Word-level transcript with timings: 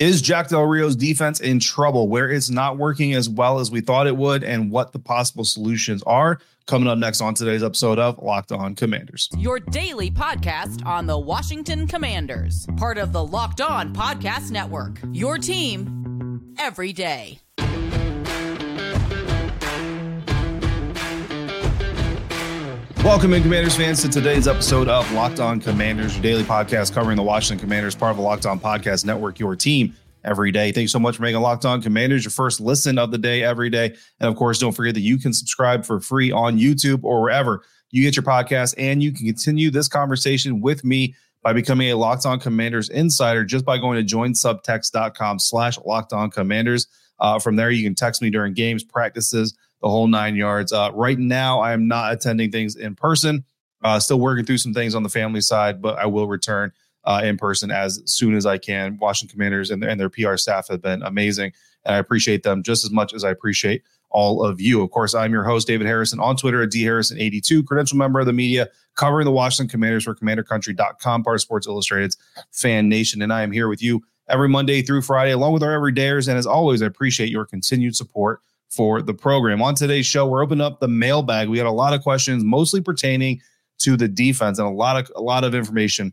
Is 0.00 0.22
Jack 0.22 0.48
Del 0.48 0.64
Rio's 0.64 0.96
defense 0.96 1.40
in 1.40 1.60
trouble? 1.60 2.08
Where 2.08 2.30
it's 2.30 2.48
not 2.48 2.78
working 2.78 3.12
as 3.12 3.28
well 3.28 3.58
as 3.58 3.70
we 3.70 3.82
thought 3.82 4.06
it 4.06 4.16
would, 4.16 4.42
and 4.42 4.70
what 4.70 4.92
the 4.92 4.98
possible 4.98 5.44
solutions 5.44 6.02
are? 6.04 6.38
Coming 6.66 6.88
up 6.88 6.96
next 6.96 7.20
on 7.20 7.34
today's 7.34 7.62
episode 7.62 7.98
of 7.98 8.18
Locked 8.18 8.50
On 8.50 8.74
Commanders. 8.74 9.28
Your 9.36 9.60
daily 9.60 10.10
podcast 10.10 10.86
on 10.86 11.04
the 11.04 11.18
Washington 11.18 11.86
Commanders, 11.86 12.66
part 12.78 12.96
of 12.96 13.12
the 13.12 13.22
Locked 13.22 13.60
On 13.60 13.92
Podcast 13.92 14.50
Network. 14.50 14.98
Your 15.12 15.36
team 15.36 16.54
every 16.58 16.94
day. 16.94 17.38
Welcome 23.02 23.32
in, 23.32 23.42
Commanders 23.42 23.76
fans, 23.76 24.02
to 24.02 24.08
today's 24.10 24.46
episode 24.46 24.86
of 24.86 25.10
Locked 25.12 25.40
On 25.40 25.58
Commanders, 25.58 26.14
your 26.14 26.22
daily 26.22 26.42
podcast 26.42 26.92
covering 26.92 27.16
the 27.16 27.22
Washington 27.22 27.58
Commanders, 27.58 27.94
part 27.94 28.10
of 28.10 28.18
the 28.18 28.22
Locked 28.22 28.44
On 28.44 28.60
Podcast 28.60 29.06
Network, 29.06 29.38
your 29.38 29.56
team 29.56 29.96
every 30.22 30.52
day. 30.52 30.70
Thanks 30.70 30.92
so 30.92 30.98
much 30.98 31.16
for 31.16 31.22
making 31.22 31.40
Locked 31.40 31.64
On 31.64 31.80
Commanders 31.80 32.24
your 32.24 32.30
first 32.30 32.60
listen 32.60 32.98
of 32.98 33.10
the 33.10 33.16
day 33.16 33.42
every 33.42 33.70
day. 33.70 33.96
And 34.20 34.28
of 34.28 34.36
course, 34.36 34.58
don't 34.58 34.72
forget 34.72 34.92
that 34.94 35.00
you 35.00 35.18
can 35.18 35.32
subscribe 35.32 35.86
for 35.86 35.98
free 35.98 36.30
on 36.30 36.58
YouTube 36.58 37.02
or 37.02 37.22
wherever 37.22 37.64
you 37.90 38.02
get 38.02 38.16
your 38.16 38.22
podcast. 38.22 38.74
And 38.76 39.02
you 39.02 39.12
can 39.12 39.24
continue 39.24 39.70
this 39.70 39.88
conversation 39.88 40.60
with 40.60 40.84
me 40.84 41.14
by 41.42 41.54
becoming 41.54 41.90
a 41.90 41.96
Locked 41.96 42.26
On 42.26 42.38
Commanders 42.38 42.90
insider 42.90 43.46
just 43.46 43.64
by 43.64 43.78
going 43.78 44.06
to 44.06 44.16
joinsubtext.com 44.16 45.38
slash 45.38 45.78
Locked 45.86 46.12
On 46.12 46.30
Commanders. 46.30 46.86
Uh, 47.18 47.38
from 47.38 47.56
there, 47.56 47.70
you 47.70 47.82
can 47.82 47.94
text 47.94 48.20
me 48.20 48.28
during 48.28 48.52
games, 48.52 48.84
practices, 48.84 49.56
the 49.80 49.88
whole 49.88 50.06
nine 50.06 50.36
yards. 50.36 50.72
Uh, 50.72 50.90
right 50.94 51.18
now, 51.18 51.60
I 51.60 51.72
am 51.72 51.88
not 51.88 52.12
attending 52.12 52.50
things 52.50 52.76
in 52.76 52.94
person. 52.94 53.44
Uh, 53.82 53.98
still 53.98 54.20
working 54.20 54.44
through 54.44 54.58
some 54.58 54.74
things 54.74 54.94
on 54.94 55.02
the 55.02 55.08
family 55.08 55.40
side, 55.40 55.80
but 55.80 55.98
I 55.98 56.04
will 56.04 56.28
return 56.28 56.70
uh, 57.04 57.22
in 57.24 57.38
person 57.38 57.70
as 57.70 58.02
soon 58.04 58.34
as 58.34 58.44
I 58.44 58.58
can. 58.58 58.98
Washington 58.98 59.34
Commanders 59.34 59.70
and 59.70 59.82
their, 59.82 59.88
and 59.88 59.98
their 59.98 60.10
PR 60.10 60.36
staff 60.36 60.68
have 60.68 60.82
been 60.82 61.02
amazing, 61.02 61.52
and 61.84 61.94
I 61.94 61.98
appreciate 61.98 62.42
them 62.42 62.62
just 62.62 62.84
as 62.84 62.90
much 62.90 63.14
as 63.14 63.24
I 63.24 63.30
appreciate 63.30 63.82
all 64.10 64.44
of 64.44 64.60
you. 64.60 64.82
Of 64.82 64.90
course, 64.90 65.14
I'm 65.14 65.32
your 65.32 65.44
host, 65.44 65.66
David 65.66 65.86
Harrison, 65.86 66.20
on 66.20 66.36
Twitter 66.36 66.62
at 66.62 66.70
dharrison82, 66.70 67.64
credential 67.64 67.96
member 67.96 68.20
of 68.20 68.26
the 68.26 68.32
media 68.32 68.68
covering 68.96 69.24
the 69.24 69.30
Washington 69.30 69.70
Commanders 69.70 70.04
for 70.04 70.14
CommanderCountry.com, 70.14 71.22
part 71.22 71.36
of 71.36 71.40
Sports 71.40 71.66
Illustrated's 71.66 72.18
Fan 72.50 72.88
Nation, 72.88 73.22
and 73.22 73.32
I 73.32 73.42
am 73.42 73.52
here 73.52 73.68
with 73.68 73.82
you 73.82 74.02
every 74.28 74.48
Monday 74.48 74.82
through 74.82 75.02
Friday, 75.02 75.30
along 75.32 75.52
with 75.52 75.62
our 75.62 75.76
everydayers. 75.78 76.28
And 76.28 76.36
as 76.36 76.46
always, 76.46 76.82
I 76.82 76.86
appreciate 76.86 77.30
your 77.30 77.46
continued 77.46 77.96
support 77.96 78.40
for 78.70 79.02
the 79.02 79.14
program. 79.14 79.60
On 79.60 79.74
today's 79.74 80.06
show, 80.06 80.26
we're 80.26 80.42
opening 80.42 80.64
up 80.64 80.80
the 80.80 80.88
mailbag. 80.88 81.48
We 81.48 81.58
had 81.58 81.66
a 81.66 81.72
lot 81.72 81.92
of 81.92 82.02
questions, 82.02 82.44
mostly 82.44 82.80
pertaining 82.80 83.40
to 83.80 83.96
the 83.96 84.08
defense, 84.08 84.58
and 84.58 84.66
a 84.66 84.70
lot 84.70 84.96
of 84.96 85.10
a 85.16 85.20
lot 85.20 85.44
of 85.44 85.54
information 85.54 86.12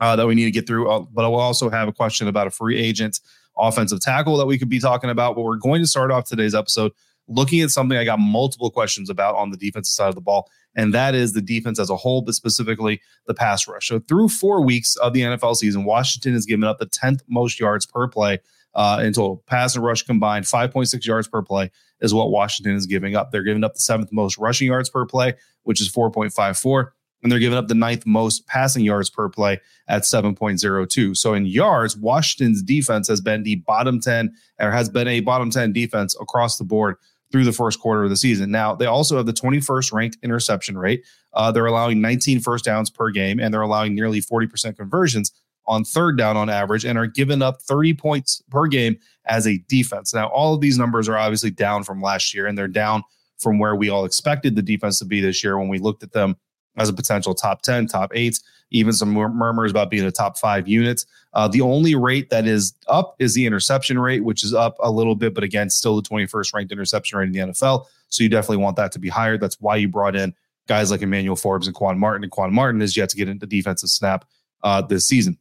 uh, 0.00 0.16
that 0.16 0.26
we 0.26 0.34
need 0.34 0.44
to 0.44 0.50
get 0.50 0.66
through. 0.66 0.90
Uh, 0.90 1.00
but 1.00 1.24
I 1.24 1.28
will 1.28 1.40
also 1.40 1.68
have 1.68 1.88
a 1.88 1.92
question 1.92 2.28
about 2.28 2.46
a 2.46 2.50
free 2.50 2.78
agent 2.78 3.20
offensive 3.58 4.00
tackle 4.00 4.36
that 4.38 4.46
we 4.46 4.58
could 4.58 4.68
be 4.68 4.80
talking 4.80 5.10
about. 5.10 5.34
But 5.34 5.42
we're 5.42 5.56
going 5.56 5.82
to 5.82 5.86
start 5.86 6.10
off 6.10 6.26
today's 6.26 6.54
episode 6.54 6.92
looking 7.28 7.60
at 7.60 7.70
something 7.70 7.96
I 7.96 8.04
got 8.04 8.18
multiple 8.18 8.70
questions 8.70 9.08
about 9.08 9.36
on 9.36 9.50
the 9.50 9.56
defensive 9.56 9.92
side 9.92 10.08
of 10.08 10.14
the 10.14 10.20
ball, 10.20 10.48
and 10.76 10.94
that 10.94 11.14
is 11.14 11.32
the 11.32 11.42
defense 11.42 11.78
as 11.78 11.90
a 11.90 11.96
whole, 11.96 12.22
but 12.22 12.34
specifically 12.34 13.00
the 13.26 13.34
pass 13.34 13.66
rush. 13.66 13.88
So 13.88 13.98
through 14.00 14.28
four 14.28 14.62
weeks 14.64 14.96
of 14.96 15.12
the 15.12 15.22
NFL 15.22 15.56
season, 15.56 15.84
Washington 15.84 16.34
has 16.34 16.46
given 16.46 16.64
up 16.64 16.78
the 16.78 16.86
10th 16.86 17.20
most 17.28 17.58
yards 17.58 17.86
per 17.86 18.08
play 18.08 18.38
uh, 18.74 19.00
in 19.02 19.12
total. 19.12 19.42
Pass 19.46 19.74
and 19.74 19.84
rush 19.84 20.02
combined, 20.02 20.44
5.6 20.44 21.04
yards 21.04 21.28
per 21.28 21.42
play 21.42 21.70
is 22.00 22.14
what 22.14 22.30
Washington 22.30 22.76
is 22.76 22.86
giving 22.86 23.16
up. 23.16 23.30
They're 23.30 23.42
giving 23.42 23.64
up 23.64 23.74
the 23.74 23.80
seventh 23.80 24.12
most 24.12 24.38
rushing 24.38 24.68
yards 24.68 24.88
per 24.88 25.06
play, 25.06 25.34
which 25.64 25.80
is 25.80 25.90
4.54. 25.90 26.90
And 27.22 27.30
they're 27.30 27.38
giving 27.38 27.58
up 27.58 27.68
the 27.68 27.74
ninth 27.74 28.06
most 28.06 28.46
passing 28.46 28.82
yards 28.82 29.10
per 29.10 29.28
play 29.28 29.60
at 29.88 30.02
7.02. 30.02 31.16
So 31.16 31.34
in 31.34 31.44
yards, 31.44 31.96
Washington's 31.96 32.62
defense 32.62 33.08
has 33.08 33.20
been 33.20 33.42
the 33.42 33.56
bottom 33.56 34.00
10 34.00 34.32
or 34.58 34.70
has 34.70 34.88
been 34.88 35.06
a 35.06 35.20
bottom 35.20 35.50
10 35.50 35.72
defense 35.72 36.16
across 36.18 36.56
the 36.56 36.64
board 36.64 36.96
through 37.30 37.44
the 37.44 37.52
first 37.52 37.78
quarter 37.78 38.04
of 38.04 38.10
the 38.10 38.16
season. 38.16 38.50
Now, 38.50 38.74
they 38.74 38.86
also 38.86 39.16
have 39.18 39.26
the 39.26 39.32
21st 39.32 39.92
ranked 39.92 40.18
interception 40.22 40.78
rate. 40.78 41.04
Uh, 41.32 41.52
they're 41.52 41.66
allowing 41.66 42.00
19 42.00 42.40
first 42.40 42.64
downs 42.64 42.90
per 42.90 43.10
game, 43.10 43.38
and 43.38 43.52
they're 43.52 43.60
allowing 43.60 43.94
nearly 43.94 44.20
40% 44.20 44.76
conversions 44.76 45.30
on 45.66 45.84
third 45.84 46.18
down 46.18 46.36
on 46.36 46.48
average 46.48 46.84
and 46.84 46.98
are 46.98 47.06
giving 47.06 47.42
up 47.42 47.62
30 47.62 47.94
points 47.94 48.42
per 48.50 48.66
game 48.66 48.98
as 49.26 49.46
a 49.46 49.58
defense. 49.68 50.12
Now, 50.12 50.28
all 50.28 50.54
of 50.54 50.60
these 50.60 50.78
numbers 50.78 51.08
are 51.08 51.16
obviously 51.16 51.50
down 51.50 51.84
from 51.84 52.02
last 52.02 52.34
year, 52.34 52.46
and 52.46 52.56
they're 52.58 52.68
down 52.68 53.02
from 53.38 53.58
where 53.58 53.76
we 53.76 53.88
all 53.88 54.04
expected 54.04 54.56
the 54.56 54.62
defense 54.62 54.98
to 54.98 55.04
be 55.04 55.20
this 55.20 55.42
year 55.42 55.58
when 55.58 55.68
we 55.68 55.78
looked 55.78 56.02
at 56.02 56.12
them 56.12 56.36
as 56.76 56.88
a 56.88 56.92
potential 56.92 57.34
top 57.34 57.62
10, 57.62 57.86
top 57.86 58.10
eight, 58.14 58.40
even 58.70 58.92
some 58.92 59.10
murmurs 59.10 59.70
about 59.70 59.90
being 59.90 60.04
a 60.04 60.10
top 60.10 60.38
five 60.38 60.68
unit. 60.68 61.04
Uh, 61.32 61.48
the 61.48 61.60
only 61.60 61.94
rate 61.94 62.30
that 62.30 62.46
is 62.46 62.74
up 62.88 63.16
is 63.18 63.34
the 63.34 63.46
interception 63.46 63.98
rate, 63.98 64.24
which 64.24 64.44
is 64.44 64.54
up 64.54 64.76
a 64.80 64.90
little 64.90 65.14
bit, 65.14 65.34
but 65.34 65.44
again, 65.44 65.70
still 65.70 65.96
the 65.96 66.08
21st 66.08 66.54
ranked 66.54 66.72
interception 66.72 67.18
rate 67.18 67.26
in 67.26 67.32
the 67.32 67.38
NFL. 67.38 67.86
So 68.08 68.22
you 68.22 68.28
definitely 68.28 68.58
want 68.58 68.76
that 68.76 68.92
to 68.92 68.98
be 68.98 69.08
higher. 69.08 69.38
That's 69.38 69.60
why 69.60 69.76
you 69.76 69.88
brought 69.88 70.16
in 70.16 70.34
guys 70.68 70.90
like 70.90 71.02
Emmanuel 71.02 71.36
Forbes 71.36 71.66
and 71.66 71.74
Quan 71.74 71.98
Martin. 71.98 72.22
And 72.22 72.30
Quan 72.30 72.52
Martin 72.52 72.82
is 72.82 72.96
yet 72.96 73.08
to 73.10 73.16
get 73.16 73.28
into 73.28 73.46
defensive 73.46 73.90
snap 73.90 74.24
uh, 74.62 74.82
this 74.82 75.06
season. 75.06 75.36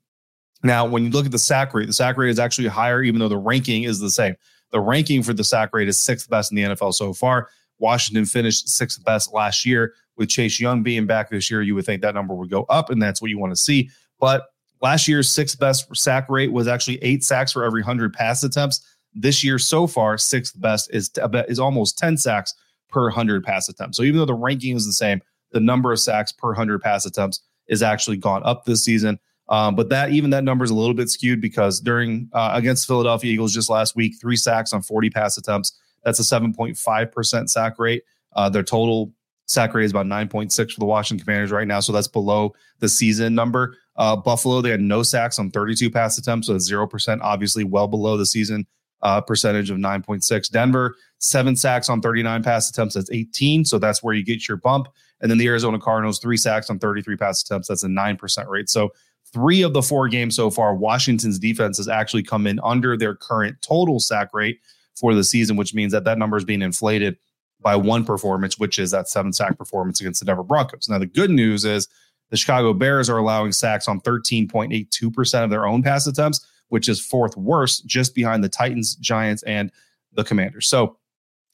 Now, 0.64 0.86
when 0.86 1.04
you 1.06 1.10
look 1.10 1.26
at 1.26 1.32
the 1.32 1.40
sack 1.40 1.74
rate, 1.74 1.88
the 1.88 1.94
sack 1.94 2.18
rate 2.18 2.30
is 2.30 2.40
actually 2.40 2.68
higher, 2.68 3.02
even 3.02 3.20
though 3.20 3.30
the 3.30 3.38
ranking 3.38 3.84
is 3.84 4.00
the 4.00 4.10
same. 4.10 4.36
The 4.72 4.80
ranking 4.80 5.24
for 5.24 5.34
the 5.34 5.44
sack 5.44 5.70
rate 5.74 5.88
is 5.88 6.00
sixth 6.00 6.30
best 6.30 6.52
in 6.52 6.58
the 6.58 6.64
NFL 6.64 6.94
so 6.94 7.14
far. 7.14 7.50
Washington 7.80 8.26
finished 8.26 8.68
sixth 8.70 9.04
best 9.04 9.34
last 9.34 9.66
year. 9.66 9.94
With 10.18 10.28
Chase 10.28 10.60
Young 10.60 10.84
being 10.84 11.06
back 11.06 11.30
this 11.30 11.50
year, 11.50 11.62
you 11.62 11.76
would 11.76 11.86
think 11.86 12.02
that 12.02 12.14
number 12.14 12.36
would 12.36 12.50
go 12.50 12.64
up, 12.64 12.90
and 12.90 13.02
that's 13.02 13.22
what 13.22 13.32
you 13.32 13.40
want 13.40 13.54
to 13.54 13.56
see. 13.56 13.90
But 14.20 14.48
last 14.82 15.08
year's 15.08 15.30
sixth 15.30 15.58
best 15.58 15.96
sack 15.96 16.30
rate 16.30 16.52
was 16.52 16.68
actually 16.68 16.98
eight 17.02 17.24
sacks 17.24 17.54
for 17.54 17.64
every 17.64 17.82
100 17.82 18.14
pass 18.14 18.44
attempts. 18.44 18.86
This 19.14 19.46
year 19.46 19.58
so 19.58 19.88
far, 19.88 20.18
sixth 20.18 20.60
best 20.60 20.90
is, 20.94 21.10
is 21.48 21.60
almost 21.60 21.98
10 21.98 22.18
sacks 22.18 22.54
per 22.90 23.04
100 23.04 23.46
pass 23.46 23.70
attempts. 23.70 23.98
So 23.98 24.04
even 24.04 24.18
though 24.18 24.26
the 24.26 24.34
ranking 24.34 24.76
is 24.76 24.86
the 24.86 24.94
same, 24.94 25.22
the 25.52 25.60
number 25.62 25.92
of 25.94 26.00
sacks 26.00 26.34
per 26.34 26.50
100 26.50 26.82
pass 26.82 27.06
attempts 27.06 27.42
is 27.68 27.82
actually 27.82 28.18
gone 28.18 28.42
up 28.44 28.66
this 28.66 28.84
season. 28.84 29.20
Um, 29.50 29.76
but 29.76 29.90
that 29.90 30.12
even 30.12 30.30
that 30.30 30.44
number 30.44 30.64
is 30.64 30.72
a 30.72 30.76
little 30.76 30.94
bit 30.94 31.10
skewed 31.10 31.42
because 31.42 31.80
during 31.80 32.30
uh, 32.34 32.52
against 32.54 32.86
Philadelphia 32.88 33.34
Eagles 33.34 33.54
just 33.54 33.70
last 33.70 33.96
week, 33.96 34.16
three 34.22 34.36
sacks 34.36 34.74
on 34.74 34.82
40 34.82 35.10
pass 35.10 35.38
attempts. 35.38 35.78
That's 36.04 36.20
a 36.20 36.24
7.5% 36.24 37.50
sack 37.50 37.80
rate. 37.80 38.04
Uh, 38.34 38.48
their 38.50 38.64
total 38.64 39.12
sack 39.48 39.74
rate 39.74 39.86
is 39.86 39.92
about 39.92 40.06
9.6 40.06 40.72
for 40.72 40.80
the 40.80 40.86
Washington 40.86 41.26
Commanders 41.26 41.52
right 41.52 41.68
now. 41.68 41.80
So 41.80 41.92
that's 41.92 42.08
below 42.08 42.54
the 42.80 42.88
season 42.88 43.34
number. 43.34 43.76
Uh, 43.96 44.16
Buffalo, 44.16 44.62
they 44.62 44.70
had 44.70 44.82
no 44.82 45.02
sacks 45.02 45.40
on 45.40 45.50
32 45.50 45.90
pass 45.90 46.18
attempts. 46.18 46.48
So 46.48 46.54
0%, 46.54 47.20
obviously 47.22 47.64
well 47.64 47.88
below 47.88 48.16
the 48.16 48.28
season 48.28 48.68
uh, 49.02 49.22
percentage 49.22 49.72
of 49.72 49.78
9.6. 49.78 50.50
Denver, 50.52 50.96
seven 51.18 51.56
sacks 51.56 51.90
on 51.90 52.02
39 52.02 52.44
pass 52.44 52.70
attempts. 52.70 52.96
That's 52.96 53.12
18. 53.12 53.66
So 53.66 53.80
that's 53.80 54.04
where 54.04 54.14
you 54.14 54.24
get 54.24 54.48
your 54.48 54.58
bump. 54.58 54.88
And 55.22 55.30
then 55.30 55.38
the 55.38 55.48
Arizona 55.48 55.80
Cardinals, 55.80 56.20
three 56.20 56.38
sacks 56.38 56.70
on 56.70 56.80
33 56.80 57.18
pass 57.18 57.42
attempts. 57.42 57.68
That's 57.68 57.84
a 57.84 57.88
9% 57.88 58.48
rate. 58.48 58.70
So 58.70 58.92
three 59.34 59.62
of 59.62 59.74
the 59.74 59.82
four 59.82 60.08
games 60.08 60.36
so 60.36 60.50
far, 60.50 60.76
Washington's 60.76 61.40
defense 61.40 61.78
has 61.78 61.88
actually 61.88 62.24
come 62.24 62.48
in 62.48 62.60
under 62.64 62.98
their 62.98 63.16
current 63.16 63.62
total 63.62 64.00
sack 64.00 64.30
rate 64.34 64.60
for 64.96 65.14
the 65.14 65.24
season, 65.24 65.56
which 65.56 65.74
means 65.74 65.92
that 65.92 66.04
that 66.04 66.18
number 66.18 66.38
is 66.38 66.44
being 66.44 66.62
inflated 66.62 67.18
by 67.62 67.76
one 67.76 68.06
performance, 68.06 68.58
which 68.58 68.80
is 68.80 68.92
that 68.92 69.08
seven 69.08 69.34
sack 69.34 69.58
performance 69.58 70.00
against 70.00 70.20
the 70.20 70.26
Denver 70.26 70.44
Broncos. 70.44 70.88
Now, 70.90 70.98
the 70.98 71.06
good 71.06 71.30
news 71.30 71.66
is 71.66 71.88
the 72.30 72.38
Chicago 72.38 72.74
Bears 72.74 73.10
are 73.10 73.18
allowing 73.18 73.52
sacks 73.52 73.88
on 73.88 74.00
13.82% 74.02 75.44
of 75.44 75.50
their 75.50 75.66
own 75.66 75.84
pass 75.84 76.08
attempts, 76.08 76.46
which 76.70 76.88
is 76.88 77.04
fourth 77.04 77.36
worst, 77.36 77.86
just 77.86 78.16
behind 78.16 78.44
the 78.44 78.50
Titans, 78.50 78.96
Giants, 78.96 79.44
and 79.44 79.72
the 80.14 80.24
Commanders. 80.24 80.68
So 80.68 80.98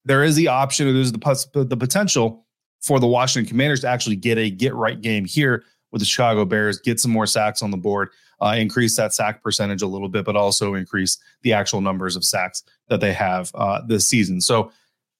there 0.04 0.24
is 0.24 0.36
the 0.36 0.48
option, 0.48 0.94
there's 0.94 1.12
the, 1.12 1.66
the 1.68 1.78
potential 1.78 2.45
for 2.81 3.00
the 3.00 3.07
Washington 3.07 3.50
Commanders 3.50 3.81
to 3.81 3.88
actually 3.88 4.16
get 4.16 4.38
a 4.38 4.50
get 4.50 4.75
right 4.75 5.01
game 5.01 5.25
here 5.25 5.63
with 5.95 6.01
the 6.01 6.06
Chicago 6.06 6.44
Bears, 6.44 6.77
get 6.77 7.00
some 7.00 7.12
more 7.12 7.25
sacks 7.25 7.62
on 7.62 7.71
the 7.71 7.77
board, 7.77 8.09
uh, 8.42 8.53
increase 8.57 8.97
that 8.97 9.13
sack 9.13 9.42
percentage 9.42 9.81
a 9.81 9.88
little 9.88 10.09
bit, 10.09 10.25
but 10.25 10.36
also 10.36 10.74
increase 10.74 11.18
the 11.44 11.53
actual 11.53 11.80
numbers 11.80 12.18
of 12.18 12.25
sacks 12.25 12.63
that 12.89 13.00
they 13.00 13.13
have 13.13 13.50
uh, 13.56 13.80
this 13.88 14.06
season. 14.06 14.42
So 14.42 14.74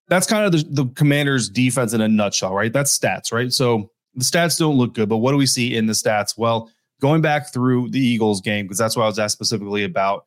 that's 0.10 0.28
kind 0.28 0.44
of 0.44 0.52
the, 0.52 0.84
the 0.84 0.90
Commanders' 0.96 1.48
defense 1.48 1.94
in 1.94 2.02
a 2.02 2.10
nutshell, 2.10 2.54
right? 2.54 2.74
That's 2.74 3.00
stats, 3.00 3.32
right? 3.32 3.54
So 3.54 3.90
the 4.16 4.26
stats 4.26 4.60
don't 4.60 4.76
look 4.76 4.94
good, 4.94 5.08
but 5.08 5.20
what 5.20 5.32
do 5.32 5.38
we 5.38 5.46
see 5.46 5.78
in 5.78 5.86
the 5.86 5.94
stats? 5.94 6.38
Well, 6.38 6.70
going 7.00 7.22
back 7.22 7.54
through 7.54 7.92
the 7.92 8.02
Eagles 8.02 8.42
game, 8.42 8.66
because 8.66 8.78
that's 8.78 8.98
what 8.98 9.04
I 9.04 9.08
was 9.08 9.18
asked 9.18 9.32
specifically 9.32 9.86
about 9.86 10.26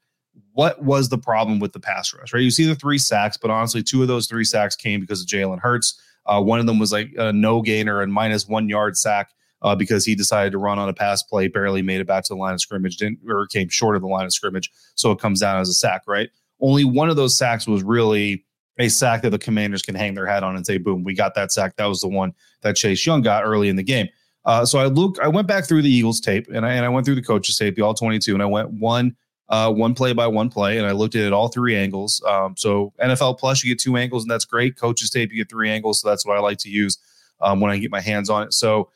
what 0.55 0.83
was 0.83 1.11
the 1.11 1.19
problem 1.19 1.59
with 1.59 1.75
the 1.75 1.81
pass 1.81 2.15
rush, 2.15 2.33
right? 2.33 2.43
You 2.43 2.51
see 2.51 2.65
the 2.65 2.75
three 2.75 2.97
sacks, 2.97 3.37
but 3.37 3.51
honestly, 3.51 3.83
two 3.83 4.01
of 4.01 4.09
those 4.09 4.27
three 4.27 4.45
sacks 4.45 4.77
came 4.77 4.99
because 4.99 5.21
of 5.21 5.27
Jalen 5.27 5.61
Hurts. 5.61 6.01
Uh, 6.25 6.41
one 6.41 6.59
of 6.59 6.65
them 6.65 6.79
was 6.79 6.91
like 6.91 7.11
a 7.19 7.35
no 7.35 7.61
gainer 7.61 8.01
and 8.01 8.11
minus 8.11 8.49
one 8.49 8.71
yard 8.71 8.97
sack 8.97 9.33
uh, 9.63 9.75
because 9.75 10.05
he 10.05 10.15
decided 10.15 10.53
to 10.53 10.59
run 10.59 10.79
on 10.79 10.89
a 10.89 10.95
pass 10.95 11.23
play, 11.23 11.49
barely 11.49 11.83
made 11.83 12.01
it 12.01 12.07
back 12.07 12.25
to 12.25 12.35
the 12.35 12.39
line 12.39 12.55
of 12.55 12.61
scrimmage, 12.61 12.97
didn't 12.97 13.19
or 13.29 13.47
came 13.47 13.69
short 13.69 13.97
of 13.97 14.03
the 14.03 14.09
line 14.09 14.25
of 14.25 14.33
scrimmage, 14.33 14.71
so 14.95 15.11
it 15.11 15.19
comes 15.19 15.41
down 15.41 15.61
as 15.61 15.69
a 15.69 15.75
sack, 15.75 16.03
right? 16.07 16.31
Only 16.61 16.85
one 16.85 17.11
of 17.11 17.17
those 17.17 17.37
sacks 17.37 17.67
was 17.67 17.83
really 17.83 18.45
a 18.79 18.89
sack 18.89 19.23
that 19.23 19.31
the 19.31 19.39
Commanders 19.39 19.83
can 19.83 19.95
hang 19.95 20.15
their 20.15 20.27
hat 20.27 20.43
on 20.43 20.57
and 20.57 20.65
say, 20.65 20.79
"Boom, 20.79 21.05
we 21.05 21.15
got 21.15 21.35
that 21.35 21.53
sack." 21.53 21.77
That 21.77 21.87
was 21.87 22.01
the 22.01 22.09
one 22.09 22.33
that 22.63 22.77
Chase 22.77 23.05
Young 23.05 23.23
got 23.23 23.45
early 23.45 23.69
in 23.69 23.77
the 23.77 23.83
game. 23.83 24.09
Uh, 24.45 24.65
so 24.65 24.79
I 24.79 24.87
looked, 24.87 25.19
I 25.19 25.29
went 25.29 25.47
back 25.47 25.67
through 25.67 25.83
the 25.83 25.91
Eagles 25.91 26.21
tape 26.21 26.47
and 26.49 26.65
I, 26.65 26.73
and 26.73 26.87
I 26.87 26.89
went 26.89 27.05
through 27.05 27.17
the 27.17 27.23
coaches 27.23 27.59
tape, 27.59 27.77
the 27.77 27.83
all 27.83 27.93
22, 27.93 28.33
and 28.33 28.43
I 28.43 28.47
went 28.47 28.71
one 28.71 29.15
uh, 29.49 29.73
one 29.73 29.95
play 29.95 30.13
by 30.13 30.27
one 30.27 30.51
play, 30.51 30.77
and 30.79 30.87
I 30.87 30.93
looked 30.93 31.15
at 31.15 31.25
it 31.25 31.33
all 31.33 31.49
three 31.49 31.75
angles. 31.75 32.23
Um, 32.27 32.55
so 32.57 32.93
NFL 33.01 33.39
Plus, 33.39 33.65
you 33.65 33.71
get 33.71 33.81
two 33.81 33.97
angles, 33.97 34.25
and 34.25 34.31
that's 34.31 34.45
great. 34.45 34.77
Coaches 34.77 35.11
tape, 35.11 35.31
you 35.33 35.39
get 35.39 35.49
three 35.49 35.71
angles, 35.71 36.01
so 36.01 36.09
that's 36.09 36.27
what 36.27 36.37
I 36.37 36.41
like 36.41 36.59
to 36.59 36.69
use 36.69 36.99
um, 37.41 37.61
when 37.61 37.71
I 37.71 37.79
get 37.79 37.91
my 37.91 38.01
hands 38.01 38.29
on 38.29 38.43
it. 38.43 38.53
So 38.53 38.91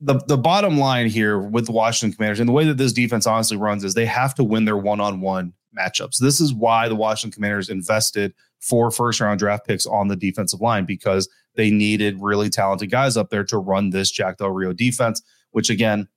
the 0.00 0.18
the 0.26 0.38
bottom 0.38 0.78
line 0.78 1.08
here 1.08 1.38
with 1.38 1.66
the 1.66 1.72
Washington 1.72 2.16
Commanders 2.16 2.40
and 2.40 2.48
the 2.48 2.52
way 2.52 2.64
that 2.64 2.78
this 2.78 2.92
defense 2.92 3.26
honestly 3.26 3.56
runs 3.56 3.84
is 3.84 3.94
they 3.94 4.06
have 4.06 4.34
to 4.36 4.44
win 4.44 4.64
their 4.64 4.76
one 4.76 5.00
on 5.00 5.20
one 5.20 5.52
matchups. 5.78 6.18
This 6.18 6.40
is 6.40 6.54
why 6.54 6.88
the 6.88 6.96
Washington 6.96 7.34
Commanders 7.34 7.68
invested 7.68 8.34
four 8.60 8.90
first 8.90 9.20
round 9.20 9.38
draft 9.38 9.66
picks 9.66 9.86
on 9.86 10.08
the 10.08 10.16
defensive 10.16 10.60
line 10.60 10.84
because 10.84 11.28
they 11.54 11.70
needed 11.70 12.16
really 12.20 12.48
talented 12.48 12.90
guys 12.90 13.16
up 13.16 13.30
there 13.30 13.44
to 13.44 13.58
run 13.58 13.90
this 13.90 14.10
Jack 14.10 14.38
Del 14.38 14.50
Rio 14.50 14.72
defense, 14.72 15.22
which 15.50 15.70
again 15.70 16.08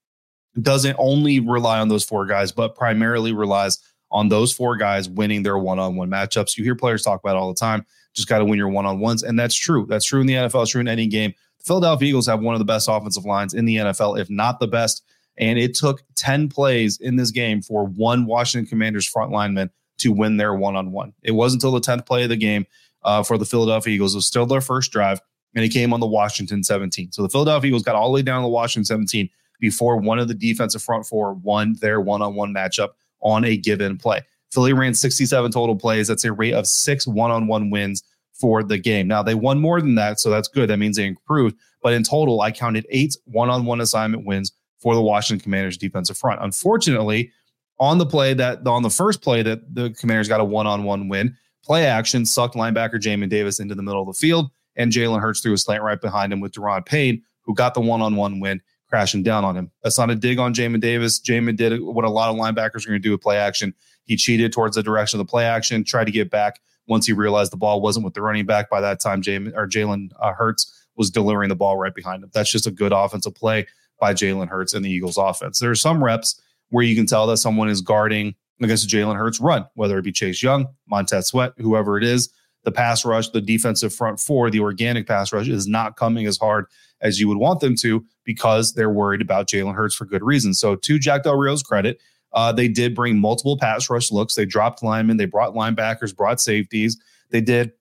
doesn't 0.62 0.96
only 1.00 1.40
rely 1.40 1.80
on 1.80 1.90
those 1.90 2.04
four 2.04 2.26
guys, 2.26 2.52
but 2.52 2.76
primarily 2.76 3.34
relies 3.34 3.80
on 4.12 4.30
those 4.30 4.54
four 4.54 4.78
guys 4.78 5.10
winning 5.10 5.44
their 5.44 5.58
one 5.58 5.80
on 5.80 5.96
one 5.96 6.10
matchups. 6.10 6.56
You 6.56 6.64
hear 6.64 6.76
players 6.76 7.02
talk 7.02 7.20
about 7.20 7.36
all 7.36 7.50
the 7.50 7.60
time. 7.60 7.86
Just 8.14 8.30
got 8.30 8.38
to 8.38 8.46
win 8.46 8.60
your 8.60 8.70
one 8.70 8.86
on 8.86 9.00
ones. 9.00 9.24
And 9.24 9.38
that's 9.38 9.56
true. 9.56 9.88
That's 9.90 10.06
true 10.06 10.22
in 10.22 10.28
the 10.28 10.36
NFL. 10.36 10.62
It's 10.62 10.72
true 10.72 10.82
in 10.82 10.88
any 10.88 11.08
game. 11.08 11.34
Philadelphia 11.64 12.10
Eagles 12.10 12.28
have 12.28 12.42
one 12.42 12.56
of 12.56 12.60
the 12.60 12.66
best 12.66 12.88
offensive 12.90 13.26
lines 13.26 13.54
in 13.54 13.66
the 13.66 13.78
NFL, 13.78 14.20
if 14.20 14.30
not 14.30 14.60
the 14.60 14.68
best. 14.68 15.04
And 15.38 15.58
it 15.58 15.74
took 15.74 16.04
10 16.16 16.50
plays 16.50 17.00
in 17.00 17.16
this 17.16 17.32
game 17.32 17.62
for 17.62 17.86
one 17.86 18.26
Washington 18.26 18.68
Commanders 18.68 19.08
front 19.08 19.32
lineman 19.32 19.70
to 20.00 20.12
win 20.12 20.38
their 20.38 20.54
one 20.54 20.76
on 20.76 20.92
one. 20.92 21.14
It 21.24 21.32
wasn't 21.32 21.64
until 21.64 21.80
the 21.80 21.86
10th 21.86 22.06
play 22.06 22.24
of 22.24 22.30
the 22.30 22.36
game 22.36 22.66
uh, 23.04 23.24
for 23.24 23.38
the 23.38 23.46
Philadelphia 23.46 23.94
Eagles. 23.94 24.14
It 24.14 24.18
was 24.18 24.28
still 24.28 24.46
their 24.46 24.62
first 24.62 24.92
drive, 24.92 25.22
and 25.56 25.64
it 25.64 25.70
came 25.70 25.94
on 25.94 26.00
the 26.00 26.08
Washington 26.08 26.64
17. 26.64 27.12
So 27.12 27.24
the 27.24 27.30
Philadelphia 27.30 27.70
Eagles 27.70 27.84
got 27.84 27.96
all 27.96 28.10
the 28.10 28.14
way 28.14 28.22
down 28.22 28.42
to 28.42 28.46
the 28.46 28.50
Washington 28.50 28.86
17 28.86 29.30
before 29.60 29.98
one 29.98 30.20
of 30.20 30.28
the 30.28 30.34
defensive 30.34 30.84
front 30.84 31.06
four 31.06 31.34
won 31.34 31.76
their 31.80 32.02
one 32.02 32.22
on 32.22 32.36
one 32.36 32.54
matchup 32.54 32.90
on 33.22 33.46
a 33.46 33.56
given 33.56 33.98
play. 33.98 34.22
Philly 34.52 34.74
ran 34.74 34.94
67 34.94 35.52
total 35.52 35.76
plays. 35.76 36.08
That's 36.08 36.26
a 36.26 36.34
rate 36.34 36.54
of 36.54 36.68
six 36.68 37.08
one 37.08 37.32
on 37.32 37.48
one 37.48 37.72
wins 37.72 38.04
for 38.44 38.62
the 38.62 38.78
game. 38.78 39.08
Now, 39.08 39.24
they 39.24 39.36
won 39.36 39.62
more 39.62 39.80
than 39.80 39.96
that, 39.96 40.20
so 40.20 40.30
that's 40.30 40.50
good. 40.50 40.70
That 40.70 40.76
means 40.76 40.98
they 40.98 41.08
improved. 41.08 41.56
But 41.82 41.94
in 41.94 42.04
total, 42.04 42.42
I 42.42 42.52
counted 42.52 42.86
eight 42.90 43.16
one 43.24 43.50
on 43.50 43.64
one 43.64 43.80
assignment 43.80 44.26
wins 44.26 44.52
for 44.80 44.96
the 44.96 45.02
Washington 45.02 45.42
Commanders 45.42 45.78
defensive 45.78 46.18
front. 46.18 46.42
Unfortunately, 46.44 47.32
on 47.80 48.00
the 48.00 48.06
play 48.06 48.34
that 48.34 48.68
on 48.68 48.84
the 48.84 48.90
first 48.90 49.22
play 49.22 49.44
that 49.44 49.74
the 49.74 49.92
Commanders 49.92 50.28
got 50.28 50.42
a 50.42 50.44
one 50.44 50.68
on 50.68 50.84
one 50.84 51.08
win, 51.08 51.38
play 51.64 51.86
action 51.86 52.26
sucked 52.26 52.56
linebacker 52.56 52.96
Jamin 52.96 53.30
Davis 53.30 53.62
into 53.62 53.76
the 53.76 53.82
middle 53.82 54.02
of 54.02 54.08
the 54.08 54.14
field, 54.14 54.52
and 54.76 54.92
Jalen 54.92 55.22
Hurts 55.22 55.40
threw 55.40 55.54
a 55.54 55.58
slant 55.58 55.82
right 55.82 56.02
behind 56.02 56.34
him 56.34 56.42
with 56.42 56.52
Daron 56.52 56.86
Payne, 56.86 57.24
who 57.44 57.56
got 57.56 57.76
the 57.76 57.80
one 57.80 58.02
on 58.02 58.18
one 58.18 58.42
win 58.42 58.62
crashing 58.90 59.24
down 59.24 59.46
on 59.46 59.56
him. 59.56 59.72
That's 59.84 59.98
not 59.98 60.10
a 60.10 60.16
dig 60.16 60.38
on 60.38 60.54
Jamin 60.54 60.82
Davis. 60.82 61.22
Jamin 61.22 61.56
did 61.56 61.80
what 61.80 62.04
a 62.04 62.10
lot 62.10 62.30
of 62.30 62.36
linebackers 62.36 62.84
are 62.84 62.90
going 62.90 63.00
to 63.02 63.08
do 63.08 63.12
with 63.12 63.22
play 63.22 63.38
action. 63.38 63.74
He 64.04 64.18
cheated 64.18 64.52
towards 64.52 64.76
the 64.76 64.84
direction 64.84 65.18
of 65.18 65.26
the 65.26 65.32
play 65.32 65.46
action, 65.46 65.86
tried 65.86 66.08
to 66.08 66.12
get 66.12 66.30
back 66.30 66.60
once 66.88 67.06
he 67.06 67.14
realized 67.14 67.52
the 67.52 67.58
ball 67.58 67.82
wasn't 67.82 68.06
with 68.06 68.14
the 68.14 68.22
running 68.22 68.46
back. 68.46 68.70
By 68.70 68.82
that 68.82 69.00
time, 69.00 69.22
Jamin 69.22 69.54
or 69.56 69.68
Jalen 69.68 70.12
uh, 70.20 70.34
Hurts 70.34 70.88
was 70.96 71.10
delivering 71.10 71.50
the 71.50 71.56
ball 71.56 71.78
right 71.78 71.94
behind 71.94 72.24
him. 72.24 72.30
That's 72.34 72.52
just 72.52 72.68
a 72.68 72.72
good 72.72 72.92
offensive 72.92 73.36
play 73.36 73.68
by 74.00 74.14
Jalen 74.14 74.50
Hurts 74.50 74.74
and 74.74 74.84
the 74.84 74.92
Eagles 74.92 75.18
offense. 75.18 75.60
There 75.60 75.72
are 75.72 75.76
some 75.76 76.04
reps 76.04 76.40
where 76.70 76.84
you 76.84 76.96
can 76.96 77.06
tell 77.06 77.28
that 77.28 77.38
someone 77.38 77.70
is 77.70 77.82
guarding 77.82 78.36
against 78.62 78.90
Jalen 78.90 79.18
Hurts 79.18 79.40
run, 79.40 79.66
whether 79.76 79.98
it 79.98 80.04
be 80.04 80.12
Chase 80.12 80.42
Young, 80.42 80.68
Montez 80.88 81.28
Sweat, 81.28 81.54
whoever 81.58 81.98
it 81.98 82.04
is. 82.04 82.30
The 82.64 82.72
pass 82.72 83.04
rush, 83.04 83.30
the 83.30 83.42
defensive 83.42 83.94
front 83.94 84.20
four, 84.20 84.50
the 84.50 84.62
organic 84.62 85.06
pass 85.06 85.34
rush 85.34 85.50
is 85.50 85.68
not 85.68 85.98
coming 85.98 86.26
as 86.28 86.38
hard 86.38 86.66
as 87.02 87.20
you 87.20 87.28
would 87.28 87.38
want 87.38 87.60
them 87.60 87.76
to 87.78 88.06
because 88.24 88.74
they're 88.74 88.90
worried 88.90 89.22
about 89.22 89.48
Jalen 89.48 89.76
Hurts 89.76 89.96
for 89.96 90.06
good 90.06 90.24
reason. 90.24 90.54
So, 90.54 90.76
to 90.76 90.98
Jack 90.98 91.24
Del 91.24 91.36
Rio's 91.36 91.62
credit, 91.62 92.00
uh, 92.34 92.52
they 92.52 92.68
did 92.68 92.96
bring 92.96 93.20
multiple 93.20 93.58
pass 93.58 93.90
rush 93.90 94.12
looks. 94.12 94.36
They 94.36 94.46
dropped 94.46 94.84
linemen, 94.84 95.18
they 95.18 95.26
brought 95.26 95.54
linebackers, 95.54 96.16
brought 96.16 96.42
safeties. 96.42 97.00
They 97.30 97.42
did 97.42 97.72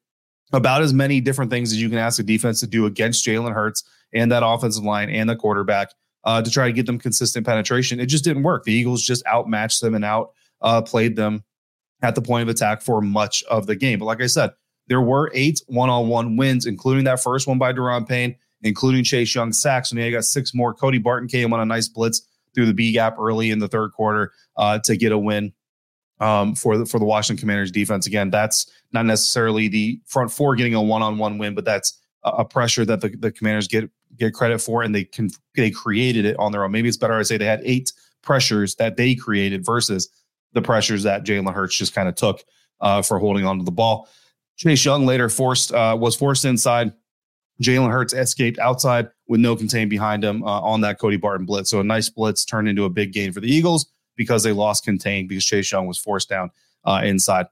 about 0.52 0.82
as 0.82 0.93
many 0.93 1.20
different 1.20 1.50
things 1.50 1.72
as 1.72 1.81
you 1.81 1.88
can 1.88 1.99
ask 1.99 2.20
a 2.20 2.22
defense 2.22 2.60
to 2.60 2.66
do 2.66 2.87
against 2.87 3.25
Jalen 3.26 3.54
Hurts 3.54 3.84
and 4.12 4.31
that 4.32 4.43
offensive 4.44 4.84
line 4.84 5.08
and 5.08 5.28
the 5.28 5.37
quarterback 5.37 5.88
uh, 6.25 6.43
to 6.43 6.50
try 6.50 6.66
to 6.66 6.72
get 6.72 6.87
them 6.87 6.99
consistent 6.99 7.46
penetration. 7.46 8.00
It 8.00 8.06
just 8.06 8.25
didn't 8.25 8.43
work. 8.43 8.64
The 8.64 8.72
Eagles 8.72 9.02
just 9.02 9.26
outmatched 9.26 9.81
them 9.81 9.94
and 9.94 10.04
out 10.04 10.32
uh, 10.60 10.82
played 10.82 11.16
them 11.16 11.44
at 12.02 12.14
the 12.14 12.22
point 12.22 12.43
of 12.43 12.48
attack 12.48 12.82
for 12.82 13.00
much 13.00 13.43
of 13.44 13.66
the 13.66 13.76
game. 13.76 13.98
But 13.98 14.05
like 14.06 14.22
I 14.22 14.26
said, 14.26 14.50
there 14.88 15.00
were 15.00 15.31
eight 15.32 15.62
one-on-one 15.69 16.37
wins, 16.37 16.66
including 16.66 17.05
that 17.05 17.22
first 17.22 17.46
one 17.46 17.58
by 17.58 17.72
Daron 17.72 18.06
Payne 18.06 18.37
including 18.62 19.05
Chase 19.05 19.34
Young 19.34 19.52
sacks. 19.52 19.90
And 19.90 20.00
they 20.00 20.10
got 20.10 20.25
six 20.25 20.55
more. 20.55 20.75
Cody 20.75 20.98
Barton 20.98 21.28
came 21.28 21.52
on 21.52 21.60
a 21.60 21.64
nice 21.64 21.88
blitz 21.88 22.22
through 22.54 22.66
the 22.66 22.75
B 22.75 22.93
gap 22.93 23.16
early 23.19 23.50
in 23.50 23.58
the 23.58 23.69
third 23.69 23.93
quarter 23.93 24.32
uh, 24.56 24.78
to 24.81 24.96
get 24.96 25.12
a 25.12 25.19
win 25.19 25.52
um, 26.20 26.54
for 26.54 26.78
the 26.78 26.87
for 26.87 26.99
the 26.99 27.04
Washington 27.04 27.40
Commanders 27.40 27.70
defense. 27.70 28.06
Again, 28.06 28.31
that's 28.31 28.70
not 28.93 29.06
necessarily 29.06 29.69
the 29.69 30.00
front 30.06 30.31
four 30.31 30.54
getting 30.54 30.75
a 30.75 30.82
one 30.82 31.02
on 31.02 31.19
one 31.19 31.38
win, 31.38 31.54
but 31.54 31.64
that's 31.64 31.99
a, 32.22 32.44
pressure 32.44 32.84
that 32.84 33.00
the, 33.00 33.08
the 33.08 33.32
Commanders 33.32 33.69
get 33.69 33.90
get 34.16 34.34
credit 34.34 34.60
for, 34.60 34.82
and 34.82 34.94
they 34.94 35.04
can 35.04 35.31
they 35.56 35.70
created 35.70 36.25
it 36.25 36.37
on 36.38 36.52
their 36.52 36.64
own. 36.64 36.70
Maybe 36.70 36.88
it's 36.88 36.96
better 36.96 37.14
I 37.14 37.22
say 37.22 37.37
they 37.37 37.44
had 37.44 37.62
eight 37.64 37.93
pressures 38.22 38.76
that 38.76 38.96
they 38.96 39.14
created 39.14 39.64
versus 39.64 40.08
the 40.52 40.62
pressures 40.62 41.02
that 41.02 41.25
Jalen 41.25 41.52
Hurts 41.52 41.76
just 41.76 41.94
kind 41.94 42.08
of 42.08 42.14
took 42.14 42.44
uh, 42.81 43.02
for 43.02 43.19
holding 43.19 43.44
on 43.44 43.58
to 43.58 43.64
the 43.64 43.72
ball. 43.72 44.08
Chase 44.56 44.84
Young 44.84 45.06
later 45.06 45.28
forced 45.28 45.72
uh, 45.72 45.96
was 45.98 46.14
forced 46.14 46.44
inside 46.44 46.93
Jalen 47.60 47.90
Hurts 47.90 48.12
escaped 48.12 48.58
outside 48.58 49.08
with 49.32 49.40
no 49.40 49.56
contain 49.56 49.88
behind 49.88 50.23
him 50.23 50.44
uh, 50.44 50.61
on 50.61 50.82
that 50.82 50.99
Cody 50.99 51.17
Barton 51.17 51.46
blitz. 51.46 51.70
So 51.70 51.81
a 51.81 51.84
nice 51.84 52.11
blitz 52.11 52.44
turned 52.44 52.69
into 52.69 52.84
a 52.84 52.90
big 52.90 53.14
gain 53.14 53.32
for 53.32 53.40
the 53.40 53.50
Eagles 53.50 53.90
because 54.14 54.43
they 54.43 54.52
lost 54.52 54.84
contain 54.84 55.26
because 55.26 55.46
Chase 55.46 55.73
Young 55.73 55.87
was 55.87 55.96
forced 55.96 56.29
down 56.29 56.50
uh, 56.84 57.00
inside. 57.02 57.46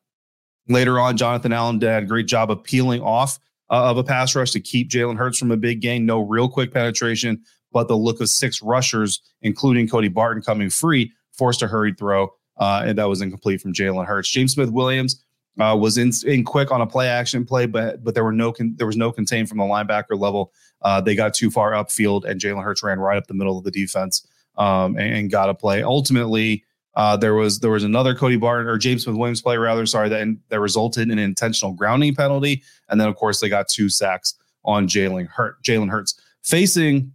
Later 0.68 1.00
on, 1.00 1.16
Jonathan 1.16 1.54
Allen 1.54 1.78
did 1.78 1.88
a 1.88 2.04
great 2.04 2.26
job 2.26 2.50
of 2.50 2.62
peeling 2.62 3.00
off 3.00 3.38
uh, 3.70 3.90
of 3.90 3.96
a 3.96 4.04
pass 4.04 4.36
rush 4.36 4.50
to 4.50 4.60
keep 4.60 4.90
Jalen 4.90 5.16
Hurts 5.16 5.38
from 5.38 5.50
a 5.52 5.56
big 5.56 5.80
gain. 5.80 6.04
No 6.04 6.20
real 6.20 6.50
quick 6.50 6.70
penetration, 6.70 7.40
but 7.72 7.88
the 7.88 7.96
look 7.96 8.20
of 8.20 8.28
six 8.28 8.60
rushers, 8.60 9.22
including 9.40 9.88
Cody 9.88 10.08
Barton 10.08 10.42
coming 10.42 10.68
free, 10.68 11.10
forced 11.32 11.62
a 11.62 11.66
hurried 11.66 11.96
throw, 11.96 12.28
uh, 12.58 12.82
and 12.84 12.98
that 12.98 13.08
was 13.08 13.22
incomplete 13.22 13.62
from 13.62 13.72
Jalen 13.72 14.04
Hurts. 14.04 14.28
James 14.28 14.52
Smith 14.52 14.70
Williams 14.70 15.24
uh, 15.58 15.76
was 15.76 15.98
in, 15.98 16.12
in 16.26 16.44
quick 16.44 16.70
on 16.70 16.80
a 16.80 16.86
play 16.86 17.08
action 17.08 17.44
play, 17.44 17.66
but 17.66 18.02
but 18.04 18.14
there 18.14 18.24
were 18.24 18.32
no 18.32 18.52
con- 18.52 18.74
there 18.76 18.86
was 18.86 18.96
no 18.96 19.10
contain 19.10 19.46
from 19.46 19.58
the 19.58 19.64
linebacker 19.64 20.18
level. 20.18 20.52
Uh, 20.82 21.00
they 21.00 21.14
got 21.14 21.34
too 21.34 21.50
far 21.50 21.72
upfield, 21.72 22.24
and 22.24 22.40
Jalen 22.40 22.62
Hurts 22.62 22.82
ran 22.82 22.98
right 22.98 23.16
up 23.16 23.26
the 23.26 23.34
middle 23.34 23.58
of 23.58 23.64
the 23.64 23.70
defense 23.70 24.26
um, 24.56 24.96
and, 24.96 25.14
and, 25.14 25.30
got 25.30 25.48
a 25.50 25.54
play. 25.54 25.82
Ultimately, 25.82 26.64
uh, 26.94 27.16
there 27.16 27.34
was 27.34 27.60
there 27.60 27.70
was 27.70 27.84
another 27.84 28.14
Cody 28.14 28.36
Barton 28.36 28.68
or 28.68 28.78
James 28.78 29.04
Smith 29.04 29.16
Williams 29.16 29.42
play 29.42 29.56
rather. 29.56 29.86
Sorry, 29.86 30.08
that 30.08 30.36
that 30.48 30.60
resulted 30.60 31.04
in 31.04 31.10
an 31.10 31.18
intentional 31.18 31.72
grounding 31.72 32.14
penalty, 32.14 32.62
and 32.88 33.00
then 33.00 33.08
of 33.08 33.16
course 33.16 33.40
they 33.40 33.48
got 33.48 33.68
two 33.68 33.88
sacks 33.88 34.34
on 34.64 34.86
Jalen 34.86 35.28
Hurt 35.28 35.62
Jalen 35.62 35.90
Hurts 35.90 36.20
facing 36.42 37.14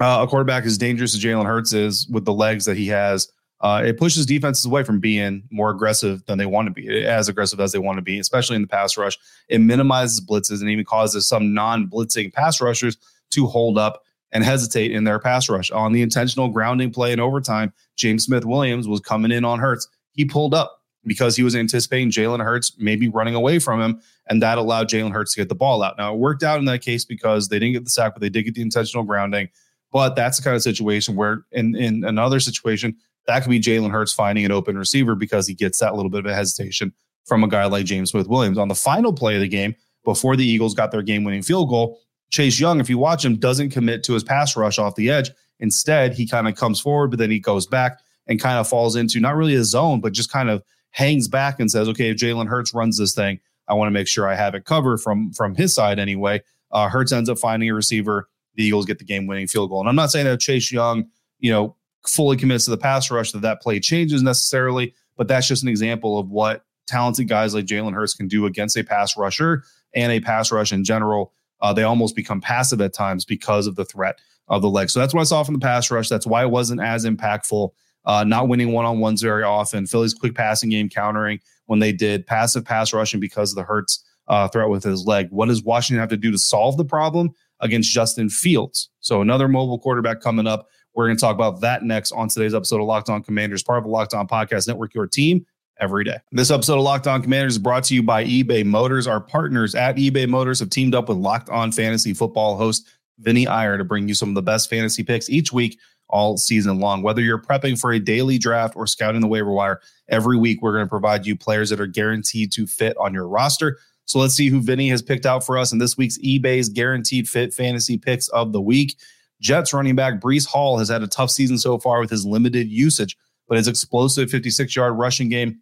uh, 0.00 0.20
a 0.22 0.26
quarterback 0.26 0.64
as 0.64 0.76
dangerous 0.78 1.14
as 1.14 1.22
Jalen 1.22 1.46
Hurts 1.46 1.72
is 1.72 2.08
with 2.08 2.24
the 2.24 2.32
legs 2.32 2.64
that 2.64 2.76
he 2.76 2.88
has 2.88 3.30
uh, 3.60 3.82
it 3.84 3.98
pushes 3.98 4.26
defenses 4.26 4.66
away 4.66 4.82
from 4.82 5.00
being 5.00 5.42
more 5.50 5.70
aggressive 5.70 6.24
than 6.26 6.38
they 6.38 6.46
want 6.46 6.66
to 6.66 6.72
be, 6.72 7.04
as 7.04 7.28
aggressive 7.28 7.58
as 7.58 7.72
they 7.72 7.78
want 7.78 7.96
to 7.96 8.02
be, 8.02 8.18
especially 8.18 8.56
in 8.56 8.62
the 8.62 8.68
pass 8.68 8.96
rush. 8.96 9.16
It 9.48 9.60
minimizes 9.60 10.20
blitzes 10.20 10.60
and 10.60 10.68
even 10.68 10.84
causes 10.84 11.26
some 11.26 11.54
non 11.54 11.88
blitzing 11.88 12.32
pass 12.32 12.60
rushers 12.60 12.98
to 13.30 13.46
hold 13.46 13.78
up 13.78 14.02
and 14.32 14.44
hesitate 14.44 14.92
in 14.92 15.04
their 15.04 15.18
pass 15.18 15.48
rush. 15.48 15.70
On 15.70 15.92
the 15.92 16.02
intentional 16.02 16.48
grounding 16.48 16.90
play 16.90 17.12
in 17.12 17.20
overtime, 17.20 17.72
James 17.96 18.24
Smith 18.24 18.44
Williams 18.44 18.86
was 18.86 19.00
coming 19.00 19.30
in 19.30 19.44
on 19.44 19.58
Hurts. 19.58 19.88
He 20.12 20.24
pulled 20.24 20.52
up 20.52 20.82
because 21.06 21.36
he 21.36 21.42
was 21.42 21.54
anticipating 21.54 22.10
Jalen 22.10 22.44
Hurts 22.44 22.72
maybe 22.78 23.08
running 23.08 23.34
away 23.34 23.58
from 23.58 23.80
him, 23.80 24.00
and 24.28 24.42
that 24.42 24.58
allowed 24.58 24.88
Jalen 24.88 25.12
Hurts 25.12 25.34
to 25.34 25.40
get 25.40 25.48
the 25.48 25.54
ball 25.54 25.82
out. 25.82 25.96
Now, 25.96 26.12
it 26.12 26.18
worked 26.18 26.42
out 26.42 26.58
in 26.58 26.66
that 26.66 26.82
case 26.82 27.04
because 27.04 27.48
they 27.48 27.58
didn't 27.58 27.74
get 27.74 27.84
the 27.84 27.90
sack, 27.90 28.12
but 28.14 28.20
they 28.20 28.28
did 28.28 28.42
get 28.42 28.54
the 28.54 28.62
intentional 28.62 29.04
grounding. 29.04 29.48
But 29.92 30.16
that's 30.16 30.36
the 30.36 30.42
kind 30.42 30.56
of 30.56 30.62
situation 30.62 31.16
where, 31.16 31.46
in, 31.52 31.76
in 31.76 32.04
another 32.04 32.40
situation, 32.40 32.96
that 33.26 33.42
could 33.42 33.50
be 33.50 33.60
Jalen 33.60 33.90
Hurts 33.90 34.12
finding 34.12 34.44
an 34.44 34.52
open 34.52 34.78
receiver 34.78 35.14
because 35.14 35.46
he 35.46 35.54
gets 35.54 35.80
that 35.80 35.94
little 35.94 36.10
bit 36.10 36.20
of 36.20 36.26
a 36.26 36.34
hesitation 36.34 36.92
from 37.24 37.42
a 37.42 37.48
guy 37.48 37.66
like 37.66 37.84
James 37.84 38.10
Smith 38.10 38.28
Williams. 38.28 38.58
On 38.58 38.68
the 38.68 38.74
final 38.74 39.12
play 39.12 39.34
of 39.34 39.40
the 39.40 39.48
game, 39.48 39.74
before 40.04 40.36
the 40.36 40.46
Eagles 40.46 40.74
got 40.74 40.92
their 40.92 41.02
game 41.02 41.24
winning 41.24 41.42
field 41.42 41.68
goal, 41.68 41.98
Chase 42.30 42.58
Young, 42.58 42.80
if 42.80 42.88
you 42.88 42.98
watch 42.98 43.24
him, 43.24 43.36
doesn't 43.36 43.70
commit 43.70 44.02
to 44.04 44.12
his 44.14 44.24
pass 44.24 44.56
rush 44.56 44.78
off 44.78 44.94
the 44.94 45.10
edge. 45.10 45.30
Instead, 45.58 46.14
he 46.14 46.26
kind 46.26 46.48
of 46.48 46.54
comes 46.54 46.80
forward, 46.80 47.08
but 47.08 47.18
then 47.18 47.30
he 47.30 47.40
goes 47.40 47.66
back 47.66 47.98
and 48.26 48.40
kind 48.40 48.58
of 48.58 48.68
falls 48.68 48.96
into 48.96 49.20
not 49.20 49.36
really 49.36 49.54
a 49.54 49.64
zone, 49.64 50.00
but 50.00 50.12
just 50.12 50.30
kind 50.30 50.50
of 50.50 50.62
hangs 50.90 51.28
back 51.28 51.60
and 51.60 51.70
says, 51.70 51.88
okay, 51.88 52.10
if 52.10 52.16
Jalen 52.16 52.48
Hurts 52.48 52.74
runs 52.74 52.98
this 52.98 53.14
thing, 53.14 53.40
I 53.68 53.74
want 53.74 53.88
to 53.88 53.92
make 53.92 54.08
sure 54.08 54.28
I 54.28 54.34
have 54.34 54.54
it 54.54 54.64
covered 54.64 54.98
from 54.98 55.32
from 55.32 55.54
his 55.54 55.74
side 55.74 55.98
anyway. 55.98 56.42
Uh, 56.70 56.88
Hurts 56.88 57.12
ends 57.12 57.28
up 57.28 57.38
finding 57.38 57.68
a 57.68 57.74
receiver. 57.74 58.28
The 58.54 58.64
Eagles 58.64 58.86
get 58.86 58.98
the 58.98 59.04
game 59.04 59.26
winning 59.26 59.46
field 59.46 59.70
goal. 59.70 59.80
And 59.80 59.88
I'm 59.88 59.96
not 59.96 60.10
saying 60.10 60.26
that 60.26 60.40
Chase 60.40 60.70
Young, 60.72 61.06
you 61.38 61.50
know, 61.50 61.76
fully 62.08 62.36
commits 62.36 62.64
to 62.64 62.70
the 62.70 62.78
pass 62.78 63.10
rush 63.10 63.32
that 63.32 63.42
that 63.42 63.60
play 63.60 63.80
changes 63.80 64.22
necessarily, 64.22 64.94
but 65.16 65.28
that's 65.28 65.46
just 65.46 65.62
an 65.62 65.68
example 65.68 66.18
of 66.18 66.30
what 66.30 66.64
talented 66.86 67.28
guys 67.28 67.54
like 67.54 67.66
Jalen 67.66 67.94
Hurts 67.94 68.14
can 68.14 68.28
do 68.28 68.46
against 68.46 68.76
a 68.76 68.84
pass 68.84 69.16
rusher 69.16 69.64
and 69.94 70.12
a 70.12 70.20
pass 70.20 70.52
rush 70.52 70.72
in 70.72 70.84
general. 70.84 71.32
Uh, 71.60 71.72
they 71.72 71.82
almost 71.82 72.14
become 72.14 72.40
passive 72.40 72.80
at 72.80 72.92
times 72.92 73.24
because 73.24 73.66
of 73.66 73.76
the 73.76 73.84
threat 73.84 74.20
of 74.48 74.62
the 74.62 74.70
leg. 74.70 74.90
So 74.90 75.00
that's 75.00 75.14
what 75.14 75.22
I 75.22 75.24
saw 75.24 75.42
from 75.42 75.54
the 75.54 75.60
pass 75.60 75.90
rush. 75.90 76.08
That's 76.08 76.26
why 76.26 76.42
it 76.42 76.50
wasn't 76.50 76.80
as 76.80 77.04
impactful. 77.04 77.70
Uh, 78.04 78.22
not 78.22 78.48
winning 78.48 78.72
one 78.72 78.84
on 78.84 79.00
ones 79.00 79.20
very 79.20 79.42
often. 79.42 79.86
Philly's 79.86 80.14
quick 80.14 80.34
passing 80.34 80.70
game 80.70 80.88
countering 80.88 81.40
when 81.66 81.80
they 81.80 81.92
did 81.92 82.26
passive 82.26 82.64
pass 82.64 82.92
rushing 82.92 83.18
because 83.18 83.50
of 83.50 83.56
the 83.56 83.64
Hurts 83.64 84.04
uh, 84.28 84.46
threat 84.48 84.68
with 84.68 84.84
his 84.84 85.04
leg. 85.06 85.28
What 85.30 85.48
does 85.48 85.64
Washington 85.64 86.00
have 86.00 86.10
to 86.10 86.16
do 86.16 86.30
to 86.30 86.38
solve 86.38 86.76
the 86.76 86.84
problem 86.84 87.30
against 87.60 87.90
Justin 87.90 88.28
Fields? 88.28 88.90
So 89.00 89.22
another 89.22 89.48
mobile 89.48 89.78
quarterback 89.78 90.20
coming 90.20 90.46
up. 90.46 90.68
We're 90.96 91.06
going 91.06 91.18
to 91.18 91.20
talk 91.20 91.34
about 91.34 91.60
that 91.60 91.82
next 91.82 92.10
on 92.12 92.28
today's 92.28 92.54
episode 92.54 92.80
of 92.80 92.86
Locked 92.86 93.10
On 93.10 93.22
Commanders, 93.22 93.62
part 93.62 93.76
of 93.76 93.84
the 93.84 93.90
Locked 93.90 94.14
On 94.14 94.26
Podcast 94.26 94.66
Network, 94.66 94.94
your 94.94 95.06
team 95.06 95.44
every 95.78 96.04
day. 96.04 96.16
This 96.32 96.50
episode 96.50 96.78
of 96.78 96.84
Locked 96.84 97.06
On 97.06 97.20
Commanders 97.20 97.52
is 97.52 97.58
brought 97.58 97.84
to 97.84 97.94
you 97.94 98.02
by 98.02 98.24
eBay 98.24 98.64
Motors. 98.64 99.06
Our 99.06 99.20
partners 99.20 99.74
at 99.74 99.96
eBay 99.96 100.26
Motors 100.26 100.58
have 100.60 100.70
teamed 100.70 100.94
up 100.94 101.10
with 101.10 101.18
Locked 101.18 101.50
On 101.50 101.70
Fantasy 101.70 102.14
Football 102.14 102.56
host 102.56 102.88
Vinny 103.18 103.46
Iyer 103.46 103.76
to 103.76 103.84
bring 103.84 104.08
you 104.08 104.14
some 104.14 104.30
of 104.30 104.34
the 104.34 104.42
best 104.42 104.70
fantasy 104.70 105.02
picks 105.02 105.28
each 105.28 105.52
week 105.52 105.78
all 106.08 106.38
season 106.38 106.80
long. 106.80 107.02
Whether 107.02 107.20
you're 107.20 107.42
prepping 107.42 107.78
for 107.78 107.92
a 107.92 107.98
daily 107.98 108.38
draft 108.38 108.74
or 108.74 108.86
scouting 108.86 109.20
the 109.20 109.28
waiver 109.28 109.52
wire, 109.52 109.82
every 110.08 110.38
week 110.38 110.62
we're 110.62 110.72
going 110.72 110.86
to 110.86 110.90
provide 110.90 111.26
you 111.26 111.36
players 111.36 111.68
that 111.68 111.80
are 111.80 111.86
guaranteed 111.86 112.52
to 112.52 112.66
fit 112.66 112.96
on 112.98 113.12
your 113.12 113.28
roster. 113.28 113.78
So 114.06 114.18
let's 114.18 114.34
see 114.34 114.48
who 114.48 114.62
Vinny 114.62 114.88
has 114.88 115.02
picked 115.02 115.26
out 115.26 115.44
for 115.44 115.58
us 115.58 115.72
in 115.72 115.78
this 115.78 115.98
week's 115.98 116.16
eBay's 116.18 116.70
guaranteed 116.70 117.28
fit 117.28 117.52
fantasy 117.52 117.98
picks 117.98 118.28
of 118.28 118.52
the 118.52 118.62
week. 118.62 118.96
Jets 119.40 119.72
running 119.72 119.96
back 119.96 120.20
Breece 120.20 120.46
Hall 120.46 120.78
has 120.78 120.88
had 120.88 121.02
a 121.02 121.06
tough 121.06 121.30
season 121.30 121.58
so 121.58 121.78
far 121.78 122.00
with 122.00 122.10
his 122.10 122.24
limited 122.24 122.68
usage, 122.68 123.16
but 123.48 123.58
his 123.58 123.68
explosive 123.68 124.30
56 124.30 124.74
yard 124.74 124.96
rushing 124.96 125.28
game 125.28 125.60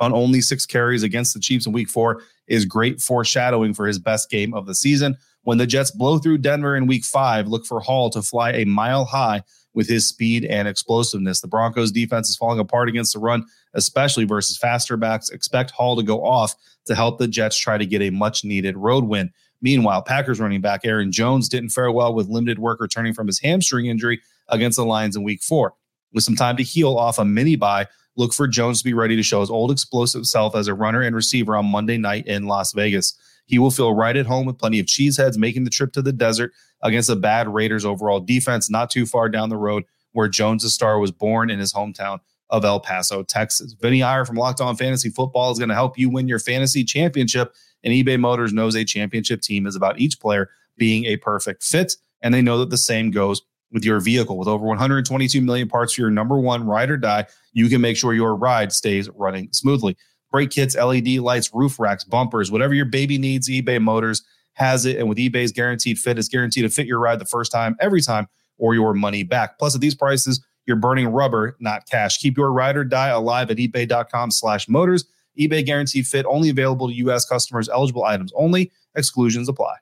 on 0.00 0.12
only 0.12 0.40
six 0.40 0.66
carries 0.66 1.02
against 1.02 1.34
the 1.34 1.40
Chiefs 1.40 1.66
in 1.66 1.72
week 1.72 1.88
four 1.88 2.22
is 2.48 2.64
great 2.64 3.00
foreshadowing 3.00 3.74
for 3.74 3.86
his 3.86 3.98
best 3.98 4.30
game 4.30 4.52
of 4.52 4.66
the 4.66 4.74
season. 4.74 5.16
When 5.42 5.58
the 5.58 5.66
Jets 5.66 5.90
blow 5.90 6.18
through 6.18 6.38
Denver 6.38 6.74
in 6.74 6.86
week 6.86 7.04
five, 7.04 7.46
look 7.46 7.66
for 7.66 7.80
Hall 7.80 8.10
to 8.10 8.22
fly 8.22 8.52
a 8.52 8.64
mile 8.64 9.04
high 9.04 9.42
with 9.74 9.88
his 9.88 10.08
speed 10.08 10.44
and 10.44 10.66
explosiveness. 10.66 11.40
The 11.40 11.48
Broncos 11.48 11.92
defense 11.92 12.28
is 12.28 12.36
falling 12.36 12.60
apart 12.60 12.88
against 12.88 13.12
the 13.12 13.18
run, 13.18 13.44
especially 13.74 14.24
versus 14.24 14.56
faster 14.56 14.96
backs. 14.96 15.30
Expect 15.30 15.70
Hall 15.72 15.96
to 15.96 16.02
go 16.02 16.24
off 16.24 16.54
to 16.86 16.94
help 16.94 17.18
the 17.18 17.28
Jets 17.28 17.58
try 17.58 17.76
to 17.76 17.86
get 17.86 18.02
a 18.02 18.10
much 18.10 18.44
needed 18.44 18.76
road 18.76 19.04
win. 19.04 19.32
Meanwhile, 19.64 20.02
Packers 20.02 20.40
running 20.40 20.60
back 20.60 20.82
Aaron 20.84 21.10
Jones 21.10 21.48
didn't 21.48 21.70
fare 21.70 21.90
well 21.90 22.12
with 22.12 22.28
limited 22.28 22.58
work 22.58 22.82
returning 22.82 23.14
from 23.14 23.26
his 23.26 23.40
hamstring 23.40 23.86
injury 23.86 24.20
against 24.50 24.76
the 24.76 24.84
Lions 24.84 25.16
in 25.16 25.22
week 25.22 25.42
four. 25.42 25.72
With 26.12 26.22
some 26.22 26.36
time 26.36 26.58
to 26.58 26.62
heal 26.62 26.98
off 26.98 27.18
a 27.18 27.24
mini 27.24 27.56
bye, 27.56 27.86
look 28.14 28.34
for 28.34 28.46
Jones 28.46 28.80
to 28.80 28.84
be 28.84 28.92
ready 28.92 29.16
to 29.16 29.22
show 29.22 29.40
his 29.40 29.48
old 29.48 29.70
explosive 29.70 30.26
self 30.26 30.54
as 30.54 30.68
a 30.68 30.74
runner 30.74 31.00
and 31.00 31.16
receiver 31.16 31.56
on 31.56 31.64
Monday 31.64 31.96
night 31.96 32.26
in 32.26 32.46
Las 32.46 32.74
Vegas. 32.74 33.18
He 33.46 33.58
will 33.58 33.70
feel 33.70 33.94
right 33.94 34.18
at 34.18 34.26
home 34.26 34.44
with 34.44 34.58
plenty 34.58 34.80
of 34.80 34.86
cheeseheads 34.86 35.38
making 35.38 35.64
the 35.64 35.70
trip 35.70 35.94
to 35.94 36.02
the 36.02 36.12
desert 36.12 36.52
against 36.82 37.08
a 37.08 37.16
bad 37.16 37.48
Raiders 37.48 37.86
overall 37.86 38.20
defense, 38.20 38.68
not 38.68 38.90
too 38.90 39.06
far 39.06 39.30
down 39.30 39.48
the 39.48 39.56
road 39.56 39.84
where 40.12 40.28
Jones' 40.28 40.70
star 40.74 40.98
was 40.98 41.10
born 41.10 41.48
in 41.48 41.58
his 41.58 41.72
hometown 41.72 42.18
of 42.50 42.66
El 42.66 42.80
Paso, 42.80 43.22
Texas. 43.22 43.72
Vinny 43.72 44.02
Iyer 44.02 44.26
from 44.26 44.36
Locked 44.36 44.60
On 44.60 44.76
Fantasy 44.76 45.08
Football 45.08 45.52
is 45.52 45.58
going 45.58 45.70
to 45.70 45.74
help 45.74 45.98
you 45.98 46.10
win 46.10 46.28
your 46.28 46.38
fantasy 46.38 46.84
championship. 46.84 47.54
And 47.84 47.92
eBay 47.92 48.18
Motors 48.18 48.52
knows 48.52 48.74
a 48.74 48.84
championship 48.84 49.42
team 49.42 49.66
is 49.66 49.76
about 49.76 50.00
each 50.00 50.18
player 50.18 50.50
being 50.76 51.04
a 51.04 51.16
perfect 51.18 51.62
fit. 51.62 51.94
And 52.22 52.34
they 52.34 52.42
know 52.42 52.58
that 52.58 52.70
the 52.70 52.78
same 52.78 53.10
goes 53.10 53.42
with 53.70 53.84
your 53.84 54.00
vehicle. 54.00 54.38
With 54.38 54.48
over 54.48 54.64
122 54.64 55.40
million 55.40 55.68
parts 55.68 55.94
for 55.94 56.00
your 56.00 56.10
number 56.10 56.38
one 56.38 56.64
ride 56.64 56.90
or 56.90 56.96
die, 56.96 57.26
you 57.52 57.68
can 57.68 57.80
make 57.80 57.96
sure 57.96 58.14
your 58.14 58.34
ride 58.34 58.72
stays 58.72 59.08
running 59.10 59.52
smoothly 59.52 59.96
brake 60.34 60.50
kits, 60.50 60.74
LED 60.74 61.06
lights, 61.18 61.54
roof 61.54 61.78
racks, 61.78 62.02
bumpers, 62.02 62.50
whatever 62.50 62.74
your 62.74 62.86
baby 62.86 63.18
needs, 63.18 63.48
eBay 63.48 63.80
Motors 63.80 64.24
has 64.54 64.84
it. 64.84 64.96
And 64.96 65.08
with 65.08 65.16
eBay's 65.16 65.52
guaranteed 65.52 65.96
fit, 65.96 66.18
it's 66.18 66.26
guaranteed 66.26 66.64
to 66.64 66.68
fit 66.70 66.88
your 66.88 66.98
ride 66.98 67.20
the 67.20 67.24
first 67.24 67.52
time, 67.52 67.76
every 67.80 68.00
time, 68.00 68.26
or 68.58 68.74
your 68.74 68.94
money 68.94 69.22
back. 69.22 69.60
Plus, 69.60 69.76
at 69.76 69.80
these 69.80 69.94
prices, 69.94 70.44
you're 70.66 70.74
burning 70.74 71.06
rubber, 71.06 71.56
not 71.60 71.88
cash. 71.88 72.18
Keep 72.18 72.36
your 72.36 72.52
ride 72.52 72.76
or 72.76 72.82
die 72.82 73.10
alive 73.10 73.48
at 73.52 73.58
ebay.com 73.58 74.32
slash 74.32 74.68
motors. 74.68 75.04
eBay 75.38 75.64
guaranteed 75.64 76.06
fit 76.06 76.26
only 76.26 76.50
available 76.50 76.88
to 76.88 76.94
U.S. 76.94 77.24
customers, 77.24 77.68
eligible 77.68 78.04
items 78.04 78.32
only. 78.36 78.70
Exclusions 78.94 79.48
apply. 79.48 79.76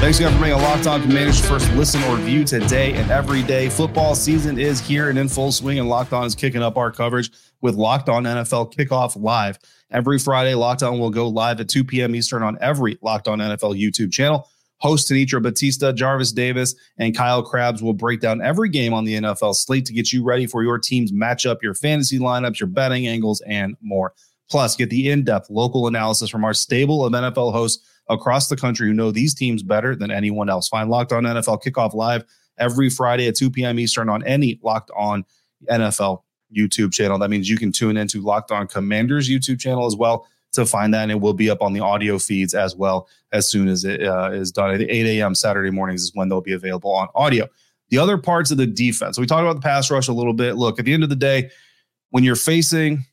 Thanks 0.00 0.18
again 0.18 0.32
for 0.32 0.40
being 0.40 0.54
a 0.54 0.56
Locked 0.56 0.86
On 0.86 1.02
Commanders 1.02 1.46
first 1.46 1.70
listen 1.74 2.02
or 2.04 2.16
view 2.16 2.42
today 2.42 2.94
and 2.94 3.10
every 3.10 3.42
day. 3.42 3.68
Football 3.68 4.14
season 4.14 4.58
is 4.58 4.80
here 4.80 5.10
and 5.10 5.18
in 5.18 5.28
full 5.28 5.52
swing, 5.52 5.78
and 5.78 5.90
Locked 5.90 6.14
On 6.14 6.24
is 6.24 6.34
kicking 6.34 6.62
up 6.62 6.78
our 6.78 6.90
coverage 6.90 7.30
with 7.60 7.74
Locked 7.74 8.08
On 8.08 8.24
NFL 8.24 8.72
Kickoff 8.72 9.20
Live. 9.20 9.58
Every 9.90 10.18
Friday, 10.18 10.54
Locked 10.54 10.82
On 10.82 10.98
will 10.98 11.10
go 11.10 11.28
live 11.28 11.60
at 11.60 11.68
2 11.68 11.84
p.m. 11.84 12.14
Eastern 12.14 12.42
on 12.42 12.56
every 12.62 12.96
Locked 13.02 13.28
On 13.28 13.40
NFL 13.40 13.78
YouTube 13.78 14.10
channel. 14.10 14.48
Host 14.80 15.10
Anitra 15.10 15.42
Batista, 15.42 15.92
Jarvis 15.92 16.32
Davis, 16.32 16.74
and 16.98 17.16
Kyle 17.16 17.42
Crabbs 17.42 17.82
will 17.82 17.92
break 17.92 18.20
down 18.20 18.42
every 18.42 18.68
game 18.68 18.92
on 18.94 19.04
the 19.04 19.14
NFL 19.14 19.54
slate 19.54 19.84
to 19.86 19.92
get 19.92 20.12
you 20.12 20.24
ready 20.24 20.46
for 20.46 20.62
your 20.62 20.78
team's 20.78 21.12
matchup, 21.12 21.62
your 21.62 21.74
fantasy 21.74 22.18
lineups, 22.18 22.60
your 22.60 22.66
betting 22.66 23.06
angles, 23.06 23.42
and 23.42 23.76
more. 23.82 24.14
Plus, 24.50 24.74
get 24.74 24.90
the 24.90 25.10
in 25.10 25.22
depth 25.22 25.50
local 25.50 25.86
analysis 25.86 26.30
from 26.30 26.44
our 26.44 26.54
stable 26.54 27.04
of 27.04 27.12
NFL 27.12 27.52
hosts 27.52 27.86
across 28.08 28.48
the 28.48 28.56
country 28.56 28.88
who 28.88 28.94
know 28.94 29.10
these 29.10 29.34
teams 29.34 29.62
better 29.62 29.94
than 29.94 30.10
anyone 30.10 30.48
else. 30.48 30.66
Find 30.68 30.90
Locked 30.90 31.12
On 31.12 31.22
NFL 31.22 31.62
Kickoff 31.62 31.94
Live 31.94 32.24
every 32.58 32.90
Friday 32.90 33.28
at 33.28 33.36
2 33.36 33.50
p.m. 33.50 33.78
Eastern 33.78 34.08
on 34.08 34.26
any 34.26 34.58
Locked 34.62 34.90
On 34.96 35.24
NFL 35.70 36.22
YouTube 36.56 36.92
channel. 36.92 37.18
That 37.18 37.30
means 37.30 37.48
you 37.48 37.58
can 37.58 37.70
tune 37.70 37.96
into 37.96 38.20
Locked 38.22 38.50
On 38.50 38.66
Commanders 38.66 39.28
YouTube 39.28 39.60
channel 39.60 39.86
as 39.86 39.94
well 39.94 40.26
to 40.52 40.66
find 40.66 40.92
that. 40.94 41.02
And 41.02 41.12
it 41.12 41.20
will 41.20 41.34
be 41.34 41.50
up 41.50 41.62
on 41.62 41.72
the 41.72 41.80
audio 41.80 42.18
feeds 42.18 42.54
as 42.54 42.74
well 42.74 43.08
as 43.32 43.48
soon 43.48 43.68
as 43.68 43.84
it 43.84 44.02
uh, 44.02 44.30
is 44.32 44.50
done. 44.50 44.74
At 44.74 44.80
8 44.80 44.90
a.m. 44.90 45.34
Saturday 45.34 45.70
mornings 45.70 46.02
is 46.02 46.12
when 46.14 46.28
they'll 46.28 46.40
be 46.40 46.52
available 46.52 46.92
on 46.92 47.08
audio. 47.14 47.46
The 47.90 47.98
other 47.98 48.18
parts 48.18 48.50
of 48.50 48.56
the 48.56 48.66
defense. 48.66 49.18
we 49.18 49.26
talked 49.26 49.42
about 49.42 49.56
the 49.56 49.62
pass 49.62 49.90
rush 49.90 50.08
a 50.08 50.12
little 50.12 50.32
bit. 50.32 50.56
Look, 50.56 50.78
at 50.78 50.84
the 50.84 50.92
end 50.92 51.02
of 51.02 51.08
the 51.08 51.16
day, 51.16 51.50
when 52.10 52.24
you're 52.24 52.36
facing 52.36 53.04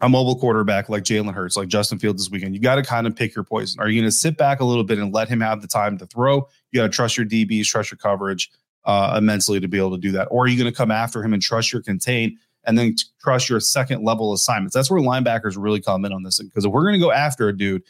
a 0.00 0.08
mobile 0.08 0.36
quarterback 0.36 0.88
like 0.88 1.04
Jalen 1.04 1.32
Hurts, 1.32 1.56
like 1.56 1.68
Justin 1.68 1.98
Fields 1.98 2.22
this 2.22 2.30
weekend, 2.30 2.54
you 2.54 2.60
got 2.60 2.74
to 2.74 2.82
kind 2.82 3.06
of 3.06 3.16
pick 3.16 3.34
your 3.34 3.44
poison. 3.44 3.80
Are 3.80 3.88
you 3.88 4.00
going 4.00 4.10
to 4.10 4.14
sit 4.14 4.36
back 4.36 4.60
a 4.60 4.64
little 4.64 4.84
bit 4.84 4.98
and 4.98 5.14
let 5.14 5.28
him 5.28 5.40
have 5.40 5.62
the 5.62 5.68
time 5.68 5.96
to 5.98 6.06
throw? 6.06 6.46
You 6.70 6.80
got 6.80 6.84
to 6.84 6.88
trust 6.90 7.16
your 7.16 7.24
DBs, 7.24 7.64
trust 7.64 7.90
your 7.90 7.98
coverage 7.98 8.50
uh, 8.84 9.14
immensely 9.16 9.60
to 9.60 9.68
be 9.68 9.78
able 9.78 9.92
to 9.92 9.98
do 9.98 10.12
that. 10.12 10.26
Or 10.30 10.44
are 10.44 10.48
you 10.48 10.58
going 10.58 10.70
to 10.70 10.76
come 10.76 10.90
after 10.90 11.22
him 11.22 11.32
and 11.32 11.42
trust 11.42 11.72
your 11.72 11.82
contain 11.82 12.38
and 12.66 12.78
then 12.78 12.96
trust 13.22 13.48
your 13.48 13.60
second 13.60 14.04
level 14.04 14.32
assignments? 14.32 14.74
That's 14.74 14.90
where 14.90 15.00
linebackers 15.00 15.56
really 15.56 15.80
come 15.80 16.04
in 16.04 16.12
on 16.12 16.22
this. 16.22 16.42
Because 16.42 16.64
if 16.64 16.72
we're 16.72 16.82
going 16.82 16.94
to 16.94 17.04
go 17.04 17.12
after 17.12 17.48
a 17.48 17.56
dude, 17.56 17.82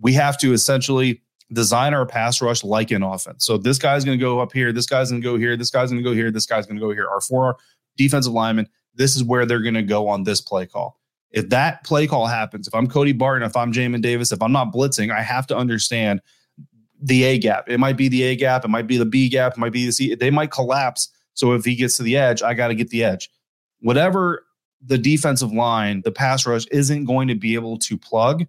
we 0.00 0.12
have 0.12 0.38
to 0.38 0.52
essentially 0.52 1.22
design 1.52 1.94
our 1.94 2.06
pass 2.06 2.40
rush 2.42 2.62
like 2.62 2.90
an 2.90 3.02
offense. 3.02 3.44
So 3.44 3.56
this 3.56 3.78
guy's 3.78 4.04
going 4.04 4.18
to 4.18 4.22
go 4.22 4.40
up 4.40 4.52
here, 4.52 4.72
this 4.72 4.86
guy's 4.86 5.10
going 5.10 5.22
to 5.22 5.26
go 5.26 5.36
here, 5.36 5.56
this 5.56 5.70
guy's 5.70 5.90
going 5.90 6.02
to 6.02 6.08
go 6.08 6.14
here, 6.14 6.30
this 6.30 6.46
guy's 6.46 6.66
going 6.66 6.76
to 6.76 6.84
go 6.84 6.92
here. 6.92 7.08
Our 7.08 7.20
four 7.20 7.56
defensive 7.96 8.32
linemen, 8.32 8.68
this 8.94 9.16
is 9.16 9.24
where 9.24 9.46
they're 9.46 9.62
going 9.62 9.74
to 9.74 9.82
go 9.82 10.08
on 10.08 10.24
this 10.24 10.40
play 10.40 10.66
call. 10.66 11.00
If 11.30 11.48
that 11.50 11.84
play 11.84 12.06
call 12.06 12.26
happens, 12.26 12.68
if 12.68 12.74
I'm 12.74 12.86
Cody 12.86 13.12
Barton, 13.12 13.46
if 13.46 13.56
I'm 13.56 13.72
Jamin 13.72 14.02
Davis, 14.02 14.32
if 14.32 14.42
I'm 14.42 14.52
not 14.52 14.72
blitzing, 14.72 15.14
I 15.14 15.22
have 15.22 15.46
to 15.48 15.56
understand 15.56 16.20
the 17.00 17.24
A 17.24 17.38
gap. 17.38 17.68
It 17.68 17.78
might 17.78 17.96
be 17.96 18.08
the 18.08 18.22
A 18.24 18.36
gap, 18.36 18.64
it 18.64 18.68
might 18.68 18.86
be 18.86 18.96
the 18.96 19.04
B 19.04 19.28
gap, 19.28 19.52
it 19.52 19.58
might 19.58 19.72
be 19.72 19.86
the 19.86 19.92
C. 19.92 20.14
They 20.14 20.30
might 20.30 20.50
collapse. 20.50 21.08
So 21.34 21.52
if 21.52 21.64
he 21.64 21.76
gets 21.76 21.96
to 21.98 22.02
the 22.02 22.16
edge, 22.16 22.42
I 22.42 22.54
got 22.54 22.68
to 22.68 22.74
get 22.74 22.88
the 22.88 23.04
edge. 23.04 23.30
Whatever 23.80 24.44
the 24.84 24.98
defensive 24.98 25.52
line, 25.52 26.02
the 26.02 26.12
pass 26.12 26.46
rush 26.46 26.66
isn't 26.66 27.04
going 27.04 27.28
to 27.28 27.34
be 27.34 27.54
able 27.54 27.78
to 27.78 27.96
plug 27.96 28.46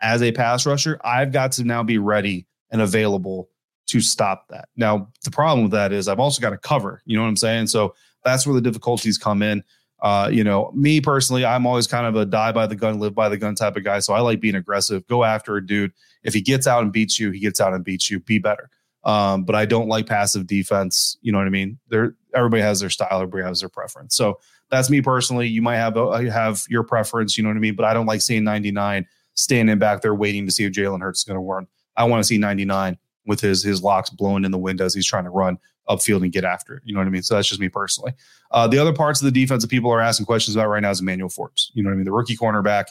as 0.00 0.22
a 0.22 0.32
pass 0.32 0.66
rusher. 0.66 1.00
I've 1.04 1.32
got 1.32 1.52
to 1.52 1.64
now 1.64 1.82
be 1.82 1.98
ready 1.98 2.46
and 2.70 2.80
available 2.80 3.48
to 3.86 4.00
stop 4.00 4.48
that. 4.48 4.68
Now, 4.76 5.08
the 5.24 5.30
problem 5.30 5.64
with 5.64 5.72
that 5.72 5.92
is 5.92 6.08
I've 6.08 6.20
also 6.20 6.40
got 6.40 6.50
to 6.50 6.58
cover. 6.58 7.02
You 7.04 7.16
know 7.16 7.22
what 7.22 7.28
I'm 7.28 7.36
saying? 7.36 7.66
So 7.66 7.94
that's 8.24 8.46
where 8.46 8.54
the 8.54 8.60
difficulties 8.60 9.18
come 9.18 9.42
in. 9.42 9.62
Uh, 10.00 10.28
you 10.32 10.42
know, 10.42 10.72
me 10.74 11.00
personally, 11.00 11.44
I'm 11.44 11.66
always 11.66 11.86
kind 11.86 12.06
of 12.06 12.16
a 12.16 12.26
die 12.26 12.50
by 12.52 12.66
the 12.66 12.74
gun, 12.74 12.98
live 12.98 13.14
by 13.14 13.28
the 13.28 13.36
gun 13.36 13.54
type 13.54 13.76
of 13.76 13.84
guy. 13.84 14.00
So 14.00 14.14
I 14.14 14.20
like 14.20 14.40
being 14.40 14.56
aggressive. 14.56 15.06
Go 15.06 15.22
after 15.22 15.56
a 15.56 15.64
dude. 15.64 15.92
If 16.24 16.34
he 16.34 16.40
gets 16.40 16.66
out 16.66 16.82
and 16.82 16.92
beats 16.92 17.20
you, 17.20 17.30
he 17.30 17.38
gets 17.38 17.60
out 17.60 17.72
and 17.72 17.84
beats 17.84 18.10
you. 18.10 18.18
Be 18.18 18.38
better. 18.38 18.68
Um, 19.04 19.44
but 19.44 19.54
I 19.54 19.64
don't 19.64 19.88
like 19.88 20.06
passive 20.06 20.46
defense. 20.46 21.16
You 21.22 21.32
know 21.32 21.38
what 21.38 21.46
I 21.46 21.50
mean? 21.50 21.78
There, 21.88 22.16
everybody 22.34 22.62
has 22.62 22.80
their 22.80 22.90
style. 22.90 23.20
Everybody 23.20 23.44
has 23.44 23.60
their 23.60 23.68
preference. 23.68 24.16
So 24.16 24.38
that's 24.72 24.88
me 24.88 25.02
personally. 25.02 25.46
You 25.46 25.60
might 25.60 25.76
have 25.76 25.96
a, 25.98 26.30
have 26.30 26.64
your 26.68 26.82
preference. 26.82 27.36
You 27.36 27.44
know 27.44 27.50
what 27.50 27.58
I 27.58 27.60
mean? 27.60 27.76
But 27.76 27.84
I 27.84 27.92
don't 27.92 28.06
like 28.06 28.22
seeing 28.22 28.42
99 28.42 29.06
standing 29.34 29.78
back 29.78 30.00
there 30.00 30.14
waiting 30.14 30.46
to 30.46 30.52
see 30.52 30.64
if 30.64 30.72
Jalen 30.72 31.02
Hurts 31.02 31.20
is 31.20 31.24
going 31.24 31.36
to 31.36 31.40
run. 31.40 31.66
I 31.94 32.04
want 32.04 32.20
to 32.20 32.26
see 32.26 32.38
99 32.38 32.96
with 33.26 33.40
his 33.40 33.62
his 33.62 33.82
locks 33.82 34.08
blowing 34.10 34.44
in 34.44 34.50
the 34.50 34.58
wind 34.58 34.80
as 34.80 34.94
he's 34.94 35.06
trying 35.06 35.24
to 35.24 35.30
run 35.30 35.58
upfield 35.88 36.22
and 36.22 36.32
get 36.32 36.44
after 36.44 36.74
it. 36.74 36.82
You 36.86 36.94
know 36.94 37.00
what 37.00 37.06
I 37.06 37.10
mean? 37.10 37.22
So 37.22 37.34
that's 37.34 37.48
just 37.48 37.60
me 37.60 37.68
personally. 37.68 38.14
Uh, 38.50 38.66
the 38.66 38.78
other 38.78 38.94
parts 38.94 39.20
of 39.20 39.26
the 39.26 39.30
defense 39.30 39.62
that 39.62 39.68
people 39.68 39.90
are 39.90 40.00
asking 40.00 40.26
questions 40.26 40.56
about 40.56 40.68
right 40.68 40.80
now 40.80 40.90
is 40.90 41.00
Emmanuel 41.00 41.28
Forbes. 41.28 41.70
You 41.74 41.82
know 41.82 41.90
what 41.90 41.94
I 41.94 41.96
mean? 41.96 42.06
The 42.06 42.12
rookie 42.12 42.36
cornerback. 42.36 42.86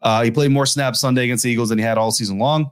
Uh, 0.00 0.22
he 0.22 0.30
played 0.30 0.50
more 0.50 0.64
snaps 0.64 1.00
Sunday 1.00 1.24
against 1.24 1.44
the 1.44 1.50
Eagles 1.50 1.68
than 1.68 1.78
he 1.78 1.84
had 1.84 1.98
all 1.98 2.10
season 2.10 2.38
long. 2.38 2.70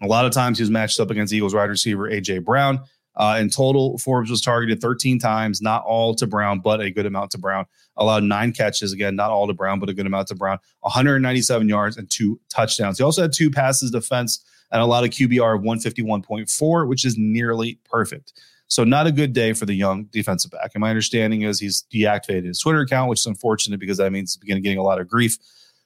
A 0.00 0.06
lot 0.06 0.24
of 0.24 0.32
times 0.32 0.56
he 0.58 0.62
was 0.62 0.70
matched 0.70 0.98
up 0.98 1.10
against 1.10 1.32
Eagles 1.32 1.54
wide 1.54 1.68
receiver 1.68 2.10
AJ 2.10 2.44
Brown. 2.44 2.80
Uh, 3.16 3.38
in 3.40 3.48
total, 3.48 3.96
Forbes 3.98 4.30
was 4.30 4.40
targeted 4.40 4.80
13 4.80 5.18
times, 5.18 5.62
not 5.62 5.82
all 5.84 6.14
to 6.14 6.26
Brown, 6.26 6.60
but 6.60 6.80
a 6.80 6.90
good 6.90 7.06
amount 7.06 7.30
to 7.30 7.38
Brown. 7.38 7.64
Allowed 7.96 8.24
nine 8.24 8.52
catches, 8.52 8.92
again, 8.92 9.16
not 9.16 9.30
all 9.30 9.46
to 9.46 9.54
Brown, 9.54 9.80
but 9.80 9.88
a 9.88 9.94
good 9.94 10.06
amount 10.06 10.28
to 10.28 10.34
Brown. 10.34 10.58
197 10.80 11.68
yards 11.68 11.96
and 11.96 12.10
two 12.10 12.38
touchdowns. 12.50 12.98
He 12.98 13.04
also 13.04 13.22
had 13.22 13.32
two 13.32 13.50
passes 13.50 13.90
defense 13.90 14.44
and 14.70 14.82
allowed 14.82 15.04
a 15.04 15.08
QBR 15.08 15.56
of 15.56 15.62
151.4, 15.62 16.88
which 16.88 17.04
is 17.04 17.16
nearly 17.16 17.78
perfect. 17.88 18.32
So 18.68 18.84
not 18.84 19.06
a 19.06 19.12
good 19.12 19.32
day 19.32 19.52
for 19.52 19.64
the 19.64 19.74
young 19.74 20.04
defensive 20.06 20.50
back. 20.50 20.72
And 20.74 20.80
my 20.80 20.90
understanding 20.90 21.42
is 21.42 21.60
he's 21.60 21.84
deactivated 21.92 22.46
his 22.46 22.58
Twitter 22.58 22.80
account, 22.80 23.08
which 23.08 23.20
is 23.20 23.26
unfortunate 23.26 23.78
because 23.78 23.98
that 23.98 24.10
means 24.10 24.32
he's 24.32 24.40
beginning 24.40 24.62
getting 24.62 24.78
a 24.78 24.82
lot 24.82 25.00
of 25.00 25.08
grief. 25.08 25.38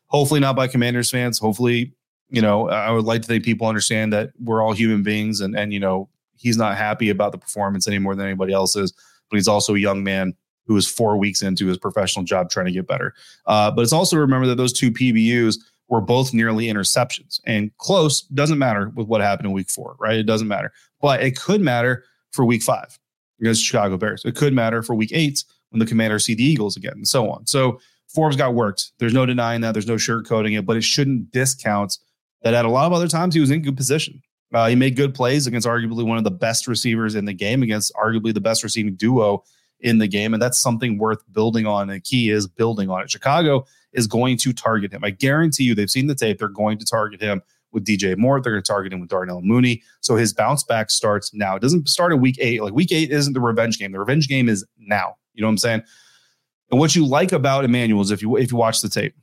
Hopefully 0.06 0.40
not 0.40 0.56
by 0.56 0.66
Commanders 0.66 1.10
fans. 1.10 1.38
Hopefully, 1.38 1.92
you 2.30 2.40
know, 2.40 2.68
I 2.68 2.90
would 2.90 3.04
like 3.04 3.22
to 3.22 3.28
think 3.28 3.44
people 3.44 3.66
understand 3.66 4.12
that 4.12 4.30
we're 4.42 4.62
all 4.62 4.72
human 4.72 5.02
beings 5.02 5.40
and 5.40 5.56
and 5.56 5.72
you 5.72 5.80
know, 5.80 6.08
he's 6.40 6.56
not 6.56 6.76
happy 6.76 7.11
about 7.11 7.32
the 7.32 7.38
performance 7.38 7.87
any 7.87 7.99
more 7.99 8.14
than 8.14 8.26
anybody 8.26 8.52
else 8.52 8.75
is, 8.76 8.92
but 9.30 9.37
he's 9.37 9.49
also 9.49 9.75
a 9.75 9.78
young 9.78 10.02
man 10.02 10.35
who 10.66 10.76
is 10.76 10.87
four 10.87 11.16
weeks 11.16 11.42
into 11.42 11.66
his 11.66 11.78
professional 11.78 12.25
job 12.25 12.50
trying 12.50 12.66
to 12.66 12.73
get 12.73 12.87
better. 12.87 13.14
Uh, 13.47 13.70
but 13.70 13.82
it's 13.82 13.92
also 13.92 14.16
remember 14.16 14.47
that 14.47 14.56
those 14.56 14.73
two 14.73 14.90
PBUs 14.90 15.56
were 15.88 16.00
both 16.00 16.32
nearly 16.32 16.66
interceptions 16.66 17.40
and 17.44 17.76
close 17.78 18.23
doesn't 18.23 18.59
matter 18.59 18.90
with 18.94 19.09
what 19.09 19.20
happened 19.20 19.47
in 19.47 19.52
week 19.52 19.68
four, 19.68 19.97
right? 19.99 20.16
It 20.16 20.26
doesn't 20.26 20.49
matter, 20.49 20.73
but 21.00 21.23
it 21.23 21.38
could 21.38 21.61
matter 21.61 22.04
for 22.32 22.44
week 22.44 22.62
five 22.62 22.99
against 23.40 23.64
Chicago 23.64 23.97
Bears. 23.97 24.25
It 24.25 24.37
could 24.37 24.54
matter 24.54 24.82
for 24.82 24.94
week 24.94 25.11
eight 25.12 25.44
when 25.70 25.80
the 25.80 25.87
Commanders 25.87 26.25
see 26.25 26.35
the 26.35 26.44
Eagles 26.44 26.76
again 26.76 26.92
and 26.94 27.09
so 27.09 27.30
on. 27.30 27.47
So 27.47 27.80
Forbes 28.09 28.37
got 28.37 28.54
worked. 28.54 28.92
There's 28.99 29.14
no 29.14 29.26
denying 29.26 29.61
that. 29.62 29.73
There's 29.73 29.87
no 29.87 29.97
sugarcoating 29.97 30.59
it, 30.59 30.66
but 30.66 30.76
it 30.76 30.85
shouldn't 30.85 31.32
discount 31.32 31.99
that 32.42 32.54
at 32.54 32.64
a 32.64 32.70
lot 32.70 32.87
of 32.87 32.92
other 32.92 33.09
times 33.09 33.35
he 33.35 33.40
was 33.40 33.50
in 33.50 33.62
good 33.62 33.76
position. 33.76 34.23
Uh, 34.52 34.69
he 34.69 34.75
made 34.75 34.97
good 34.97 35.14
plays 35.14 35.47
against 35.47 35.66
arguably 35.66 36.04
one 36.04 36.19
of 36.19 36.25
the 36.25 36.30
best 36.30 36.66
receivers 36.66 37.14
in 37.14 37.25
the 37.25 37.33
game, 37.33 37.62
against 37.62 37.92
arguably 37.95 38.35
the 38.35 38.40
best 38.40 38.62
receiving 38.62 38.95
duo 38.95 39.45
in 39.80 39.99
the 39.99 40.09
game. 40.09 40.35
And 40.35 40.42
that's 40.42 40.59
something 40.59 40.99
worth 40.99 41.23
building 41.33 41.66
on. 41.66 41.83
And 41.83 41.92
the 41.92 42.00
key 42.00 42.30
is 42.30 42.47
building 42.47 42.90
on 42.90 43.02
it. 43.02 43.11
Chicago 43.11 43.64
is 43.92 44.07
going 44.07 44.37
to 44.38 44.52
target 44.52 44.92
him. 44.92 45.04
I 45.04 45.11
guarantee 45.11 45.64
you, 45.64 45.75
they've 45.75 45.90
seen 45.90 46.07
the 46.07 46.14
tape. 46.14 46.38
They're 46.38 46.49
going 46.49 46.78
to 46.78 46.85
target 46.85 47.21
him 47.21 47.42
with 47.73 47.85
DJ 47.85 48.16
Moore. 48.16 48.40
They're 48.40 48.52
going 48.52 48.62
to 48.62 48.73
target 48.73 48.92
him 48.92 49.00
with 49.00 49.09
Darnell 49.09 49.40
Mooney. 49.42 49.83
So 50.00 50.16
his 50.16 50.33
bounce 50.33 50.64
back 50.64 50.90
starts 50.90 51.33
now. 51.33 51.57
It 51.57 51.62
doesn't 51.62 51.88
start 51.88 52.12
in 52.12 52.21
week 52.21 52.37
eight. 52.40 52.62
Like 52.62 52.73
week 52.73 52.92
eight 52.92 53.11
isn't 53.11 53.33
the 53.33 53.40
revenge 53.40 53.78
game. 53.78 53.92
The 53.92 54.00
revenge 54.00 54.28
game 54.28 54.49
is 54.49 54.64
now. 54.78 55.16
You 55.35 55.42
know 55.42 55.49
what 55.49 55.52
I'm 55.52 55.59
saying? 55.59 55.83
And 56.71 56.78
what 56.78 56.95
you 56.95 57.07
like 57.07 57.33
about 57.33 57.64
Emmanuel 57.64 58.00
is 58.00 58.11
if 58.11 58.23
you 58.23 58.37
if 58.37 58.52
you 58.52 58.57
watch 58.57 58.80
the 58.80 58.88
tape, 58.88 59.14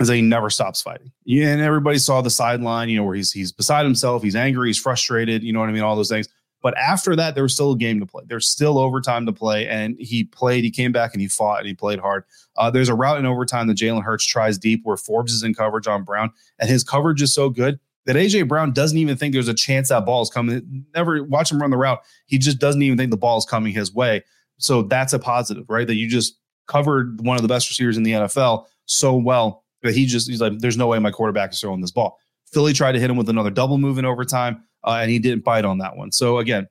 is 0.00 0.08
that 0.08 0.16
he 0.16 0.22
never 0.22 0.50
stops 0.50 0.82
fighting. 0.82 1.12
Yeah, 1.24 1.48
and 1.48 1.60
everybody 1.60 1.98
saw 1.98 2.20
the 2.20 2.30
sideline, 2.30 2.88
you 2.88 2.96
know, 2.96 3.04
where 3.04 3.14
he's 3.14 3.32
he's 3.32 3.52
beside 3.52 3.84
himself, 3.84 4.22
he's 4.22 4.36
angry, 4.36 4.68
he's 4.68 4.78
frustrated, 4.78 5.42
you 5.42 5.52
know 5.52 5.60
what 5.60 5.68
I 5.68 5.72
mean, 5.72 5.82
all 5.82 5.96
those 5.96 6.08
things. 6.08 6.28
But 6.62 6.76
after 6.78 7.14
that, 7.16 7.34
there 7.34 7.42
was 7.42 7.52
still 7.52 7.72
a 7.72 7.76
game 7.76 8.00
to 8.00 8.06
play. 8.06 8.24
There's 8.26 8.48
still 8.48 8.78
overtime 8.78 9.26
to 9.26 9.32
play, 9.32 9.68
and 9.68 9.96
he 9.98 10.24
played. 10.24 10.64
He 10.64 10.70
came 10.70 10.92
back 10.92 11.12
and 11.12 11.20
he 11.20 11.28
fought 11.28 11.58
and 11.58 11.68
he 11.68 11.74
played 11.74 11.98
hard. 11.98 12.24
Uh, 12.56 12.70
there's 12.70 12.88
a 12.88 12.94
route 12.94 13.18
in 13.18 13.26
overtime 13.26 13.66
that 13.66 13.76
Jalen 13.76 14.02
Hurts 14.02 14.24
tries 14.24 14.56
deep 14.56 14.80
where 14.82 14.96
Forbes 14.96 15.32
is 15.32 15.42
in 15.42 15.54
coverage 15.54 15.86
on 15.86 16.04
Brown, 16.04 16.32
and 16.58 16.70
his 16.70 16.82
coverage 16.82 17.20
is 17.20 17.34
so 17.34 17.50
good 17.50 17.78
that 18.06 18.16
AJ 18.16 18.48
Brown 18.48 18.72
doesn't 18.72 18.98
even 18.98 19.16
think 19.16 19.32
there's 19.32 19.48
a 19.48 19.54
chance 19.54 19.88
that 19.88 20.04
ball 20.04 20.22
is 20.22 20.30
coming. 20.30 20.84
Never 20.94 21.22
watch 21.24 21.50
him 21.50 21.60
run 21.60 21.70
the 21.70 21.76
route. 21.76 22.00
He 22.26 22.38
just 22.38 22.58
doesn't 22.58 22.82
even 22.82 22.98
think 22.98 23.10
the 23.10 23.16
ball 23.16 23.38
is 23.38 23.44
coming 23.44 23.72
his 23.72 23.94
way. 23.94 24.24
So 24.58 24.82
that's 24.82 25.12
a 25.12 25.18
positive, 25.18 25.64
right? 25.68 25.86
That 25.86 25.94
you 25.94 26.08
just 26.08 26.38
covered 26.66 27.20
one 27.20 27.36
of 27.36 27.42
the 27.42 27.48
best 27.48 27.68
receivers 27.68 27.96
in 27.96 28.02
the 28.02 28.12
NFL 28.12 28.66
so 28.86 29.16
well 29.16 29.63
but 29.84 29.94
he 29.94 30.06
just 30.06 30.28
he's 30.28 30.40
like, 30.40 30.58
there's 30.58 30.78
no 30.78 30.88
way 30.88 30.98
my 30.98 31.12
quarterback 31.12 31.52
is 31.52 31.60
throwing 31.60 31.80
this 31.80 31.92
ball. 31.92 32.18
Philly 32.52 32.72
tried 32.72 32.92
to 32.92 33.00
hit 33.00 33.10
him 33.10 33.16
with 33.16 33.28
another 33.28 33.50
double 33.50 33.78
move 33.78 33.98
in 33.98 34.04
overtime, 34.04 34.64
uh, 34.82 34.98
and 35.00 35.10
he 35.10 35.18
didn't 35.20 35.44
bite 35.44 35.64
on 35.64 35.78
that 35.78 35.96
one. 35.96 36.10
So 36.10 36.38
again, 36.38 36.66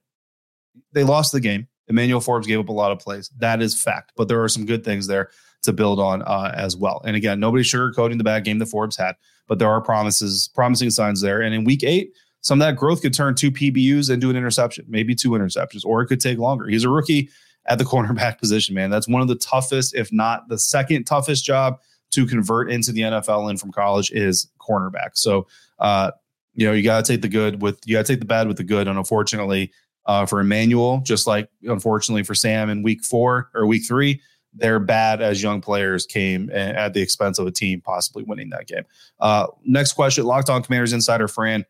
they 0.91 1.03
lost 1.03 1.31
the 1.31 1.39
game. 1.39 1.67
Emmanuel 1.87 2.21
Forbes 2.21 2.47
gave 2.47 2.59
up 2.59 2.69
a 2.69 2.73
lot 2.73 2.91
of 2.91 2.99
plays. 2.99 3.29
That 3.37 3.61
is 3.61 3.79
fact, 3.79 4.13
but 4.17 4.27
there 4.27 4.41
are 4.41 4.49
some 4.49 4.65
good 4.65 4.83
things 4.83 5.07
there 5.07 5.29
to 5.61 5.71
build 5.71 5.99
on 5.99 6.23
uh, 6.23 6.53
as 6.55 6.75
well. 6.75 7.01
And 7.05 7.15
again, 7.15 7.39
nobody's 7.39 7.67
sugarcoating 7.67 8.17
the 8.17 8.23
bad 8.23 8.43
game 8.43 8.57
that 8.59 8.65
Forbes 8.65 8.97
had, 8.97 9.15
but 9.47 9.59
there 9.59 9.69
are 9.69 9.81
promises, 9.81 10.49
promising 10.55 10.89
signs 10.89 11.21
there. 11.21 11.41
And 11.41 11.53
in 11.53 11.63
week 11.63 11.83
eight, 11.83 12.13
some 12.41 12.59
of 12.61 12.65
that 12.65 12.77
growth 12.77 13.01
could 13.01 13.13
turn 13.13 13.35
two 13.35 13.51
PBUs 13.51 14.09
into 14.09 14.29
an 14.29 14.35
interception, 14.35 14.85
maybe 14.87 15.13
two 15.13 15.31
interceptions, 15.31 15.85
or 15.85 16.01
it 16.01 16.07
could 16.07 16.19
take 16.19 16.39
longer. 16.39 16.67
He's 16.67 16.83
a 16.83 16.89
rookie 16.89 17.29
at 17.67 17.77
the 17.77 17.83
cornerback 17.85 18.39
position, 18.39 18.73
man. 18.73 18.89
That's 18.89 19.07
one 19.07 19.21
of 19.21 19.27
the 19.27 19.35
toughest, 19.35 19.93
if 19.93 20.11
not 20.11 20.49
the 20.49 20.57
second 20.57 21.03
toughest 21.03 21.45
job 21.45 21.79
to 22.13 22.25
convert 22.25 22.71
into 22.71 22.91
the 22.91 23.01
NFL 23.01 23.49
and 23.49 23.59
from 23.59 23.71
college 23.71 24.11
is 24.11 24.49
cornerback. 24.59 25.11
So, 25.13 25.47
uh, 25.79 26.11
you 26.53 26.67
know, 26.67 26.73
you 26.73 26.83
got 26.83 27.03
to 27.03 27.11
take 27.11 27.21
the 27.21 27.29
good 27.29 27.61
with 27.61 27.79
you 27.85 27.95
got 27.95 28.05
to 28.05 28.13
take 28.13 28.19
the 28.19 28.25
bad 28.25 28.47
with 28.47 28.57
the 28.57 28.63
good. 28.63 28.87
And 28.87 28.97
unfortunately, 28.97 29.71
uh, 30.05 30.25
for 30.25 30.39
Emmanuel, 30.39 31.01
just 31.03 31.27
like 31.27 31.49
unfortunately 31.63 32.23
for 32.23 32.35
Sam 32.35 32.69
in 32.69 32.83
week 32.83 33.03
four 33.03 33.49
or 33.53 33.65
week 33.65 33.83
three, 33.87 34.21
they're 34.53 34.79
bad 34.79 35.21
as 35.21 35.41
young 35.41 35.61
players 35.61 36.05
came 36.05 36.49
at 36.51 36.93
the 36.93 37.01
expense 37.01 37.39
of 37.39 37.47
a 37.47 37.51
team 37.51 37.81
possibly 37.81 38.23
winning 38.23 38.49
that 38.49 38.67
game. 38.67 38.83
Uh, 39.19 39.47
next 39.65 39.93
question 39.93 40.25
Locked 40.25 40.49
on 40.49 40.61
Commanders 40.61 40.93
Insider 40.93 41.27
Fran 41.27 41.65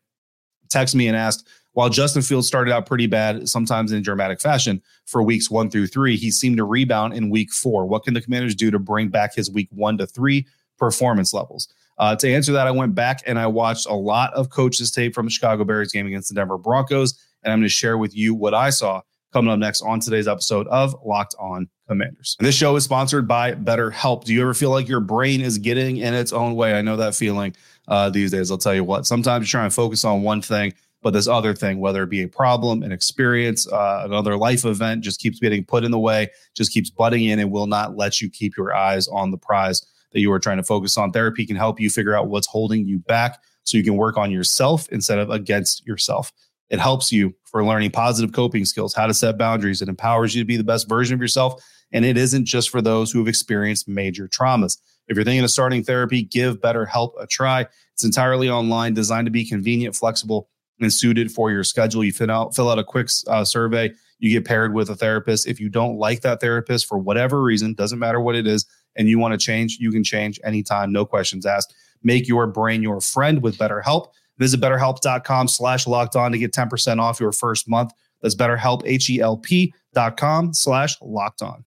text 0.68 0.94
me 0.94 1.08
and 1.08 1.16
asked, 1.16 1.48
while 1.74 1.88
Justin 1.88 2.22
Fields 2.22 2.46
started 2.46 2.72
out 2.72 2.86
pretty 2.86 3.06
bad, 3.06 3.48
sometimes 3.48 3.92
in 3.92 4.02
dramatic 4.02 4.40
fashion 4.40 4.82
for 5.06 5.22
weeks 5.22 5.50
one 5.50 5.70
through 5.70 5.88
three, 5.88 6.16
he 6.16 6.30
seemed 6.30 6.56
to 6.56 6.64
rebound 6.64 7.14
in 7.14 7.30
week 7.30 7.52
four. 7.52 7.84
What 7.86 8.04
can 8.04 8.14
the 8.14 8.20
commanders 8.20 8.54
do 8.54 8.70
to 8.70 8.78
bring 8.78 9.08
back 9.08 9.34
his 9.34 9.50
week 9.50 9.68
one 9.70 9.98
to 9.98 10.06
three 10.06 10.46
performance 10.78 11.34
levels? 11.34 11.68
Uh, 11.98 12.16
to 12.16 12.32
answer 12.32 12.52
that, 12.52 12.66
I 12.66 12.70
went 12.70 12.94
back 12.94 13.22
and 13.26 13.38
I 13.38 13.46
watched 13.46 13.86
a 13.86 13.94
lot 13.94 14.32
of 14.34 14.50
coaches' 14.50 14.90
tape 14.90 15.14
from 15.14 15.26
the 15.26 15.30
Chicago 15.30 15.64
Bears 15.64 15.92
game 15.92 16.06
against 16.06 16.28
the 16.28 16.34
Denver 16.34 16.58
Broncos, 16.58 17.20
and 17.42 17.52
I'm 17.52 17.60
going 17.60 17.66
to 17.66 17.68
share 17.68 17.98
with 17.98 18.16
you 18.16 18.34
what 18.34 18.54
I 18.54 18.70
saw 18.70 19.02
coming 19.32 19.52
up 19.52 19.58
next 19.58 19.82
on 19.82 19.98
today's 19.98 20.28
episode 20.28 20.68
of 20.68 20.94
Locked 21.04 21.34
On 21.40 21.68
Commanders. 21.88 22.36
This 22.38 22.54
show 22.54 22.76
is 22.76 22.84
sponsored 22.84 23.26
by 23.26 23.52
BetterHelp. 23.52 24.24
Do 24.24 24.32
you 24.32 24.40
ever 24.42 24.54
feel 24.54 24.70
like 24.70 24.88
your 24.88 25.00
brain 25.00 25.40
is 25.40 25.58
getting 25.58 25.96
in 25.96 26.14
its 26.14 26.32
own 26.32 26.54
way? 26.54 26.78
I 26.78 26.82
know 26.82 26.96
that 26.96 27.16
feeling 27.16 27.54
uh, 27.88 28.10
these 28.10 28.30
days. 28.30 28.52
I'll 28.52 28.58
tell 28.58 28.74
you 28.76 28.84
what. 28.84 29.06
Sometimes 29.06 29.46
you 29.46 29.50
try 29.50 29.64
and 29.64 29.74
focus 29.74 30.04
on 30.04 30.22
one 30.22 30.40
thing 30.40 30.72
but 31.04 31.12
this 31.12 31.28
other 31.28 31.54
thing, 31.54 31.80
whether 31.80 32.02
it 32.02 32.08
be 32.08 32.22
a 32.22 32.28
problem, 32.28 32.82
an 32.82 32.90
experience, 32.90 33.70
uh, 33.70 34.02
another 34.06 34.38
life 34.38 34.64
event, 34.64 35.04
just 35.04 35.20
keeps 35.20 35.38
getting 35.38 35.62
put 35.62 35.84
in 35.84 35.90
the 35.90 35.98
way, 35.98 36.30
just 36.54 36.72
keeps 36.72 36.88
butting 36.88 37.26
in 37.26 37.38
and 37.38 37.50
will 37.52 37.66
not 37.66 37.94
let 37.94 38.22
you 38.22 38.30
keep 38.30 38.56
your 38.56 38.74
eyes 38.74 39.06
on 39.08 39.30
the 39.30 39.36
prize 39.36 39.84
that 40.12 40.20
you 40.20 40.32
are 40.32 40.38
trying 40.38 40.56
to 40.56 40.62
focus 40.62 40.96
on. 40.96 41.12
Therapy 41.12 41.44
can 41.44 41.56
help 41.56 41.78
you 41.78 41.90
figure 41.90 42.16
out 42.16 42.28
what's 42.28 42.46
holding 42.46 42.86
you 42.86 43.00
back 43.00 43.38
so 43.64 43.76
you 43.76 43.84
can 43.84 43.98
work 43.98 44.16
on 44.16 44.30
yourself 44.30 44.88
instead 44.88 45.18
of 45.18 45.28
against 45.28 45.86
yourself. 45.86 46.32
It 46.70 46.80
helps 46.80 47.12
you 47.12 47.34
for 47.44 47.62
learning 47.62 47.90
positive 47.90 48.34
coping 48.34 48.64
skills, 48.64 48.94
how 48.94 49.06
to 49.06 49.12
set 49.12 49.36
boundaries. 49.36 49.82
It 49.82 49.90
empowers 49.90 50.34
you 50.34 50.40
to 50.40 50.46
be 50.46 50.56
the 50.56 50.64
best 50.64 50.88
version 50.88 51.14
of 51.14 51.20
yourself. 51.20 51.62
And 51.92 52.06
it 52.06 52.16
isn't 52.16 52.46
just 52.46 52.70
for 52.70 52.80
those 52.80 53.12
who 53.12 53.18
have 53.18 53.28
experienced 53.28 53.88
major 53.88 54.26
traumas. 54.26 54.78
If 55.06 55.16
you're 55.18 55.24
thinking 55.24 55.44
of 55.44 55.50
starting 55.50 55.84
therapy, 55.84 56.22
give 56.22 56.62
BetterHelp 56.62 57.12
a 57.20 57.26
try. 57.26 57.66
It's 57.92 58.04
entirely 58.04 58.48
online, 58.48 58.94
designed 58.94 59.26
to 59.26 59.30
be 59.30 59.44
convenient, 59.44 59.94
flexible, 59.94 60.48
and 60.80 60.92
suited 60.92 61.30
for 61.30 61.50
your 61.50 61.64
schedule. 61.64 62.04
You 62.04 62.12
fill 62.12 62.30
out 62.30 62.54
fill 62.54 62.70
out 62.70 62.78
a 62.78 62.84
quick 62.84 63.08
uh, 63.26 63.44
survey. 63.44 63.92
You 64.18 64.30
get 64.30 64.46
paired 64.46 64.74
with 64.74 64.90
a 64.90 64.96
therapist. 64.96 65.46
If 65.46 65.60
you 65.60 65.68
don't 65.68 65.98
like 65.98 66.22
that 66.22 66.40
therapist 66.40 66.86
for 66.86 66.98
whatever 66.98 67.42
reason, 67.42 67.74
doesn't 67.74 67.98
matter 67.98 68.20
what 68.20 68.34
it 68.34 68.46
is, 68.46 68.66
and 68.96 69.08
you 69.08 69.18
want 69.18 69.32
to 69.32 69.38
change, 69.38 69.78
you 69.80 69.90
can 69.90 70.04
change 70.04 70.40
anytime, 70.44 70.92
no 70.92 71.04
questions 71.04 71.46
asked. 71.46 71.74
Make 72.02 72.28
your 72.28 72.46
brain 72.46 72.82
your 72.82 73.00
friend 73.00 73.42
with 73.42 73.56
BetterHelp. 73.58 74.08
Visit 74.38 74.60
betterhelp.com 74.60 75.48
slash 75.48 75.86
locked 75.86 76.16
on 76.16 76.32
to 76.32 76.38
get 76.38 76.52
10% 76.52 77.00
off 77.00 77.20
your 77.20 77.32
first 77.32 77.68
month. 77.68 77.92
That's 78.20 78.34
betterhelp, 78.34 78.82
H-E-L-P 78.84 79.74
dot 79.92 80.16
com 80.16 80.52
slash 80.52 80.96
locked 81.00 81.42
on. 81.42 81.64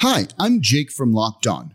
Hi, 0.00 0.26
I'm 0.38 0.60
Jake 0.60 0.90
from 0.90 1.12
Locked 1.12 1.46
On. 1.46 1.74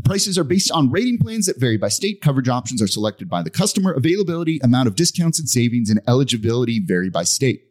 Prices 0.00 0.36
are 0.36 0.44
based 0.44 0.70
on 0.72 0.90
rating 0.90 1.18
plans 1.18 1.46
that 1.46 1.60
vary 1.60 1.76
by 1.76 1.88
state. 1.88 2.20
Coverage 2.22 2.48
options 2.48 2.82
are 2.82 2.88
selected 2.88 3.28
by 3.28 3.42
the 3.42 3.50
customer. 3.50 3.92
Availability, 3.92 4.58
amount 4.62 4.88
of 4.88 4.96
discounts 4.96 5.38
and 5.38 5.48
savings, 5.48 5.90
and 5.90 6.00
eligibility 6.08 6.80
vary 6.84 7.08
by 7.08 7.22
state. 7.22 7.62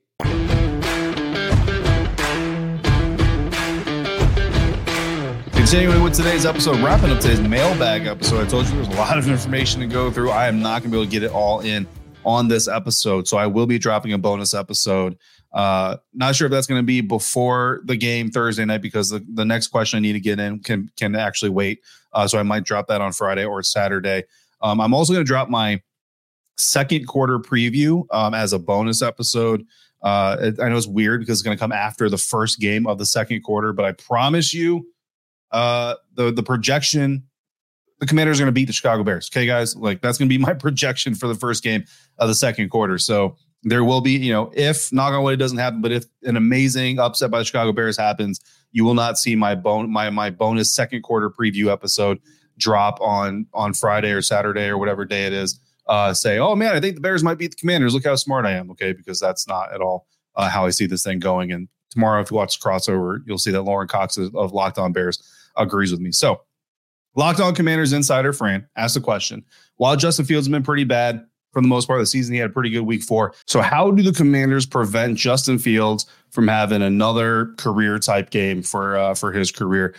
Continuing 5.52 6.04
with 6.04 6.14
today's 6.14 6.46
episode, 6.46 6.80
wrapping 6.82 7.12
up 7.12 7.20
today's 7.20 7.42
mailbag 7.42 8.06
episode. 8.06 8.46
I 8.46 8.50
told 8.50 8.66
you 8.68 8.76
there's 8.76 8.88
a 8.88 8.92
lot 8.92 9.18
of 9.18 9.28
information 9.28 9.82
to 9.82 9.88
go 9.88 10.12
through. 10.12 10.30
I 10.30 10.48
am 10.48 10.62
not 10.62 10.84
going 10.84 10.92
to 10.92 10.98
be 10.98 10.98
able 10.98 11.06
to 11.06 11.12
get 11.12 11.24
it 11.24 11.32
all 11.32 11.62
in 11.62 11.88
on 12.24 12.48
this 12.48 12.68
episode. 12.68 13.28
So 13.28 13.38
I 13.38 13.48
will 13.48 13.66
be 13.66 13.80
dropping 13.80 14.14
a 14.14 14.18
bonus 14.18 14.54
episode. 14.54 15.18
Uh, 15.54 15.98
not 16.14 16.36
sure 16.36 16.46
if 16.46 16.52
that's 16.52 16.68
going 16.68 16.80
to 16.80 16.86
be 16.86 17.02
before 17.02 17.82
the 17.86 17.98
game 17.98 18.32
Thursday 18.32 18.64
night 18.64 18.82
because 18.82 19.10
the, 19.10 19.26
the 19.34 19.44
next 19.44 19.68
question 19.68 19.98
I 19.98 20.00
need 20.00 20.14
to 20.14 20.20
get 20.20 20.40
in 20.40 20.60
can 20.60 20.90
can 20.98 21.16
actually 21.16 21.50
wait. 21.50 21.82
Uh, 22.14 22.28
so 22.28 22.38
I 22.38 22.44
might 22.44 22.64
drop 22.64 22.88
that 22.88 23.02
on 23.02 23.12
Friday 23.12 23.46
or 23.46 23.62
Saturday. 23.64 24.24
Um, 24.62 24.80
I'm 24.80 24.94
also 24.94 25.14
going 25.14 25.26
to 25.26 25.28
drop 25.28 25.50
my 25.50 25.82
second 26.58 27.08
quarter 27.08 27.40
preview 27.40 28.06
um, 28.12 28.34
as 28.34 28.54
a 28.54 28.60
bonus 28.60 29.02
episode. 29.02 29.66
Uh, 30.02 30.52
I 30.60 30.70
know 30.70 30.78
it's 30.78 30.88
weird 30.88 31.20
because 31.20 31.40
it's 31.40 31.44
going 31.44 31.56
to 31.56 31.60
come 31.60 31.72
after 31.72 32.10
the 32.10 32.18
first 32.18 32.60
game 32.60 32.88
of 32.88 32.98
the 32.98 33.06
second 33.06 33.42
quarter, 33.42 33.74
but 33.74 33.86
I 33.86 33.92
promise 33.92 34.54
you 34.54 34.88
uh, 35.52 35.96
the 36.16 36.32
the 36.32 36.44
projection, 36.44 37.24
the 38.00 38.06
Commanders 38.06 38.40
are 38.40 38.44
going 38.44 38.48
to 38.48 38.54
beat 38.54 38.66
the 38.66 38.74
Chicago 38.74 39.04
Bears. 39.04 39.30
Okay, 39.32 39.46
guys, 39.46 39.76
like 39.76 40.02
that's 40.02 40.18
going 40.18 40.30
to 40.30 40.34
be 40.34 40.38
my 40.44 40.54
projection 40.54 41.14
for 41.14 41.28
the 41.28 41.36
first 41.36 41.64
game 41.64 41.84
of 42.18 42.30
the 42.30 42.36
second 42.36 42.70
quarter. 42.70 42.98
So 42.98 43.36
there 43.64 43.84
will 43.84 44.02
be, 44.02 44.12
you 44.12 44.34
know, 44.34 44.52
if 44.56 44.92
knock 44.92 45.14
on 45.14 45.24
wood 45.24 45.34
it 45.34 45.38
doesn't 45.38 45.58
happen, 45.58 45.82
but 45.82 45.92
if 45.92 46.06
an 46.24 46.36
amazing 46.36 47.00
upset 47.00 47.30
by 47.30 47.40
the 47.40 47.46
Chicago 47.46 47.72
Bears 47.72 47.98
happens, 47.98 48.40
you 48.72 48.84
will 48.84 48.94
not 48.94 49.18
see 49.18 49.36
my 49.36 49.54
bone 49.56 49.92
my 49.92 50.10
my 50.10 50.30
bonus 50.30 50.74
second 50.74 51.04
quarter 51.04 51.30
preview 51.30 51.72
episode 51.72 52.20
drop 52.58 53.00
on 53.02 53.46
on 53.54 53.74
Friday 53.74 54.12
or 54.12 54.22
Saturday 54.22 54.68
or 54.68 54.78
whatever 54.78 55.06
day 55.06 55.26
it 55.26 55.34
is. 55.34 55.60
Uh, 55.88 56.14
say, 56.14 56.38
oh 56.38 56.56
man, 56.56 56.76
I 56.76 56.80
think 56.80 56.96
the 56.96 57.02
Bears 57.02 57.24
might 57.24 57.38
beat 57.38 57.52
the 57.52 57.58
Commanders. 57.58 57.94
Look 57.94 58.06
how 58.06 58.16
smart 58.16 58.46
I 58.46 58.52
am. 58.52 58.72
Okay, 58.72 58.94
because 58.94 59.20
that's 59.20 59.48
not 59.48 59.74
at 59.74 59.82
all 59.82 60.08
uh, 60.36 60.50
how 60.50 60.66
I 60.66 60.70
see 60.70 60.86
this 60.86 61.04
thing 61.04 61.20
going. 61.20 61.52
And 61.52 61.68
tomorrow, 61.90 62.22
if 62.22 62.32
you 62.32 62.38
watch 62.38 62.60
crossover, 62.60 63.20
you'll 63.26 63.38
see 63.38 63.52
that 63.52 63.64
Lorin 63.64 63.88
Cox 63.88 64.18
of 64.18 64.54
Locked 64.54 64.78
On 64.78 64.94
Bears 64.94 65.22
agrees 65.58 65.92
with 65.92 66.00
me. 66.00 66.12
So, 66.12 66.42
Locked 67.16 67.42
On 67.42 67.54
Commanders 67.54 67.94
insider 67.94 68.32
Fran 68.32 68.68
asked 68.76 68.94
the 68.94 69.02
question: 69.02 69.44
While 69.76 69.98
Justin 69.98 70.26
Fields 70.26 70.48
has 70.48 70.52
been 70.52 70.64
pretty 70.64 70.86
bad 70.86 71.26
for 71.52 71.62
the 71.62 71.68
most 71.68 71.88
part 71.88 72.00
of 72.00 72.04
the 72.04 72.08
season, 72.08 72.34
he 72.34 72.40
had 72.40 72.50
a 72.50 72.54
pretty 72.54 72.70
good 72.70 72.82
week 72.82 73.04
four. 73.04 73.34
So, 73.46 73.62
how 73.62 73.92
do 73.92 74.04
the 74.04 74.14
Commanders 74.14 74.66
prevent 74.66 75.18
Justin 75.18 75.60
Fields 75.60 76.06
from 76.30 76.48
having 76.48 76.82
another 76.82 77.54
career 77.58 78.00
type 78.00 78.30
game 78.30 78.64
for 78.64 78.98
uh, 78.98 79.14
for 79.14 79.32
his 79.32 79.52
career? 79.52 79.96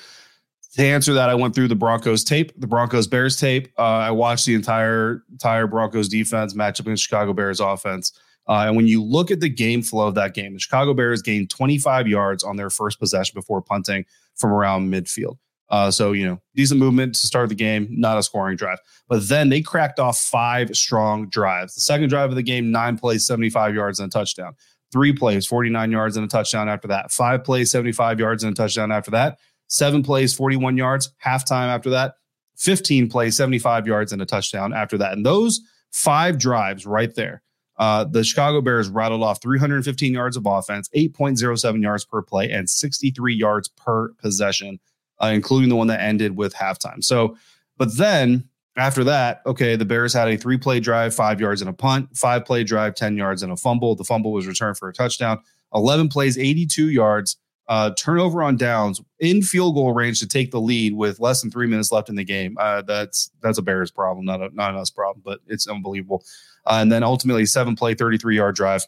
To 0.74 0.82
answer 0.82 1.12
that, 1.12 1.28
I 1.28 1.34
went 1.34 1.54
through 1.54 1.68
the 1.68 1.74
Broncos 1.74 2.24
tape, 2.24 2.52
the 2.58 2.66
Broncos 2.66 3.06
Bears 3.06 3.36
tape. 3.36 3.68
Uh, 3.78 3.82
I 3.82 4.10
watched 4.10 4.46
the 4.46 4.54
entire 4.54 5.22
entire 5.30 5.66
Broncos 5.66 6.08
defense 6.08 6.54
match 6.54 6.80
up 6.80 6.86
against 6.86 7.04
Chicago 7.04 7.32
Bears 7.32 7.60
offense. 7.60 8.12
Uh, 8.48 8.64
and 8.66 8.74
when 8.74 8.86
you 8.86 9.02
look 9.02 9.30
at 9.30 9.40
the 9.40 9.48
game 9.48 9.82
flow 9.82 10.08
of 10.08 10.14
that 10.14 10.34
game, 10.34 10.54
the 10.54 10.58
Chicago 10.58 10.94
Bears 10.94 11.22
gained 11.22 11.48
25 11.50 12.08
yards 12.08 12.42
on 12.42 12.56
their 12.56 12.70
first 12.70 12.98
possession 12.98 13.34
before 13.34 13.62
punting 13.62 14.04
from 14.34 14.50
around 14.50 14.90
midfield. 14.90 15.36
Uh, 15.72 15.90
so, 15.90 16.12
you 16.12 16.26
know, 16.26 16.38
decent 16.54 16.78
movement 16.78 17.14
to 17.14 17.26
start 17.26 17.48
the 17.48 17.54
game, 17.54 17.88
not 17.90 18.18
a 18.18 18.22
scoring 18.22 18.56
drive. 18.56 18.78
But 19.08 19.26
then 19.28 19.48
they 19.48 19.62
cracked 19.62 19.98
off 19.98 20.18
five 20.18 20.76
strong 20.76 21.28
drives. 21.28 21.74
The 21.74 21.80
second 21.80 22.10
drive 22.10 22.30
of 22.30 22.36
the 22.36 22.42
game, 22.42 22.70
nine 22.70 22.98
plays, 22.98 23.26
75 23.26 23.74
yards 23.74 23.98
and 23.98 24.08
a 24.08 24.10
touchdown. 24.10 24.54
Three 24.92 25.14
plays, 25.14 25.46
49 25.46 25.90
yards 25.90 26.16
and 26.16 26.24
a 26.26 26.28
touchdown 26.28 26.68
after 26.68 26.88
that. 26.88 27.10
Five 27.10 27.42
plays, 27.42 27.70
75 27.70 28.20
yards 28.20 28.44
and 28.44 28.52
a 28.52 28.54
touchdown 28.54 28.92
after 28.92 29.10
that. 29.12 29.38
Seven 29.68 30.02
plays, 30.02 30.34
41 30.34 30.76
yards, 30.76 31.10
halftime 31.24 31.68
after 31.68 31.90
that. 31.90 32.14
15 32.58 33.08
plays, 33.08 33.34
75 33.34 33.86
yards 33.86 34.12
and 34.12 34.20
a 34.20 34.26
touchdown 34.26 34.74
after 34.74 34.98
that. 34.98 35.14
And 35.14 35.24
those 35.24 35.62
five 35.90 36.38
drives 36.38 36.84
right 36.84 37.14
there 37.14 37.42
uh, 37.78 38.04
the 38.04 38.22
Chicago 38.22 38.60
Bears 38.60 38.88
rattled 38.88 39.22
off 39.22 39.40
315 39.42 40.12
yards 40.12 40.36
of 40.36 40.46
offense, 40.46 40.88
8.07 40.94 41.82
yards 41.82 42.04
per 42.04 42.22
play, 42.22 42.50
and 42.50 42.68
63 42.68 43.34
yards 43.34 43.68
per 43.68 44.12
possession, 44.20 44.78
uh, 45.22 45.28
including 45.28 45.68
the 45.68 45.76
one 45.76 45.86
that 45.86 46.00
ended 46.00 46.36
with 46.36 46.54
halftime. 46.54 47.02
So, 47.02 47.36
but 47.78 47.96
then 47.96 48.48
after 48.76 49.04
that, 49.04 49.42
okay, 49.46 49.76
the 49.76 49.84
Bears 49.84 50.12
had 50.12 50.28
a 50.28 50.36
three 50.36 50.58
play 50.58 50.80
drive, 50.80 51.14
five 51.14 51.40
yards 51.40 51.60
and 51.60 51.68
a 51.68 51.74
punt, 51.74 52.16
five 52.16 52.44
play 52.44 52.64
drive, 52.64 52.94
10 52.94 53.16
yards 53.16 53.42
and 53.42 53.52
a 53.52 53.56
fumble. 53.56 53.94
The 53.94 54.04
fumble 54.04 54.32
was 54.32 54.46
returned 54.46 54.78
for 54.78 54.88
a 54.88 54.92
touchdown, 54.92 55.40
11 55.74 56.08
plays, 56.08 56.38
82 56.38 56.90
yards, 56.90 57.36
uh, 57.68 57.90
turnover 57.96 58.42
on 58.42 58.56
downs 58.56 59.00
in 59.20 59.42
field 59.42 59.74
goal 59.74 59.92
range 59.92 60.20
to 60.20 60.26
take 60.26 60.50
the 60.50 60.60
lead 60.60 60.94
with 60.94 61.20
less 61.20 61.40
than 61.40 61.50
three 61.50 61.66
minutes 61.66 61.92
left 61.92 62.08
in 62.08 62.16
the 62.16 62.24
game. 62.24 62.56
Uh, 62.58 62.82
that's 62.82 63.30
that's 63.42 63.58
a 63.58 63.62
Bears 63.62 63.90
problem, 63.90 64.24
not 64.24 64.40
a 64.40 64.50
not 64.54 64.70
an 64.74 64.80
us 64.80 64.90
problem, 64.90 65.22
but 65.24 65.40
it's 65.46 65.68
unbelievable. 65.68 66.24
Uh, 66.66 66.78
and 66.80 66.90
then 66.90 67.02
ultimately 67.02 67.46
seven 67.46 67.76
play, 67.76 67.94
33 67.94 68.36
yard 68.36 68.54
drive 68.54 68.86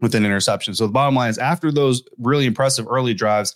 with 0.00 0.14
an 0.14 0.24
interception. 0.24 0.74
So 0.74 0.86
the 0.86 0.92
bottom 0.92 1.14
line 1.14 1.30
is 1.30 1.38
after 1.38 1.72
those 1.72 2.02
really 2.18 2.46
impressive 2.46 2.86
early 2.88 3.14
drives, 3.14 3.54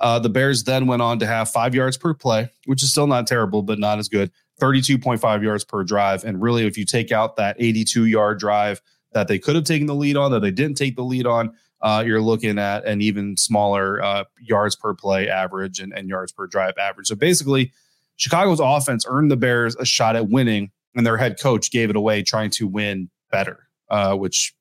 uh, 0.00 0.18
the 0.18 0.28
Bears 0.28 0.64
then 0.64 0.86
went 0.86 1.02
on 1.02 1.18
to 1.18 1.26
have 1.26 1.50
five 1.50 1.74
yards 1.74 1.96
per 1.96 2.14
play, 2.14 2.50
which 2.66 2.82
is 2.82 2.90
still 2.90 3.06
not 3.06 3.26
terrible, 3.26 3.62
but 3.62 3.78
not 3.78 3.98
as 3.98 4.08
good. 4.08 4.30
32.5 4.60 5.42
yards 5.42 5.64
per 5.64 5.84
drive. 5.84 6.24
And 6.24 6.40
really, 6.40 6.66
if 6.66 6.78
you 6.78 6.84
take 6.84 7.12
out 7.12 7.36
that 7.36 7.56
82 7.58 8.06
yard 8.06 8.38
drive 8.38 8.80
that 9.12 9.28
they 9.28 9.38
could 9.38 9.54
have 9.54 9.64
taken 9.64 9.86
the 9.86 9.94
lead 9.94 10.16
on, 10.16 10.30
that 10.32 10.40
they 10.40 10.50
didn't 10.50 10.76
take 10.76 10.96
the 10.96 11.04
lead 11.04 11.26
on, 11.26 11.54
uh, 11.82 12.02
you're 12.06 12.22
looking 12.22 12.58
at 12.58 12.84
an 12.86 13.00
even 13.02 13.36
smaller 13.36 14.02
uh, 14.02 14.24
yards 14.40 14.76
per 14.76 14.94
play 14.94 15.28
average 15.28 15.78
and, 15.78 15.92
and 15.92 16.08
yards 16.08 16.32
per 16.32 16.46
drive 16.46 16.74
average. 16.78 17.06
So 17.06 17.14
basically, 17.14 17.72
Chicago's 18.16 18.60
offense 18.60 19.04
earned 19.08 19.30
the 19.30 19.36
Bears 19.36 19.76
a 19.76 19.84
shot 19.84 20.16
at 20.16 20.28
winning 20.28 20.70
and 20.94 21.06
their 21.06 21.18
head 21.18 21.38
coach 21.38 21.70
gave 21.70 21.90
it 21.90 21.96
away 21.96 22.22
trying 22.22 22.50
to 22.50 22.66
win 22.66 23.10
better. 23.30 23.68
Uh, 23.88 24.16
which 24.16 24.54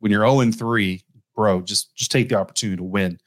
when 0.00 0.12
you're 0.12 0.26
0 0.26 0.40
and 0.40 0.56
3, 0.56 1.02
bro, 1.34 1.62
just 1.62 1.94
just 1.94 2.10
take 2.10 2.28
the 2.28 2.34
opportunity 2.34 2.76
to 2.76 2.84
win. 2.84 3.18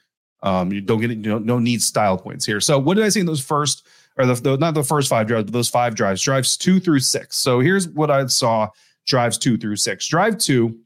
Um, 0.44 0.72
you 0.72 0.80
don't 0.80 1.00
get 1.00 1.10
it, 1.10 1.16
you 1.16 1.24
don't, 1.24 1.44
no 1.44 1.58
need 1.58 1.82
style 1.82 2.16
points 2.16 2.44
here. 2.44 2.60
So 2.60 2.78
what 2.78 2.94
did 2.94 3.04
I 3.04 3.08
say 3.08 3.20
in 3.20 3.26
those 3.26 3.44
first 3.44 3.86
or 4.16 4.26
the, 4.26 4.34
the 4.34 4.56
not 4.56 4.74
the 4.74 4.84
first 4.84 5.08
five 5.08 5.26
drives, 5.26 5.44
but 5.44 5.52
those 5.52 5.68
five 5.68 5.96
drives, 5.96 6.22
drives 6.22 6.56
two 6.56 6.78
through 6.78 7.00
six. 7.00 7.36
So 7.36 7.60
here's 7.60 7.88
what 7.88 8.10
I 8.10 8.26
saw 8.26 8.68
drives 9.06 9.38
two 9.38 9.56
through 9.56 9.76
six. 9.76 10.06
Drive 10.06 10.38
two 10.38 10.78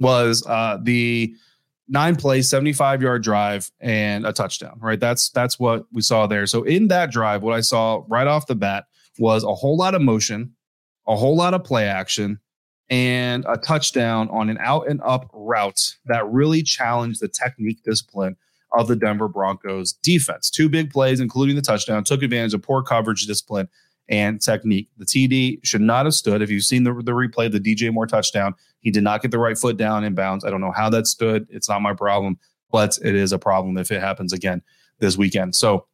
was 0.00 0.44
uh 0.46 0.78
the 0.82 1.34
nine 1.88 2.16
play 2.16 2.42
75 2.42 3.00
yard 3.00 3.22
drive 3.22 3.70
and 3.80 4.26
a 4.26 4.32
touchdown 4.32 4.76
right 4.82 4.98
that's 5.00 5.30
that's 5.30 5.58
what 5.58 5.86
we 5.92 6.02
saw 6.02 6.26
there 6.26 6.46
so 6.46 6.64
in 6.64 6.88
that 6.88 7.12
drive 7.12 7.42
what 7.42 7.54
i 7.54 7.60
saw 7.60 8.02
right 8.08 8.26
off 8.26 8.46
the 8.46 8.54
bat 8.54 8.84
was 9.18 9.44
a 9.44 9.54
whole 9.54 9.76
lot 9.76 9.94
of 9.94 10.02
motion, 10.02 10.54
a 11.06 11.16
whole 11.16 11.36
lot 11.36 11.54
of 11.54 11.64
play 11.64 11.86
action, 11.86 12.38
and 12.88 13.44
a 13.48 13.56
touchdown 13.56 14.28
on 14.30 14.48
an 14.48 14.58
out 14.60 14.88
and 14.88 15.00
up 15.02 15.30
route 15.32 15.96
that 16.06 16.26
really 16.28 16.62
challenged 16.62 17.20
the 17.20 17.28
technique 17.28 17.82
discipline 17.82 18.36
of 18.76 18.88
the 18.88 18.96
Denver 18.96 19.28
Broncos 19.28 19.92
defense. 19.92 20.50
Two 20.50 20.68
big 20.68 20.90
plays, 20.90 21.20
including 21.20 21.56
the 21.56 21.62
touchdown, 21.62 22.04
took 22.04 22.22
advantage 22.22 22.54
of 22.54 22.62
poor 22.62 22.82
coverage 22.82 23.26
discipline 23.26 23.68
and 24.08 24.40
technique. 24.40 24.88
The 24.98 25.04
TD 25.04 25.64
should 25.64 25.80
not 25.80 26.06
have 26.06 26.14
stood. 26.14 26.42
If 26.42 26.50
you've 26.50 26.64
seen 26.64 26.84
the, 26.84 26.92
the 26.92 27.12
replay, 27.12 27.46
of 27.46 27.52
the 27.52 27.60
DJ 27.60 27.92
Moore 27.92 28.06
touchdown, 28.06 28.54
he 28.80 28.90
did 28.90 29.02
not 29.02 29.22
get 29.22 29.30
the 29.30 29.38
right 29.38 29.58
foot 29.58 29.76
down 29.76 30.04
in 30.04 30.14
bounds. 30.14 30.44
I 30.44 30.50
don't 30.50 30.60
know 30.60 30.72
how 30.72 30.88
that 30.90 31.06
stood. 31.06 31.46
It's 31.50 31.68
not 31.68 31.82
my 31.82 31.94
problem, 31.94 32.38
but 32.70 32.98
it 33.02 33.14
is 33.14 33.32
a 33.32 33.38
problem 33.38 33.78
if 33.78 33.90
it 33.90 34.00
happens 34.00 34.32
again 34.32 34.62
this 35.00 35.16
weekend. 35.16 35.54
So 35.54 35.86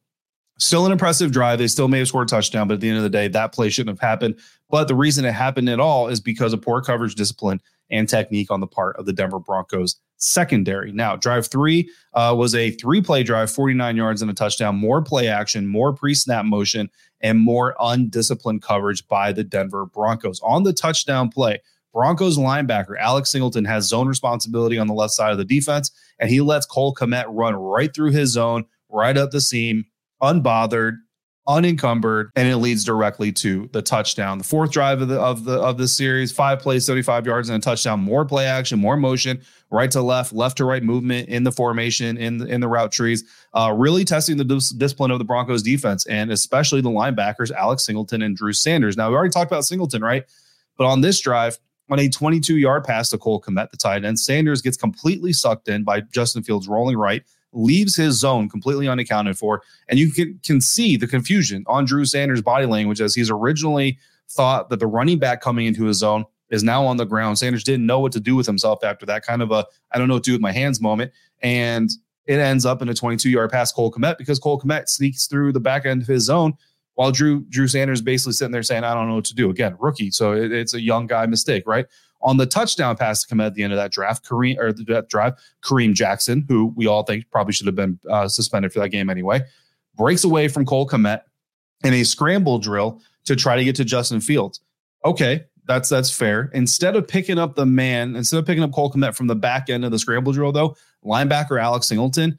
Still 0.59 0.85
an 0.85 0.91
impressive 0.91 1.31
drive. 1.31 1.57
They 1.57 1.67
still 1.67 1.87
may 1.87 1.99
have 1.99 2.07
scored 2.07 2.27
a 2.27 2.29
touchdown, 2.29 2.67
but 2.67 2.75
at 2.75 2.79
the 2.79 2.87
end 2.87 2.97
of 2.97 3.03
the 3.03 3.09
day, 3.09 3.27
that 3.27 3.53
play 3.53 3.69
shouldn't 3.69 3.99
have 3.99 4.07
happened. 4.07 4.39
But 4.69 4.87
the 4.87 4.95
reason 4.95 5.25
it 5.25 5.33
happened 5.33 5.67
at 5.67 5.79
all 5.79 6.07
is 6.07 6.19
because 6.19 6.53
of 6.53 6.61
poor 6.61 6.81
coverage 6.81 7.15
discipline 7.15 7.59
and 7.89 8.07
technique 8.09 8.51
on 8.51 8.59
the 8.59 8.67
part 8.67 8.95
of 8.97 9.05
the 9.05 9.13
Denver 9.13 9.39
Broncos 9.39 9.99
secondary. 10.17 10.91
Now, 10.91 11.15
drive 11.15 11.47
three 11.47 11.89
uh, 12.13 12.33
was 12.37 12.55
a 12.55 12.71
three 12.71 13.01
play 13.01 13.23
drive, 13.23 13.51
49 13.51 13.95
yards 13.95 14.21
and 14.21 14.31
a 14.31 14.33
touchdown, 14.33 14.75
more 14.75 15.01
play 15.01 15.27
action, 15.27 15.67
more 15.67 15.93
pre 15.93 16.13
snap 16.13 16.45
motion, 16.45 16.89
and 17.21 17.39
more 17.39 17.75
undisciplined 17.79 18.61
coverage 18.61 19.07
by 19.07 19.31
the 19.31 19.43
Denver 19.43 19.85
Broncos. 19.85 20.39
On 20.41 20.63
the 20.63 20.73
touchdown 20.73 21.29
play, 21.29 21.61
Broncos 21.93 22.37
linebacker 22.37 22.97
Alex 22.99 23.29
Singleton 23.29 23.65
has 23.65 23.87
zone 23.87 24.07
responsibility 24.07 24.79
on 24.79 24.87
the 24.87 24.93
left 24.93 25.13
side 25.13 25.31
of 25.31 25.37
the 25.37 25.45
defense, 25.45 25.91
and 26.19 26.29
he 26.29 26.41
lets 26.41 26.65
Cole 26.65 26.95
Kmet 26.95 27.25
run 27.27 27.55
right 27.55 27.93
through 27.93 28.11
his 28.11 28.31
zone, 28.31 28.65
right 28.89 29.15
up 29.15 29.31
the 29.31 29.41
seam, 29.41 29.85
unbothered, 30.21 30.97
unencumbered, 31.47 32.31
and 32.35 32.47
it 32.47 32.57
leads 32.57 32.83
directly 32.83 33.31
to 33.31 33.69
the 33.73 33.81
touchdown. 33.81 34.37
The 34.37 34.43
fourth 34.43 34.71
drive 34.71 35.01
of 35.01 35.07
the 35.07 35.19
of 35.19 35.43
the 35.43 35.59
of 35.59 35.77
the 35.77 35.87
series, 35.87 36.31
five 36.31 36.59
plays, 36.59 36.85
75 36.85 37.25
yards, 37.25 37.49
and 37.49 37.57
a 37.57 37.61
touchdown. 37.61 37.99
More 37.99 38.25
play 38.25 38.45
action, 38.45 38.79
more 38.79 38.97
motion, 38.97 39.41
right 39.69 39.91
to 39.91 40.01
left, 40.01 40.33
left 40.33 40.57
to 40.57 40.65
right 40.65 40.83
movement 40.83 41.29
in 41.29 41.43
the 41.43 41.51
formation, 41.51 42.17
in 42.17 42.37
the, 42.37 42.45
in 42.45 42.61
the 42.61 42.67
route 42.67 42.91
trees. 42.91 43.23
Uh, 43.53 43.73
really 43.75 44.05
testing 44.05 44.37
the 44.37 44.43
dis- 44.43 44.69
discipline 44.69 45.11
of 45.11 45.19
the 45.19 45.25
Broncos 45.25 45.63
defense 45.63 46.05
and 46.05 46.31
especially 46.31 46.81
the 46.81 46.89
linebackers, 46.89 47.51
Alex 47.51 47.85
Singleton 47.85 48.21
and 48.21 48.35
Drew 48.37 48.53
Sanders. 48.53 48.95
Now 48.95 49.09
we 49.09 49.15
already 49.15 49.31
talked 49.31 49.51
about 49.51 49.65
Singleton, 49.65 50.01
right? 50.01 50.23
But 50.77 50.85
on 50.85 51.01
this 51.01 51.19
drive, 51.19 51.59
on 51.89 51.99
a 51.99 52.09
22 52.09 52.57
yard 52.57 52.85
pass 52.85 53.09
to 53.09 53.17
Cole 53.17 53.41
Kmet, 53.41 53.71
the 53.71 53.77
tight 53.77 54.05
end, 54.05 54.19
Sanders 54.19 54.61
gets 54.61 54.77
completely 54.77 55.33
sucked 55.33 55.67
in 55.67 55.83
by 55.83 56.01
Justin 56.01 56.43
Fields 56.43 56.67
rolling 56.67 56.97
right 56.97 57.23
leaves 57.53 57.95
his 57.95 58.19
zone 58.19 58.49
completely 58.49 58.87
unaccounted 58.87 59.37
for. 59.37 59.61
And 59.87 59.99
you 59.99 60.11
can, 60.11 60.39
can 60.43 60.61
see 60.61 60.97
the 60.97 61.07
confusion 61.07 61.63
on 61.67 61.85
Drew 61.85 62.05
Sanders' 62.05 62.41
body 62.41 62.65
language 62.65 63.01
as 63.01 63.15
he's 63.15 63.29
originally 63.29 63.97
thought 64.29 64.69
that 64.69 64.79
the 64.79 64.87
running 64.87 65.19
back 65.19 65.41
coming 65.41 65.65
into 65.65 65.85
his 65.85 65.97
zone 65.97 66.25
is 66.49 66.63
now 66.63 66.85
on 66.85 66.97
the 66.97 67.05
ground. 67.05 67.37
Sanders 67.37 67.63
didn't 67.63 67.85
know 67.85 67.99
what 67.99 68.11
to 68.11 68.19
do 68.19 68.35
with 68.35 68.45
himself 68.45 68.83
after 68.83 69.05
that 69.05 69.25
kind 69.25 69.41
of 69.41 69.51
a 69.51 69.65
I 69.91 69.97
don't 69.97 70.07
know 70.07 70.15
what 70.15 70.23
to 70.23 70.29
do 70.29 70.33
with 70.33 70.41
my 70.41 70.51
hands 70.51 70.81
moment. 70.81 71.11
And 71.41 71.89
it 72.25 72.39
ends 72.39 72.65
up 72.65 72.81
in 72.81 72.89
a 72.89 72.93
22 72.93 73.29
yard 73.29 73.51
pass 73.51 73.71
Cole 73.71 73.91
Kmet 73.91 74.17
because 74.17 74.39
Cole 74.39 74.59
Kmet 74.59 74.87
sneaks 74.87 75.27
through 75.27 75.51
the 75.51 75.59
back 75.59 75.85
end 75.85 76.01
of 76.01 76.07
his 76.07 76.23
zone 76.23 76.53
while 76.95 77.11
Drew 77.11 77.41
Drew 77.49 77.67
Sanders 77.67 78.01
basically 78.01 78.33
sitting 78.33 78.51
there 78.51 78.63
saying, 78.63 78.83
I 78.83 78.93
don't 78.93 79.09
know 79.09 79.15
what 79.15 79.25
to 79.25 79.35
do. 79.35 79.49
Again, 79.49 79.75
rookie. 79.79 80.11
So 80.11 80.33
it, 80.33 80.51
it's 80.51 80.73
a 80.73 80.81
young 80.81 81.07
guy 81.07 81.25
mistake, 81.25 81.63
right? 81.65 81.85
On 82.23 82.37
the 82.37 82.45
touchdown 82.45 82.95
pass 82.95 83.21
to 83.21 83.27
come 83.27 83.39
at 83.39 83.53
the 83.53 83.63
end 83.63 83.73
of 83.73 83.77
that 83.77 83.91
draft, 83.91 84.25
Kareem 84.25 84.57
or 84.57 84.71
that 84.71 85.09
drive, 85.09 85.33
Kareem 85.61 85.93
Jackson, 85.93 86.45
who 86.47 86.73
we 86.75 86.87
all 86.87 87.03
think 87.03 87.29
probably 87.31 87.53
should 87.53 87.67
have 87.67 87.75
been 87.75 87.99
uh, 88.09 88.27
suspended 88.27 88.71
for 88.71 88.79
that 88.79 88.89
game 88.89 89.09
anyway, 89.09 89.41
breaks 89.95 90.23
away 90.23 90.47
from 90.47 90.65
Cole 90.65 90.87
Kmet 90.87 91.21
in 91.83 91.93
a 91.93 92.03
scramble 92.03 92.59
drill 92.59 93.01
to 93.25 93.35
try 93.35 93.55
to 93.55 93.63
get 93.63 93.75
to 93.75 93.85
Justin 93.85 94.21
Fields. 94.21 94.61
Okay, 95.05 95.43
that's 95.65 95.89
that's 95.89 96.15
fair. 96.15 96.49
Instead 96.53 96.95
of 96.95 97.07
picking 97.07 97.37
up 97.37 97.55
the 97.55 97.65
man, 97.65 98.15
instead 98.15 98.37
of 98.37 98.45
picking 98.45 98.63
up 98.63 98.71
Cole 98.71 98.91
Kmet 98.91 99.15
from 99.15 99.27
the 99.27 99.35
back 99.35 99.69
end 99.69 99.85
of 99.85 99.91
the 99.91 99.99
scramble 99.99 100.31
drill, 100.31 100.51
though, 100.51 100.75
linebacker 101.05 101.61
Alex 101.61 101.87
Singleton 101.87 102.37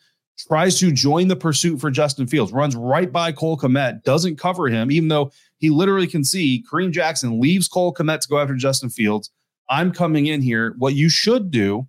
tries 0.49 0.79
to 0.81 0.91
join 0.91 1.29
the 1.29 1.37
pursuit 1.37 1.81
for 1.81 1.91
Justin 1.91 2.27
Fields, 2.27 2.53
runs 2.53 2.75
right 2.75 3.13
by 3.13 3.33
Cole 3.33 3.57
Kmet, 3.57 4.03
doesn't 4.03 4.37
cover 4.37 4.69
him, 4.69 4.91
even 4.91 5.09
though 5.09 5.31
he 5.59 5.71
literally 5.71 6.07
can 6.07 6.25
see 6.25 6.65
Kareem 6.71 6.91
Jackson 6.91 7.41
leaves 7.41 7.69
Cole 7.69 7.95
Kmet 7.95 8.21
to 8.21 8.29
go 8.29 8.39
after 8.39 8.55
Justin 8.55 8.91
Fields. 8.91 9.31
I'm 9.69 9.93
coming 9.93 10.27
in 10.27 10.43
here. 10.43 10.75
What 10.79 10.95
you 10.95 11.09
should 11.09 11.51
do 11.51 11.87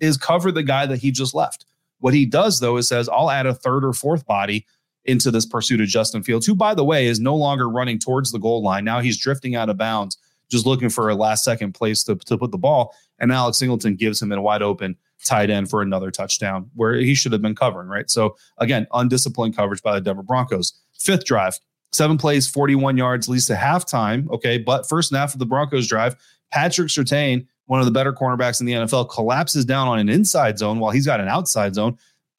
is 0.00 0.16
cover 0.16 0.52
the 0.52 0.62
guy 0.62 0.86
that 0.86 0.98
he 0.98 1.10
just 1.10 1.34
left. 1.34 1.66
What 2.00 2.14
he 2.14 2.26
does, 2.26 2.60
though, 2.60 2.76
is 2.76 2.88
says, 2.88 3.08
I'll 3.08 3.30
add 3.30 3.46
a 3.46 3.54
third 3.54 3.84
or 3.84 3.92
fourth 3.92 4.26
body 4.26 4.66
into 5.04 5.30
this 5.30 5.46
pursuit 5.46 5.80
of 5.80 5.86
Justin 5.88 6.22
Fields, 6.22 6.46
who, 6.46 6.54
by 6.54 6.74
the 6.74 6.84
way, 6.84 7.06
is 7.06 7.20
no 7.20 7.34
longer 7.34 7.68
running 7.68 7.98
towards 7.98 8.32
the 8.32 8.38
goal 8.38 8.62
line. 8.62 8.84
Now 8.84 9.00
he's 9.00 9.16
drifting 9.16 9.54
out 9.54 9.70
of 9.70 9.78
bounds, 9.78 10.18
just 10.50 10.66
looking 10.66 10.88
for 10.88 11.08
a 11.08 11.14
last 11.14 11.44
second 11.44 11.72
place 11.72 12.02
to, 12.04 12.16
to 12.16 12.36
put 12.36 12.50
the 12.50 12.58
ball. 12.58 12.94
And 13.18 13.32
Alex 13.32 13.58
Singleton 13.58 13.96
gives 13.96 14.20
him 14.20 14.32
a 14.32 14.40
wide 14.40 14.62
open 14.62 14.96
tight 15.24 15.48
end 15.48 15.70
for 15.70 15.80
another 15.80 16.10
touchdown 16.10 16.70
where 16.74 16.94
he 16.94 17.14
should 17.14 17.32
have 17.32 17.42
been 17.42 17.54
covering, 17.54 17.88
right? 17.88 18.10
So, 18.10 18.36
again, 18.58 18.86
undisciplined 18.92 19.56
coverage 19.56 19.82
by 19.82 19.94
the 19.94 20.00
Denver 20.00 20.22
Broncos. 20.22 20.74
Fifth 20.98 21.24
drive, 21.24 21.58
seven 21.92 22.18
plays, 22.18 22.48
41 22.48 22.96
yards, 22.96 23.28
leads 23.28 23.46
to 23.46 23.54
halftime. 23.54 24.28
Okay. 24.30 24.58
But 24.58 24.88
first 24.88 25.14
half 25.14 25.32
of 25.32 25.38
the 25.38 25.46
Broncos 25.46 25.86
drive, 25.86 26.16
Patrick 26.52 26.88
Surtain, 26.88 27.46
one 27.66 27.80
of 27.80 27.86
the 27.86 27.92
better 27.92 28.12
cornerbacks 28.12 28.60
in 28.60 28.66
the 28.66 28.72
NFL, 28.72 29.10
collapses 29.10 29.64
down 29.64 29.88
on 29.88 29.98
an 29.98 30.08
inside 30.08 30.58
zone 30.58 30.78
while 30.78 30.92
he's 30.92 31.06
got 31.06 31.20
an 31.20 31.28
outside 31.28 31.74
zone, 31.74 31.96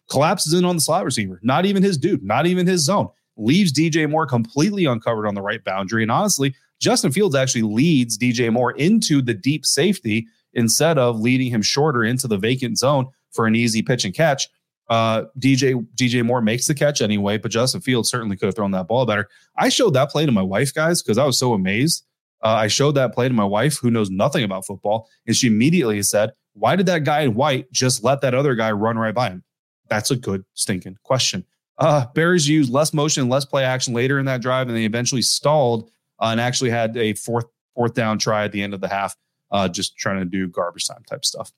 collapses 0.09 0.53
in 0.53 0.65
on 0.65 0.75
the 0.75 0.81
slot 0.81 1.05
receiver. 1.05 1.39
Not 1.43 1.65
even 1.65 1.83
his 1.83 1.97
dude, 1.97 2.23
not 2.23 2.45
even 2.45 2.65
his 2.65 2.81
zone. 2.81 3.09
Leaves 3.35 3.71
DJ 3.71 4.09
Moore 4.09 4.25
completely 4.25 4.85
uncovered 4.85 5.27
on 5.27 5.35
the 5.35 5.41
right 5.41 5.63
boundary. 5.63 6.01
And 6.01 6.11
honestly, 6.11 6.55
Justin 6.79 7.11
Fields 7.11 7.35
actually 7.35 7.63
leads 7.63 8.17
DJ 8.17 8.51
Moore 8.51 8.71
into 8.71 9.21
the 9.21 9.33
deep 9.33 9.65
safety 9.65 10.27
instead 10.53 10.97
of 10.97 11.19
leading 11.19 11.51
him 11.51 11.61
shorter 11.61 12.03
into 12.03 12.27
the 12.27 12.37
vacant 12.37 12.77
zone 12.77 13.07
for 13.31 13.45
an 13.45 13.55
easy 13.55 13.81
pitch 13.81 14.05
and 14.05 14.13
catch. 14.13 14.47
Uh, 14.89 15.23
DJ 15.37 15.85
DJ 15.95 16.23
Moore 16.23 16.41
makes 16.41 16.65
the 16.65 16.73
catch 16.73 17.01
anyway, 17.01 17.37
but 17.37 17.51
Justin 17.51 17.81
Fields 17.81 18.09
certainly 18.09 18.37
could 18.37 18.45
have 18.45 18.55
thrown 18.55 18.71
that 18.71 18.87
ball 18.87 19.05
better. 19.05 19.27
I 19.57 19.69
showed 19.69 19.93
that 19.95 20.09
play 20.09 20.25
to 20.25 20.31
my 20.31 20.41
wife, 20.41 20.73
guys, 20.73 21.03
because 21.03 21.17
I 21.17 21.25
was 21.25 21.37
so 21.37 21.53
amazed 21.53 22.05
uh, 22.43 22.49
I 22.49 22.67
showed 22.67 22.93
that 22.93 23.13
play 23.13 23.27
to 23.27 23.33
my 23.33 23.43
wife, 23.43 23.77
who 23.77 23.91
knows 23.91 24.09
nothing 24.09 24.43
about 24.43 24.65
football, 24.65 25.09
and 25.25 25.35
she 25.35 25.47
immediately 25.47 26.01
said, 26.03 26.31
"Why 26.53 26.75
did 26.75 26.85
that 26.87 27.03
guy 27.03 27.21
in 27.21 27.35
white 27.35 27.71
just 27.71 28.03
let 28.03 28.21
that 28.21 28.33
other 28.33 28.55
guy 28.55 28.71
run 28.71 28.97
right 28.97 29.15
by 29.15 29.29
him?" 29.29 29.43
That's 29.89 30.11
a 30.11 30.15
good 30.15 30.43
stinking 30.53 30.97
question. 31.03 31.45
Uh, 31.77 32.05
Bears 32.13 32.47
used 32.47 32.71
less 32.71 32.93
motion, 32.93 33.29
less 33.29 33.45
play 33.45 33.63
action 33.63 33.93
later 33.93 34.19
in 34.19 34.25
that 34.25 34.41
drive, 34.41 34.67
and 34.67 34.75
they 34.75 34.85
eventually 34.85 35.21
stalled 35.21 35.89
uh, 36.19 36.27
and 36.27 36.41
actually 36.41 36.69
had 36.69 36.95
a 36.97 37.13
fourth 37.13 37.45
fourth 37.75 37.93
down 37.93 38.17
try 38.17 38.43
at 38.43 38.51
the 38.51 38.61
end 38.61 38.73
of 38.73 38.81
the 38.81 38.87
half, 38.87 39.15
uh, 39.51 39.67
just 39.67 39.97
trying 39.97 40.19
to 40.19 40.25
do 40.25 40.47
garbage 40.47 40.87
time 40.87 41.03
type 41.07 41.23
stuff. 41.23 41.51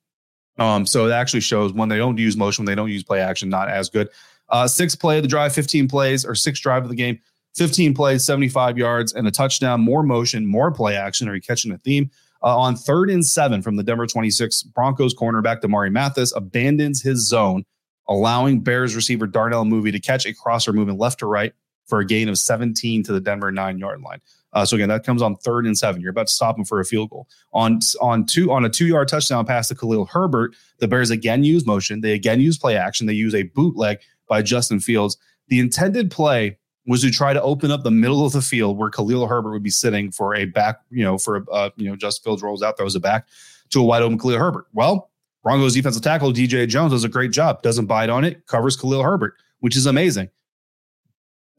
Um, 0.58 0.86
so 0.86 1.08
it 1.08 1.12
actually 1.12 1.40
shows 1.40 1.72
when 1.72 1.88
they 1.88 1.98
don't 1.98 2.18
use 2.18 2.36
motion, 2.36 2.64
when 2.64 2.72
they 2.72 2.76
don't 2.76 2.92
use 2.92 3.04
play 3.04 3.22
action, 3.22 3.48
not 3.48 3.70
as 3.70 3.90
good. 3.90 4.10
Uh, 4.50 4.68
six 4.68 4.96
play 4.96 5.18
of 5.18 5.24
the 5.24 5.30
drive, 5.30 5.54
15 5.54 5.88
plays, 5.88 6.26
or 6.26 6.36
six 6.36 6.60
drive 6.60 6.84
of 6.84 6.90
the 6.90 6.96
game, 6.96 7.20
15 7.56 7.94
plays, 7.94 8.26
75 8.26 8.78
yards, 8.78 9.14
and 9.14 9.28
a 9.28 9.32
touchdown, 9.32 9.82
more 9.82 10.04
motion, 10.04 10.46
more 10.46 10.72
play 10.72 10.96
action. 10.96 11.28
Are 11.28 11.36
you 11.36 11.42
catching 11.42 11.72
the 11.72 11.78
theme? 11.78 12.10
Uh, 12.42 12.58
on 12.58 12.76
third 12.76 13.10
and 13.10 13.26
seven 13.26 13.62
from 13.62 13.76
the 13.76 13.84
Denver 13.84 14.08
26, 14.08 14.64
Broncos 14.64 15.14
cornerback 15.14 15.62
Damarri 15.62 15.92
Mathis 15.92 16.34
abandons 16.36 17.02
his 17.02 17.28
zone, 17.28 17.66
allowing 18.08 18.62
Bears 18.62 18.96
receiver 18.96 19.28
Darnell 19.28 19.66
Mooney 19.66 19.92
to 19.92 20.00
catch 20.00 20.26
a 20.26 20.34
crosser 20.34 20.72
moving 20.72 20.98
left 20.98 21.20
to 21.20 21.26
right 21.26 21.54
for 21.86 22.00
a 22.00 22.06
gain 22.06 22.30
of 22.30 22.38
17 22.38 23.04
to 23.04 23.12
the 23.12 23.20
Denver 23.20 23.52
nine 23.52 23.78
yard 23.78 24.02
line. 24.02 24.22
Uh, 24.54 24.66
so 24.66 24.76
again, 24.76 24.90
that 24.90 25.04
comes 25.04 25.22
on 25.22 25.36
third 25.36 25.66
and 25.66 25.78
seven. 25.78 26.02
You're 26.02 26.12
about 26.12 26.28
to 26.28 26.34
stop 26.34 26.58
him 26.58 26.66
for 26.66 26.80
a 26.80 26.86
field 26.86 27.10
goal 27.10 27.28
on 27.52 27.80
on 28.00 28.26
two 28.26 28.52
on 28.52 28.64
a 28.64 28.70
two 28.70 28.88
yard 28.88 29.08
touchdown 29.08 29.46
pass 29.46 29.68
to 29.68 29.76
Khalil 29.76 30.06
Herbert. 30.06 30.56
The 30.80 30.88
Bears 30.88 31.10
again 31.10 31.44
use 31.44 31.66
motion. 31.66 32.02
They 32.02 32.14
again 32.14 32.40
use 32.40 32.58
play 32.58 32.78
action. 32.78 33.06
They 33.06 33.14
use 33.14 33.36
a 33.36 33.44
bootleg 33.44 34.00
by 34.28 34.42
Justin 34.42 34.80
Fields. 34.80 35.18
The 35.50 35.60
intended 35.60 36.10
play 36.10 36.58
was 36.90 37.02
to 37.02 37.12
try 37.12 37.34
to 37.34 37.42
open 37.44 37.70
up 37.70 37.84
the 37.84 37.92
middle 37.92 38.26
of 38.26 38.32
the 38.34 38.42
field 38.42 38.76
where 38.76 38.90
Khalil 38.90 39.28
Herbert 39.28 39.52
would 39.52 39.62
be 39.62 39.70
sitting 39.70 40.12
for 40.12 40.34
a 40.34 40.46
back, 40.46 40.82
you 40.90 41.04
know, 41.04 41.20
for 41.20 41.46
uh, 41.52 41.70
you 41.76 41.88
know, 41.88 41.96
Justin 41.96 42.24
Fields 42.24 42.42
rolls 42.42 42.64
out, 42.64 42.80
throws 42.80 42.96
it 42.96 43.04
back 43.04 43.28
to 43.70 43.80
a 43.80 43.84
wide 43.84 44.02
open 44.02 44.18
Khalil 44.18 44.40
Herbert. 44.40 44.66
Well, 44.74 45.12
Broncos 45.44 45.76
defensive 45.76 46.02
tackle 46.02 46.34
DJ 46.34 46.68
Jones 46.68 46.92
does 46.92 47.04
a 47.04 47.10
great 47.10 47.30
job, 47.30 47.62
doesn't 47.62 47.86
bite 47.86 48.10
on 48.10 48.26
it, 48.26 48.48
covers 48.48 48.76
Khalil 48.76 49.04
Herbert, 49.04 49.36
which 49.60 49.76
is 49.76 49.86
amazing. 49.86 50.30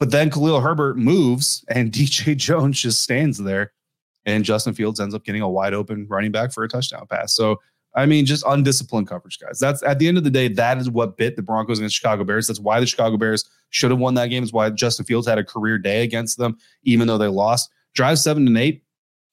But 0.00 0.10
then 0.10 0.30
Khalil 0.30 0.60
Herbert 0.60 0.96
moves 0.96 1.64
and 1.68 1.92
DJ 1.92 2.36
Jones 2.36 2.80
just 2.80 3.00
stands 3.00 3.38
there, 3.38 3.70
and 4.26 4.44
Justin 4.44 4.74
Fields 4.74 4.98
ends 4.98 5.14
up 5.14 5.24
getting 5.24 5.42
a 5.42 5.48
wide 5.48 5.74
open 5.74 6.08
running 6.10 6.32
back 6.32 6.52
for 6.52 6.64
a 6.64 6.68
touchdown 6.68 7.06
pass. 7.08 7.36
So 7.36 7.60
I 7.94 8.07
mean, 8.07 8.24
just 8.24 8.44
undisciplined 8.46 9.09
coverage, 9.09 9.38
guys. 9.38 9.59
That's 9.59 9.83
at 9.83 9.98
the 9.98 10.07
end 10.07 10.16
of 10.16 10.24
the 10.24 10.31
day, 10.31 10.48
that 10.48 10.79
is 10.79 10.88
what 10.88 11.16
bit 11.16 11.37
the 11.37 11.42
Broncos 11.42 11.79
against 11.79 11.96
Chicago 11.96 12.22
Bears. 12.22 12.46
That's 12.46 12.61
why 12.61 12.79
the 12.79 12.87
Chicago 12.87 13.16
Bears 13.16 13.48
should 13.70 13.90
have 13.90 13.98
won 13.98 14.14
that 14.14 14.29
game. 14.29 14.44
Is 14.44 14.53
why 14.53 14.70
Justin 14.70 15.07
Fields 15.07 15.26
had 15.26 15.38
a 15.38 15.44
career 15.44 15.79
day 15.79 16.03
against 16.03 16.38
them, 16.38 16.57
even 16.85 17.09
though 17.09 17.18
they 17.18 17.26
lost. 17.26 17.70
Drive 17.94 18.18
seven 18.18 18.46
and 18.46 18.57
eight 18.57 18.85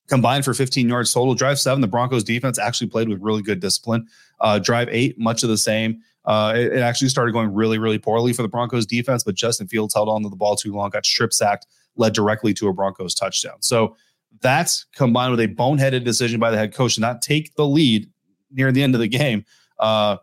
combined 0.08 0.46
for 0.46 0.54
15 0.54 0.88
yards 0.88 1.14
total. 1.14 1.36
Drive 1.36 1.60
seven, 1.60 1.82
the 1.82 1.88
Broncos 1.88 2.24
defense 2.24 2.58
actually 2.58 2.88
played 2.88 3.10
with 3.10 3.22
really 3.22 3.42
good 3.42 3.60
discipline. 3.60 4.08
Uh, 4.40 4.60
drive 4.60 4.88
eight, 4.92 5.20
much 5.20 5.44
of 5.44 5.50
the 5.50 5.58
same. 5.58 6.00
Uh, 6.26 6.54
it, 6.56 6.74
it, 6.74 6.80
actually 6.80 7.08
started 7.08 7.32
going 7.32 7.54
really, 7.54 7.78
really 7.78 7.98
poorly 7.98 8.34
for 8.34 8.42
the 8.42 8.50
Broncos 8.50 8.86
defense, 8.86 9.24
but 9.24 9.36
Justin 9.36 9.68
Fields 9.68 9.94
held 9.94 10.10
on 10.10 10.24
to 10.24 10.30
the 10.30 10.36
ball 10.36 10.58
too 10.58 10.74
long, 10.74 10.90
got 10.90 11.06
strip 11.06 11.32
sacked, 11.32 11.66
led 11.96 12.14
directly 12.14 12.54
to 12.54 12.68
a 12.68 12.74
Broncos 12.74 13.16
touchdown. 13.16 13.62
So 13.62 13.96
that's 14.42 14.86
combined 14.94 15.32
with 15.32 15.40
a 15.40 15.48
boneheaded 15.48 16.04
decision 16.04 16.40
by 16.40 16.52
the 16.52 16.58
head 16.58 16.74
coach 16.74 16.96
to 16.96 17.02
not 17.02 17.22
take 17.22 17.56
the 17.56 17.66
lead 17.66 18.10
near 18.58 18.72
the 18.72 18.84
end 18.84 18.96
of 18.96 19.00
the 19.00 19.08
game 19.08 19.46
uh, 19.80 20.18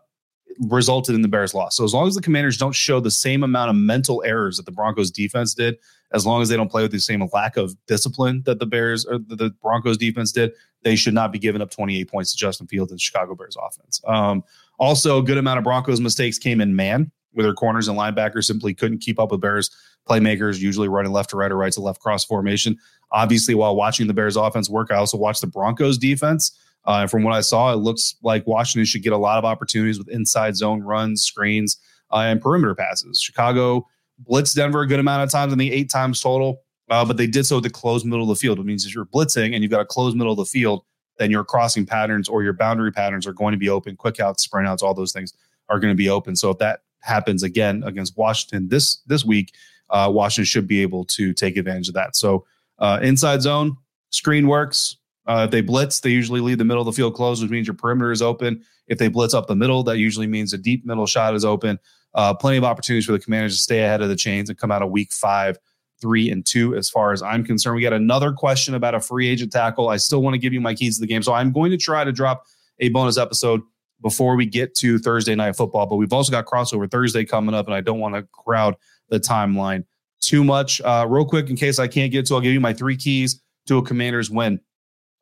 resulted 0.59 1.15
in 1.15 1.21
the 1.21 1.27
Bears' 1.27 1.53
loss. 1.53 1.75
So 1.75 1.83
as 1.83 1.93
long 1.93 2.07
as 2.07 2.15
the 2.15 2.21
Commanders 2.21 2.57
don't 2.57 2.75
show 2.75 2.99
the 2.99 3.11
same 3.11 3.43
amount 3.43 3.69
of 3.69 3.75
mental 3.75 4.23
errors 4.25 4.57
that 4.57 4.65
the 4.65 4.71
Broncos 4.71 5.11
defense 5.11 5.53
did, 5.53 5.77
as 6.13 6.25
long 6.25 6.41
as 6.41 6.49
they 6.49 6.55
don't 6.55 6.69
play 6.69 6.81
with 6.81 6.91
the 6.91 6.99
same 6.99 7.27
lack 7.33 7.57
of 7.57 7.75
discipline 7.87 8.43
that 8.45 8.59
the 8.59 8.65
Bears 8.65 9.05
or 9.05 9.17
the 9.17 9.53
Broncos 9.61 9.97
defense 9.97 10.31
did, 10.31 10.53
they 10.83 10.95
should 10.95 11.13
not 11.13 11.31
be 11.31 11.39
giving 11.39 11.61
up 11.61 11.71
28 11.71 12.09
points 12.09 12.31
to 12.31 12.37
Justin 12.37 12.67
Fields 12.67 12.91
and 12.91 13.01
Chicago 13.01 13.35
Bears 13.35 13.57
offense. 13.59 13.99
Um, 14.05 14.43
also, 14.77 15.19
a 15.19 15.23
good 15.23 15.37
amount 15.37 15.57
of 15.57 15.63
Broncos 15.63 15.99
mistakes 15.99 16.37
came 16.37 16.61
in 16.61 16.75
man, 16.75 17.11
where 17.31 17.43
their 17.43 17.53
corners 17.53 17.87
and 17.87 17.97
linebackers 17.97 18.45
simply 18.45 18.73
couldn't 18.73 18.99
keep 18.99 19.19
up 19.19 19.31
with 19.31 19.41
Bears 19.41 19.71
playmakers, 20.07 20.59
usually 20.59 20.87
running 20.87 21.11
left 21.11 21.31
to 21.31 21.37
right 21.37 21.51
or 21.51 21.57
right 21.57 21.73
to 21.73 21.81
left 21.81 21.99
cross 21.99 22.23
formation. 22.23 22.77
Obviously, 23.11 23.55
while 23.55 23.75
watching 23.75 24.07
the 24.07 24.13
Bears 24.13 24.35
offense 24.35 24.69
work, 24.69 24.91
I 24.91 24.95
also 24.95 25.17
watched 25.17 25.41
the 25.41 25.47
Broncos 25.47 25.97
defense 25.97 26.57
uh, 26.87 26.99
and 27.01 27.11
from 27.11 27.23
what 27.23 27.33
I 27.33 27.41
saw, 27.41 27.73
it 27.73 27.77
looks 27.77 28.15
like 28.21 28.45
Washington 28.45 28.85
should 28.85 29.03
get 29.03 29.13
a 29.13 29.17
lot 29.17 29.37
of 29.37 29.45
opportunities 29.45 29.97
with 29.97 30.09
inside 30.09 30.55
zone 30.55 30.81
runs, 30.81 31.23
screens, 31.23 31.77
uh, 32.11 32.17
and 32.17 32.41
perimeter 32.41 32.75
passes. 32.75 33.19
Chicago 33.19 33.87
blitzed 34.29 34.55
Denver 34.55 34.81
a 34.81 34.87
good 34.87 34.99
amount 34.99 35.23
of 35.23 35.31
times, 35.31 35.53
I 35.53 35.57
think 35.57 35.73
eight 35.73 35.89
times 35.89 36.21
total, 36.21 36.61
uh, 36.89 37.03
but 37.03 37.17
they 37.17 37.27
did 37.27 37.45
so 37.45 37.59
to 37.59 37.69
close 37.69 38.05
middle 38.05 38.23
of 38.23 38.29
the 38.29 38.39
field. 38.39 38.59
It 38.59 38.65
means 38.65 38.85
if 38.85 38.93
you're 38.93 39.05
blitzing 39.05 39.53
and 39.53 39.63
you've 39.63 39.71
got 39.71 39.81
a 39.81 39.85
closed 39.85 40.15
middle 40.15 40.33
of 40.33 40.37
the 40.37 40.45
field, 40.45 40.83
then 41.17 41.31
your 41.31 41.43
crossing 41.43 41.85
patterns 41.85 42.29
or 42.29 42.43
your 42.43 42.53
boundary 42.53 42.91
patterns 42.91 43.25
are 43.25 43.33
going 43.33 43.53
to 43.53 43.57
be 43.57 43.69
open. 43.69 43.95
Quick 43.95 44.19
outs, 44.19 44.43
sprint 44.43 44.67
outs, 44.67 44.83
all 44.83 44.93
those 44.93 45.13
things 45.13 45.33
are 45.69 45.79
going 45.79 45.91
to 45.91 45.97
be 45.97 46.09
open. 46.09 46.35
So 46.35 46.49
if 46.51 46.57
that 46.59 46.81
happens 47.01 47.43
again 47.43 47.83
against 47.85 48.17
Washington 48.17 48.67
this 48.67 48.97
this 49.07 49.23
week, 49.25 49.53
uh, 49.89 50.09
Washington 50.13 50.45
should 50.45 50.67
be 50.67 50.81
able 50.81 51.05
to 51.05 51.33
take 51.33 51.57
advantage 51.57 51.87
of 51.87 51.93
that. 51.93 52.15
So 52.15 52.45
uh, 52.79 52.99
inside 53.01 53.41
zone 53.41 53.77
screen 54.09 54.47
works. 54.47 54.97
Uh, 55.27 55.43
if 55.45 55.51
they 55.51 55.61
blitz, 55.61 55.99
they 55.99 56.09
usually 56.09 56.39
leave 56.39 56.57
the 56.57 56.65
middle 56.65 56.81
of 56.81 56.85
the 56.85 56.93
field 56.93 57.15
closed, 57.15 57.41
which 57.41 57.51
means 57.51 57.67
your 57.67 57.75
perimeter 57.75 58.11
is 58.11 58.21
open. 58.21 58.63
If 58.87 58.99
they 58.99 59.07
blitz 59.07 59.33
up 59.33 59.47
the 59.47 59.55
middle, 59.55 59.83
that 59.83 59.97
usually 59.97 60.27
means 60.27 60.53
a 60.53 60.57
deep 60.57 60.85
middle 60.85 61.07
shot 61.07 61.33
is 61.35 61.43
open. 61.43 61.79
Uh, 62.13 62.33
plenty 62.33 62.57
of 62.57 62.63
opportunities 62.63 63.05
for 63.05 63.11
the 63.11 63.19
Commanders 63.19 63.55
to 63.55 63.61
stay 63.61 63.83
ahead 63.83 64.01
of 64.01 64.09
the 64.09 64.15
chains 64.15 64.49
and 64.49 64.57
come 64.57 64.71
out 64.71 64.81
of 64.81 64.91
Week 64.91 65.11
Five, 65.11 65.57
three 65.99 66.29
and 66.29 66.45
two. 66.45 66.75
As 66.75 66.89
far 66.89 67.11
as 67.11 67.21
I'm 67.21 67.43
concerned, 67.43 67.75
we 67.75 67.81
got 67.81 67.93
another 67.93 68.31
question 68.31 68.75
about 68.75 68.95
a 68.95 68.99
free 68.99 69.27
agent 69.27 69.51
tackle. 69.51 69.89
I 69.89 69.97
still 69.97 70.21
want 70.21 70.35
to 70.35 70.37
give 70.37 70.53
you 70.53 70.61
my 70.61 70.75
keys 70.75 70.97
to 70.97 71.01
the 71.01 71.07
game, 71.07 71.23
so 71.23 71.33
I'm 71.33 71.51
going 71.51 71.71
to 71.71 71.77
try 71.77 72.03
to 72.03 72.11
drop 72.11 72.45
a 72.79 72.89
bonus 72.89 73.17
episode 73.17 73.61
before 74.01 74.35
we 74.35 74.45
get 74.45 74.75
to 74.75 74.99
Thursday 74.99 75.35
night 75.35 75.55
football. 75.55 75.87
But 75.87 75.95
we've 75.95 76.13
also 76.13 76.31
got 76.31 76.45
crossover 76.45 76.89
Thursday 76.89 77.25
coming 77.25 77.55
up, 77.55 77.65
and 77.65 77.75
I 77.75 77.81
don't 77.81 77.99
want 77.99 78.15
to 78.15 78.23
crowd 78.31 78.75
the 79.09 79.19
timeline 79.19 79.83
too 80.21 80.43
much. 80.43 80.81
Uh, 80.81 81.05
real 81.09 81.25
quick, 81.25 81.49
in 81.49 81.55
case 81.55 81.79
I 81.79 81.87
can't 81.87 82.11
get 82.11 82.25
to, 82.27 82.35
I'll 82.35 82.41
give 82.41 82.53
you 82.53 82.59
my 82.59 82.73
three 82.73 82.97
keys 82.97 83.41
to 83.67 83.77
a 83.77 83.81
Commanders 83.81 84.29
win. 84.29 84.59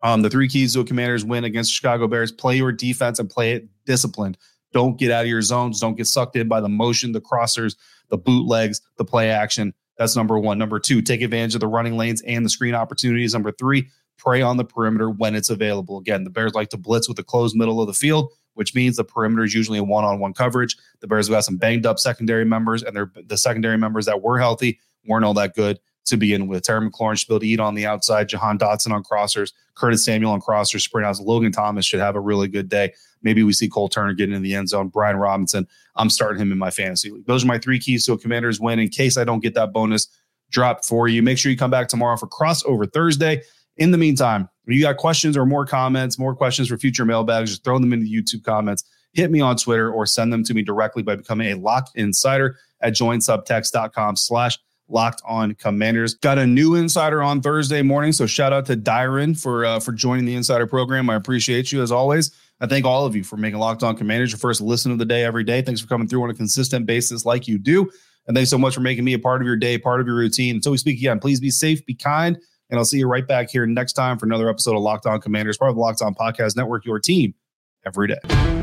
Um, 0.03 0.21
the 0.21 0.29
three 0.29 0.49
keys 0.49 0.73
to 0.73 0.81
a 0.81 0.85
Commanders 0.85 1.25
win 1.25 1.45
against 1.45 1.71
Chicago 1.71 2.07
Bears: 2.07 2.31
play 2.31 2.57
your 2.57 2.71
defense 2.71 3.19
and 3.19 3.29
play 3.29 3.53
it 3.53 3.67
disciplined. 3.85 4.37
Don't 4.73 4.99
get 4.99 5.11
out 5.11 5.23
of 5.23 5.29
your 5.29 5.41
zones. 5.41 5.79
Don't 5.79 5.95
get 5.95 6.07
sucked 6.07 6.35
in 6.35 6.47
by 6.47 6.59
the 6.59 6.69
motion, 6.69 7.11
the 7.11 7.21
crossers, 7.21 7.75
the 8.09 8.17
bootlegs, 8.17 8.81
the 8.97 9.05
play 9.05 9.29
action. 9.29 9.73
That's 9.97 10.15
number 10.15 10.37
one. 10.37 10.57
Number 10.57 10.79
two, 10.79 11.01
take 11.01 11.21
advantage 11.21 11.53
of 11.53 11.61
the 11.61 11.67
running 11.67 11.95
lanes 11.95 12.21
and 12.23 12.43
the 12.43 12.49
screen 12.49 12.73
opportunities. 12.73 13.33
Number 13.33 13.51
three, 13.51 13.87
prey 14.17 14.41
on 14.41 14.57
the 14.57 14.65
perimeter 14.65 15.09
when 15.09 15.35
it's 15.35 15.49
available. 15.49 15.99
Again, 15.99 16.23
the 16.23 16.31
Bears 16.31 16.53
like 16.53 16.69
to 16.69 16.77
blitz 16.77 17.07
with 17.07 17.17
the 17.17 17.23
closed 17.23 17.55
middle 17.55 17.79
of 17.79 17.87
the 17.87 17.93
field, 17.93 18.31
which 18.55 18.73
means 18.73 18.97
the 18.97 19.03
perimeter 19.03 19.43
is 19.43 19.53
usually 19.53 19.77
a 19.77 19.83
one-on-one 19.83 20.33
coverage. 20.33 20.75
The 21.01 21.07
Bears 21.07 21.27
have 21.27 21.35
got 21.35 21.45
some 21.45 21.57
banged 21.57 21.85
up 21.85 21.99
secondary 21.99 22.43
members, 22.43 22.81
and 22.81 22.97
the 23.27 23.37
secondary 23.37 23.77
members 23.77 24.07
that 24.07 24.23
were 24.23 24.39
healthy 24.39 24.79
weren't 25.05 25.25
all 25.25 25.35
that 25.35 25.53
good 25.53 25.79
to 26.05 26.17
begin 26.17 26.47
with. 26.47 26.63
Terry 26.63 26.89
McLaurin 26.89 27.17
should 27.17 27.27
be 27.27 27.33
able 27.35 27.39
to 27.41 27.47
eat 27.47 27.59
on 27.59 27.75
the 27.75 27.85
outside. 27.85 28.29
Jahan 28.29 28.57
Dotson 28.57 28.91
on 28.91 29.03
crossers. 29.03 29.53
Curtis 29.75 30.03
Samuel 30.03 30.31
on 30.31 30.41
crossers. 30.41 30.81
Sprint 30.81 31.07
outs. 31.07 31.19
Logan 31.19 31.51
Thomas 31.51 31.85
should 31.85 31.99
have 31.99 32.15
a 32.15 32.19
really 32.19 32.47
good 32.47 32.69
day. 32.69 32.93
Maybe 33.21 33.43
we 33.43 33.53
see 33.53 33.69
Cole 33.69 33.89
Turner 33.89 34.13
getting 34.13 34.35
in 34.35 34.41
the 34.41 34.53
end 34.53 34.69
zone. 34.69 34.89
Brian 34.89 35.15
Robinson, 35.15 35.67
I'm 35.95 36.09
starting 36.09 36.41
him 36.41 36.51
in 36.51 36.57
my 36.57 36.71
fantasy 36.71 37.09
league. 37.09 37.25
Those 37.25 37.43
are 37.43 37.47
my 37.47 37.57
three 37.57 37.79
keys 37.79 38.05
to 38.05 38.13
a 38.13 38.17
commander's 38.17 38.59
win. 38.59 38.79
In 38.79 38.89
case 38.89 39.17
I 39.17 39.23
don't 39.23 39.41
get 39.41 39.53
that 39.55 39.71
bonus 39.71 40.07
drop 40.51 40.83
for 40.83 41.07
you, 41.07 41.23
make 41.23 41.37
sure 41.37 41.51
you 41.51 41.57
come 41.57 41.71
back 41.71 41.87
tomorrow 41.87 42.17
for 42.17 42.27
crossover 42.27 42.91
Thursday. 42.91 43.41
In 43.77 43.91
the 43.91 43.97
meantime, 43.97 44.49
if 44.67 44.75
you 44.75 44.81
got 44.81 44.97
questions 44.97 45.35
or 45.35 45.45
more 45.45 45.65
comments, 45.65 46.19
more 46.19 46.35
questions 46.35 46.67
for 46.67 46.77
future 46.77 47.05
mailbags, 47.05 47.49
just 47.49 47.63
throw 47.63 47.79
them 47.79 47.91
into 47.91 48.05
the 48.05 48.13
YouTube 48.13 48.43
comments. 48.43 48.83
Hit 49.13 49.31
me 49.31 49.41
on 49.41 49.57
Twitter 49.57 49.91
or 49.91 50.05
send 50.05 50.33
them 50.33 50.43
to 50.43 50.53
me 50.53 50.61
directly 50.61 51.01
by 51.01 51.15
becoming 51.15 51.51
a 51.51 51.55
locked 51.55 51.91
insider 51.95 52.57
at 52.81 52.93
joinsubtext.com 52.93 54.15
slash 54.15 54.57
Locked 54.89 55.22
On 55.26 55.56
Commanders. 55.56 56.15
Got 56.15 56.38
a 56.38 56.46
new 56.46 56.76
insider 56.76 57.22
on 57.22 57.41
Thursday 57.41 57.82
morning, 57.82 58.12
so 58.12 58.26
shout 58.26 58.54
out 58.54 58.65
to 58.67 58.76
Dyron 58.76 59.39
for 59.39 59.65
uh, 59.65 59.80
for 59.80 59.91
joining 59.91 60.26
the 60.26 60.36
insider 60.36 60.67
program. 60.67 61.10
I 61.10 61.15
appreciate 61.15 61.72
you 61.72 61.82
as 61.82 61.91
always. 61.91 62.32
I 62.60 62.67
thank 62.67 62.86
all 62.86 63.06
of 63.06 63.15
you 63.15 63.24
for 63.24 63.38
making 63.38 63.60
Locked 63.60 63.84
On 63.84 63.96
Commanders 63.96 64.32
your 64.32 64.39
first 64.39 64.62
listen 64.62 64.91
of 64.91 64.98
the 64.98 65.06
day 65.06 65.24
every 65.24 65.43
day. 65.43 65.62
Thanks 65.62 65.82
for 65.82 65.88
coming 65.88 66.08
through 66.08 66.24
on 66.24 66.30
a 66.30 66.34
consistent 66.34 66.86
basis 66.86 67.26
like 67.26 67.48
you 67.48 67.58
do. 67.58 67.89
And 68.28 68.38
thanks 68.38 68.50
so 68.50 68.58
much 68.58 68.74
for 68.74 68.82
making 68.82 69.04
me 69.04 69.13
a 69.13 69.19
part 69.19 69.41
of 69.41 69.48
your 69.48 69.58
day, 69.58 69.78
part 69.78 70.00
of 70.00 70.08
your 70.08 70.15
routine. 70.15 70.56
Until 70.56 70.72
we 70.72 70.78
speak 70.78 70.98
again, 70.98 71.19
please 71.19 71.39
be 71.41 71.50
safe, 71.50 71.86
be 71.86 71.93
kind, 71.93 72.38
and 72.69 72.80
I'll 72.80 72.86
see 72.86 73.00
you 73.00 73.08
right 73.08 73.28
back 73.28 73.50
here 73.50 73.65
next 73.65 73.93
time 73.93 74.17
for 74.17 74.26
another 74.26 74.50
episode 74.50 74.76
of 74.76 74.82
Locked 74.82 75.06
On 75.06 75.19
Commanders, 75.19 75.58
part 75.58 75.69
of 75.69 75.76
the 75.76 75.82
Locked 75.82 76.02
On 76.02 76.15
Podcast 76.15 76.56
Network, 76.56 76.86
your 76.86 77.00
team 77.00 77.34
every 77.86 78.08
day. 78.08 78.62